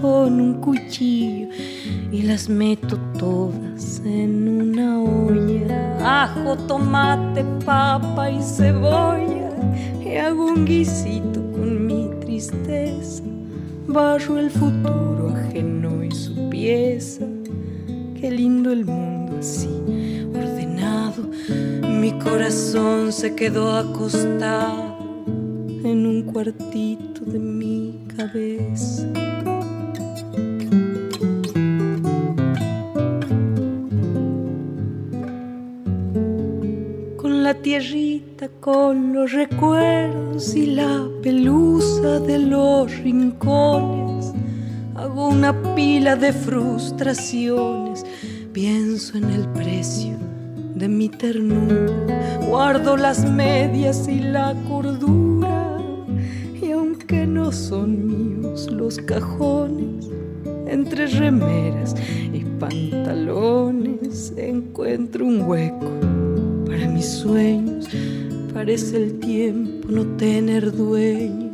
Con 0.00 0.40
un 0.40 0.54
cuchillo 0.54 1.48
y 2.10 2.22
las 2.22 2.48
meto 2.48 2.98
todas 3.18 4.02
en 4.04 4.48
una 4.48 5.00
olla. 5.00 6.24
Ajo, 6.24 6.56
tomate, 6.66 7.44
papa 7.64 8.30
y 8.30 8.42
cebolla. 8.42 9.50
Y 10.04 10.16
hago 10.16 10.46
un 10.46 10.64
guisito 10.64 11.40
con 11.52 11.86
mi 11.86 12.10
tristeza. 12.20 13.22
Barro 13.86 14.38
el 14.38 14.50
futuro 14.50 15.34
ajeno 15.36 16.02
y 16.02 16.10
su 16.10 16.48
pieza. 16.50 17.24
Qué 18.20 18.30
lindo 18.30 18.72
el 18.72 18.86
mundo 18.86 19.36
así, 19.38 19.70
ordenado. 20.34 21.30
Mi 21.88 22.12
corazón 22.18 23.12
se 23.12 23.34
quedó 23.36 23.76
acostado 23.76 24.98
en 25.84 26.06
un 26.06 26.22
cuartito 26.22 27.09
de 28.26 28.38
mi 28.38 28.56
cabeza. 28.56 29.20
tierrita 37.62 38.48
con 38.60 39.12
los 39.12 39.32
recuerdos 39.32 40.54
y 40.54 40.66
la 40.66 41.06
pelusa 41.22 42.20
de 42.20 42.38
los 42.38 42.96
rincones. 42.98 44.32
Hago 44.94 45.28
una 45.28 45.52
pila 45.74 46.16
de 46.16 46.32
frustraciones, 46.32 48.04
pienso 48.52 49.18
en 49.18 49.30
el 49.30 49.48
precio 49.48 50.16
de 50.74 50.88
mi 50.88 51.08
ternura, 51.08 52.38
guardo 52.48 52.96
las 52.96 53.24
medias 53.24 54.08
y 54.08 54.20
la 54.20 54.54
cordura 54.68 55.79
todos 57.10 57.56
son 57.56 58.06
míos 58.06 58.70
los 58.70 58.96
cajones. 58.98 60.08
Entre 60.68 61.08
remeras 61.08 61.96
y 62.32 62.44
pantalones 62.60 64.32
encuentro 64.36 65.26
un 65.26 65.42
hueco 65.42 65.90
para 66.66 66.86
mis 66.86 67.06
sueños. 67.06 67.88
Parece 68.54 68.96
el 68.98 69.18
tiempo 69.18 69.88
no 69.90 70.04
tener 70.16 70.70
dueño, 70.70 71.50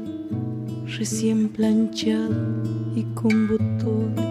recién 0.99 1.49
planchado 1.49 2.63
y 2.95 3.05
con 3.15 3.49
botones. 3.49 4.26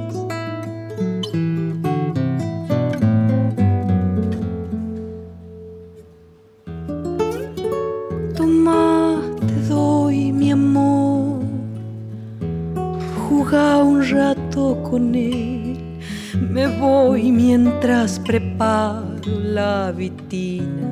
Me 16.56 16.68
voy 16.80 17.32
mientras 17.32 18.20
preparo 18.20 19.20
la 19.26 19.92
vitina. 19.92 20.90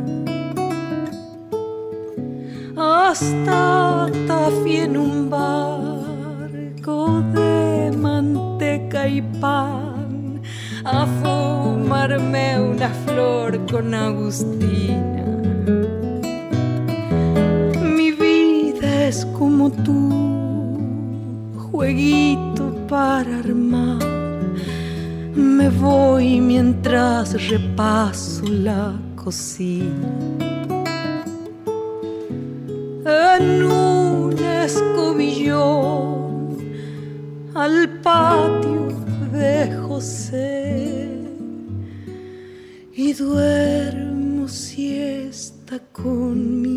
Hasta 2.75 4.11
Tafi 4.27 4.75
en 4.77 4.97
un 4.97 5.29
barco 5.29 7.21
de 7.33 7.91
manteca 7.97 9.07
y 9.07 9.21
pan. 9.39 10.41
A 10.83 11.05
fumarme 11.21 12.59
una 12.59 12.89
flor 13.05 13.59
con 13.71 13.93
Agustina. 13.93 15.25
Mi 17.81 18.11
vida 18.11 19.07
es 19.07 19.25
como 19.27 19.71
tú, 19.71 20.77
jueguito 21.71 22.72
para 22.93 23.33
armar. 23.39 24.05
Me 25.33 25.67
voy 25.69 26.39
mientras 26.39 27.25
repaso 27.49 28.43
la 28.47 28.93
cocina. 29.15 30.11
En 33.35 33.45
un 33.63 34.37
escobillón 34.67 35.79
al 37.55 37.77
patio 38.03 38.89
de 39.39 39.55
José 39.87 41.09
y 42.93 43.13
duermo 43.13 44.47
siesta 44.47 45.79
con 45.91 46.61
mi 46.61 46.72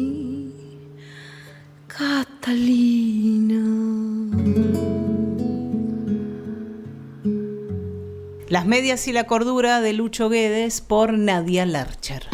Las 8.49 8.65
medias 8.65 9.09
y 9.09 9.13
la 9.13 9.25
cordura 9.25 9.81
de 9.81 9.93
Lucho 9.93 10.29
Guedes 10.29 10.81
por 10.81 11.15
Nadia 11.15 11.67
Larcher. 11.67 12.29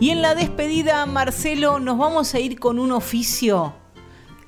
Y 0.00 0.10
en 0.10 0.22
la 0.22 0.34
despedida, 0.34 1.06
Marcelo, 1.06 1.78
nos 1.78 1.98
vamos 1.98 2.34
a 2.34 2.40
ir 2.40 2.58
con 2.58 2.80
un 2.80 2.90
oficio 2.90 3.74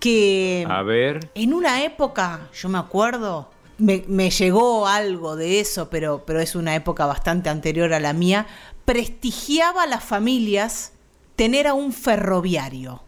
que... 0.01 0.67
A 0.69 0.83
ver. 0.83 1.31
En 1.37 1.55
una 1.55 1.85
época, 1.85 2.49
yo 2.53 2.69
me 2.69 2.79
acuerdo, 2.79 3.49
me, 3.79 4.31
llegó 4.31 4.89
algo 4.89 5.37
de 5.37 5.61
eso, 5.61 5.89
pero, 5.89 6.25
pero 6.27 6.41
es 6.41 6.57
una 6.57 6.75
época 6.75 7.07
bastante 7.07 7.49
anterior 7.49 7.95
a 7.95 8.01
la 8.01 8.13
mía, 8.13 8.49
prestigiaba 8.85 9.85
a 9.85 9.87
las 9.87 10.03
familias 10.03 10.95
tener 11.37 11.69
a 11.69 11.75
un 11.75 11.93
ferroviario. 11.93 13.05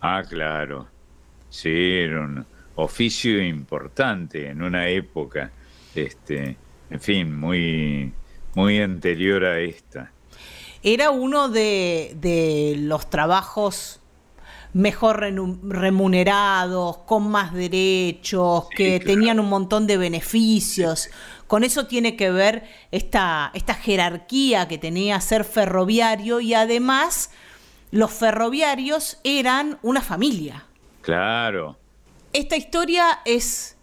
Ah, 0.00 0.22
claro. 0.28 0.86
Sí, 1.50 1.70
era 1.70 2.20
un, 2.20 2.46
oficio 2.78 3.42
importante 3.42 4.48
en 4.48 4.62
una 4.62 4.88
época, 4.88 5.50
este, 5.94 6.56
en 6.90 7.00
fin, 7.00 7.38
muy, 7.38 8.12
muy 8.54 8.80
anterior 8.80 9.44
a 9.44 9.58
esta. 9.58 10.12
Era 10.82 11.10
uno 11.10 11.48
de, 11.48 12.76
los 12.78 13.10
trabajos 13.10 14.00
mejor 14.74 15.20
remunerados, 15.64 16.98
con 16.98 17.28
más 17.28 17.52
derechos, 17.52 18.68
que 18.70 19.00
tenían 19.00 19.40
un 19.40 19.48
montón 19.48 19.88
de 19.88 19.96
beneficios. 19.96 21.10
Con 21.48 21.64
eso 21.64 21.88
tiene 21.88 22.14
que 22.14 22.30
ver 22.30 22.62
esta, 22.92 23.50
esta 23.54 23.74
jerarquía 23.74 24.68
que 24.68 24.78
tenía 24.78 25.20
ser 25.20 25.42
ferroviario 25.42 26.38
y 26.38 26.54
además 26.54 27.32
los 27.90 28.12
ferroviarios 28.12 29.18
eran 29.24 29.78
una 29.82 30.00
familia. 30.00 30.66
Claro, 31.02 31.77
esta 32.32 32.56
historia 32.56 33.20
es 33.24 33.76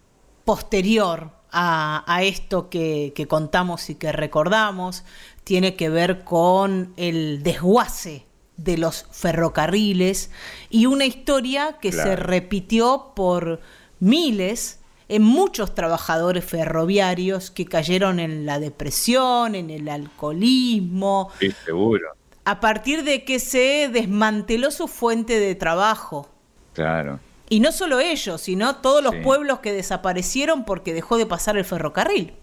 posterior 0.43 1.31
a, 1.51 2.19
esto 2.23 2.69
que, 2.69 3.25
contamos 3.29 3.89
y 3.89 3.95
que 3.95 4.11
recordamos. 4.11 5.03
Tiene 5.43 5.75
que 5.75 5.89
ver 5.89 6.23
con 6.23 6.93
el 6.97 7.43
desguace 7.43 8.25
de 8.57 8.77
los 8.77 9.05
ferrocarriles 9.11 10.31
y 10.69 10.85
una 10.85 11.05
historia 11.05 11.77
que 11.81 11.91
se 11.91 12.15
repitió 12.15 13.13
por 13.15 13.61
miles 13.99 14.79
en 15.07 15.21
muchos 15.21 15.75
trabajadores 15.75 16.43
ferroviarios 16.43 17.51
que 17.51 17.65
cayeron 17.65 18.19
en 18.19 18.45
la 18.45 18.59
depresión, 18.59 19.55
en 19.55 19.69
el 19.69 19.87
alcoholismo. 19.87 21.29
Sí, 21.39 21.53
seguro. 21.63 22.09
A 22.43 22.59
partir 22.59 23.03
de 23.03 23.23
que 23.23 23.39
se 23.39 23.89
desmanteló 23.91 24.71
su 24.71 24.87
fuente 24.87 25.39
de 25.39 25.55
trabajo. 25.55 26.29
Claro. 26.73 27.19
Y 27.49 27.59
no 27.59 27.71
solo 27.71 27.99
ellos, 27.99 28.41
sino 28.41 28.77
todos 28.77 29.03
los 29.03 29.15
pueblos 29.17 29.59
que 29.59 29.71
desaparecieron 29.71 30.65
porque 30.65 30.93
dejó 30.93 31.17
de 31.17 31.25
pasar 31.25 31.57
el 31.57 31.65
ferrocarril. 31.65 32.33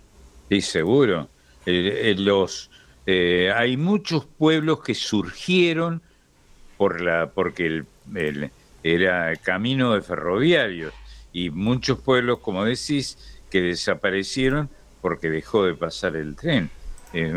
Sí, 0.49 0.61
seguro. 0.61 1.29
Eh, 1.67 2.11
eh, 2.11 2.15
los, 2.17 2.71
eh, 3.07 3.53
hay 3.55 3.77
muchos 3.77 4.27
pueblos 4.27 4.81
que 4.83 4.95
surgieron 4.95 6.03
por 6.77 7.01
la, 7.01 7.31
porque 7.31 7.67
el, 8.15 8.51
era 8.85 9.35
camino 9.37 9.95
de 9.95 10.03
ferroviarios 10.03 10.93
y 11.33 11.51
muchos 11.51 12.01
pueblos, 12.01 12.39
como 12.39 12.65
decís, 12.65 13.19
que 13.51 13.61
desaparecieron 13.61 14.69
porque 15.01 15.31
dejó 15.31 15.65
de 15.65 15.75
pasar 15.75 16.15
el 16.15 16.37
tren. 16.37 16.71
Es 17.13 17.33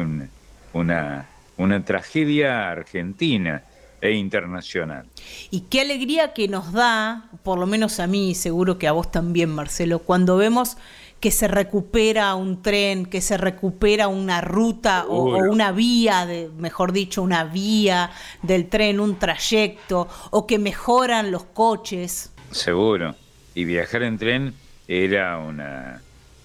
una, 0.73 1.27
una 1.57 1.83
tragedia 1.83 2.69
argentina 2.69 3.63
e 4.05 4.13
internacional. 4.13 5.05
Y 5.51 5.61
qué 5.61 5.81
alegría 5.81 6.33
que 6.33 6.47
nos 6.47 6.71
da, 6.71 7.29
por 7.43 7.59
lo 7.59 7.65
menos 7.65 7.99
a 7.99 8.07
mí, 8.07 8.35
seguro 8.35 8.77
que 8.77 8.87
a 8.87 8.91
vos 8.91 9.11
también, 9.11 9.49
Marcelo, 9.49 9.99
cuando 9.99 10.37
vemos 10.37 10.77
que 11.19 11.31
se 11.31 11.47
recupera 11.47 12.35
un 12.35 12.61
tren, 12.61 13.05
que 13.05 13.21
se 13.21 13.37
recupera 13.37 14.07
una 14.07 14.41
ruta 14.41 15.05
o, 15.07 15.37
una 15.49 15.71
vía, 15.71 16.25
de, 16.25 16.49
mejor 16.57 16.91
dicho, 16.91 17.23
una 17.23 17.45
vía 17.45 18.11
del 18.43 18.67
tren, 18.67 18.99
un 18.99 19.17
trayecto, 19.17 20.07
o 20.31 20.45
que 20.45 20.59
mejoran 20.59 21.31
los 21.31 21.45
coches. 21.45 22.31
Seguro. 22.51 23.15
Y 23.55 23.65
viajar 23.65 24.03
en 24.03 24.17
tren 24.17 24.53
era 24.87 25.39
una, 25.39 26.01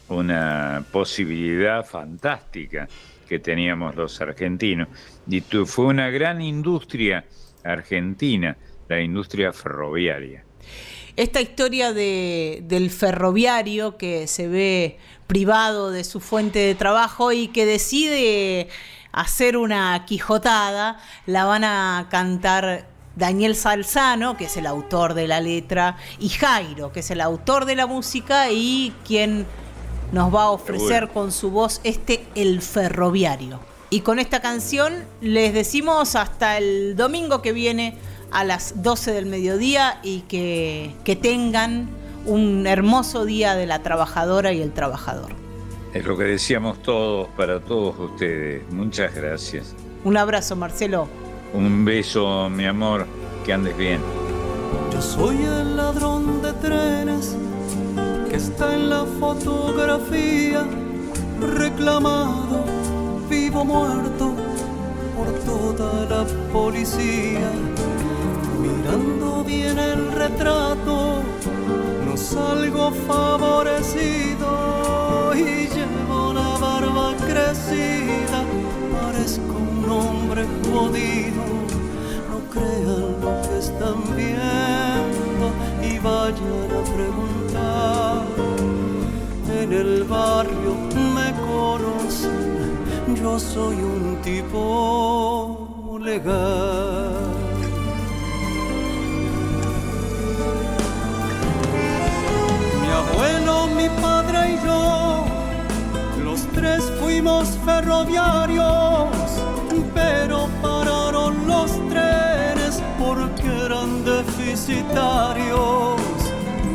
una 0.08 0.84
posibilidad 0.92 1.84
fantástica 1.84 2.88
que 3.28 3.38
teníamos 3.38 3.94
los 3.96 4.20
argentinos. 4.20 4.88
Y 5.28 5.40
fue 5.40 5.86
una 5.86 6.10
gran 6.10 6.40
industria 6.40 7.24
argentina, 7.64 8.56
la 8.88 9.00
industria 9.00 9.52
ferroviaria. 9.52 10.44
Esta 11.16 11.40
historia 11.40 11.92
de, 11.92 12.62
del 12.64 12.90
ferroviario 12.90 13.96
que 13.96 14.26
se 14.26 14.48
ve 14.48 14.98
privado 15.26 15.90
de 15.90 16.04
su 16.04 16.20
fuente 16.20 16.58
de 16.60 16.74
trabajo 16.74 17.32
y 17.32 17.48
que 17.48 17.66
decide 17.66 18.68
hacer 19.12 19.56
una 19.56 20.04
quijotada, 20.06 21.00
la 21.26 21.44
van 21.44 21.64
a 21.64 22.08
cantar 22.10 22.86
Daniel 23.16 23.54
Salzano, 23.56 24.36
que 24.36 24.44
es 24.44 24.56
el 24.56 24.66
autor 24.66 25.14
de 25.14 25.28
la 25.28 25.40
letra, 25.40 25.96
y 26.18 26.28
Jairo, 26.28 26.92
que 26.92 27.00
es 27.00 27.10
el 27.10 27.20
autor 27.20 27.64
de 27.64 27.76
la 27.76 27.86
música 27.86 28.50
y 28.50 28.94
quien 29.04 29.46
nos 30.12 30.34
va 30.34 30.44
a 30.44 30.50
ofrecer 30.50 31.08
con 31.08 31.32
su 31.32 31.50
voz 31.50 31.80
este 31.84 32.24
El 32.34 32.62
Ferroviario. 32.62 33.69
Y 33.92 34.02
con 34.02 34.20
esta 34.20 34.40
canción 34.40 35.04
les 35.20 35.52
decimos 35.52 36.14
hasta 36.14 36.58
el 36.58 36.94
domingo 36.94 37.42
que 37.42 37.52
viene 37.52 37.96
a 38.30 38.44
las 38.44 38.82
12 38.82 39.12
del 39.12 39.26
mediodía 39.26 39.98
y 40.04 40.20
que, 40.20 40.94
que 41.04 41.16
tengan 41.16 41.88
un 42.24 42.68
hermoso 42.68 43.24
día 43.24 43.56
de 43.56 43.66
la 43.66 43.82
trabajadora 43.82 44.52
y 44.52 44.62
el 44.62 44.72
trabajador. 44.72 45.32
Es 45.92 46.04
lo 46.04 46.16
que 46.16 46.22
decíamos 46.22 46.80
todos 46.82 47.26
para 47.36 47.58
todos 47.58 47.98
ustedes. 47.98 48.62
Muchas 48.70 49.12
gracias. 49.12 49.74
Un 50.04 50.16
abrazo, 50.16 50.54
Marcelo. 50.54 51.08
Un 51.52 51.84
beso, 51.84 52.48
mi 52.48 52.66
amor. 52.66 53.06
Que 53.44 53.52
andes 53.52 53.76
bien. 53.76 54.00
Yo 54.92 55.02
soy 55.02 55.42
el 55.42 55.76
ladrón 55.76 56.40
de 56.42 56.52
trenes 56.52 57.36
que 58.28 58.36
está 58.36 58.72
en 58.72 58.88
la 58.88 59.04
fotografía 59.18 60.64
reclamado 61.40 62.64
vivo 63.30 63.64
muerto 63.64 64.34
por 65.16 65.28
pregunta 65.44 66.04
la 66.10 66.26
policía, 66.52 67.48
mirando 68.60 69.44
bien 69.44 69.78
el 69.78 70.10
retrato, 70.12 71.22
no 72.04 72.16
salgo 72.16 72.90
favorecido 73.06 74.48
y 75.34 75.68
llevo 75.68 76.32
la 76.32 76.58
barba 76.58 77.14
crecida, 77.18 78.42
parezco 79.00 79.54
un 79.54 79.88
hombre 79.88 80.44
jodido. 80.72 81.44
No 82.30 82.38
crean 82.50 83.20
lo 83.22 83.32
que 83.42 83.58
están 83.58 83.98
viendo 84.16 85.46
y 85.88 85.98
vayan 85.98 86.70
a 86.78 86.82
preguntar. 86.96 88.24
En 89.62 89.72
el 89.72 90.04
barrio 90.04 90.89
yo 93.20 93.38
soy 93.38 93.76
un 93.76 94.16
tipo 94.22 95.98
legal. 96.02 97.14
Mi 102.80 102.88
abuelo, 102.88 103.66
mi 103.76 103.88
padre 104.00 104.52
y 104.52 104.56
yo, 104.64 105.24
los 106.24 106.40
tres 106.54 106.82
fuimos 107.00 107.48
ferroviarios, 107.64 109.08
pero 109.94 110.48
pararon 110.62 111.46
los 111.46 111.70
trenes 111.90 112.82
porque 112.98 113.48
eran 113.66 114.04
deficitarios. 114.04 116.00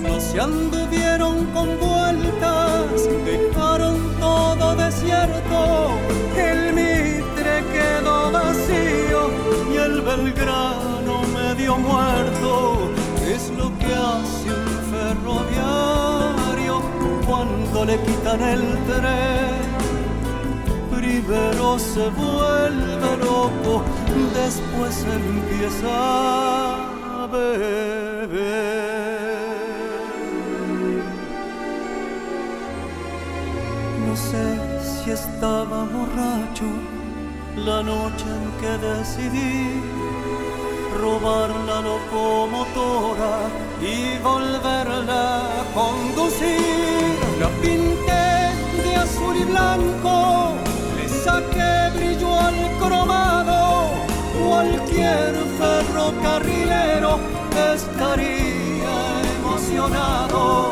No 0.07 0.19
se 0.19 0.39
anduvieron 0.39 1.45
con 1.47 1.67
vueltas, 1.79 2.04
Belgrano 10.15 11.23
medio 11.33 11.77
muerto. 11.77 12.89
Es 13.27 13.49
lo 13.49 13.77
que 13.77 13.93
hace 13.93 14.49
un 14.49 14.67
ferroviario 14.93 16.81
cuando 17.27 17.83
le 17.83 17.99
quitan 17.99 18.41
el 18.41 18.61
tren. 18.87 19.65
Primero 20.95 21.77
se 21.77 22.07
vuelve 22.09 23.17
loco, 23.17 23.83
después 24.33 25.05
empieza 25.21 25.89
a 27.23 27.27
beber. 27.27 28.35
No 34.07 34.15
sé 34.15 34.45
si 34.81 35.11
estaba 35.11 35.83
borracho 35.83 36.69
la 37.57 37.81
noche 37.81 38.25
en 38.27 38.51
que 38.59 38.77
decidí 38.85 39.81
robar 40.95 41.49
la 41.67 41.81
locomotora 41.81 43.33
y 43.81 44.17
volverla 44.23 45.39
a 45.39 45.63
conducir. 45.73 47.13
La 47.39 47.49
pinté 47.61 48.25
de 48.83 48.95
azul 48.95 49.35
y 49.37 49.43
blanco, 49.43 50.53
le 50.97 51.07
saqué 51.09 51.89
brillo 51.95 52.39
al 52.39 52.55
cromado. 52.79 53.91
Cualquier 54.47 55.33
ferrocarrilero 55.59 57.19
estaría 57.73 58.95
emocionado. 59.37 60.71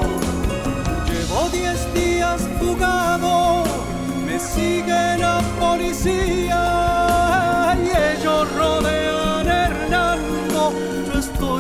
Llevo 1.08 1.50
diez 1.52 1.94
días 1.94 2.42
fugado, 2.60 3.64
me 4.26 4.40
sigue 4.40 5.18
la 5.18 5.42
policía 5.60 6.62
y 7.84 7.88
ellos 8.12 8.54
rodean. 8.56 9.23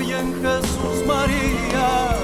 Estoy 0.03 0.19
en 0.19 0.33
Jesús 0.41 1.05
María. 1.07 2.17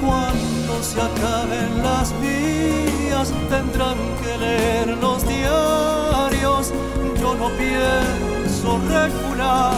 Cuando 0.00 0.82
se 0.82 1.00
acaben 1.00 1.80
las 1.80 2.12
vías, 2.20 3.32
tendrán 3.48 3.96
que 4.20 4.36
leer 4.36 4.88
los 5.00 5.24
diarios. 5.28 6.72
Yo 7.20 7.36
no 7.36 7.50
pienso 7.50 8.80
recular 8.88 9.74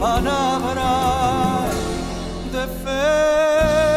palabras 0.00 1.74
de 2.52 2.66
fe. 2.82 3.91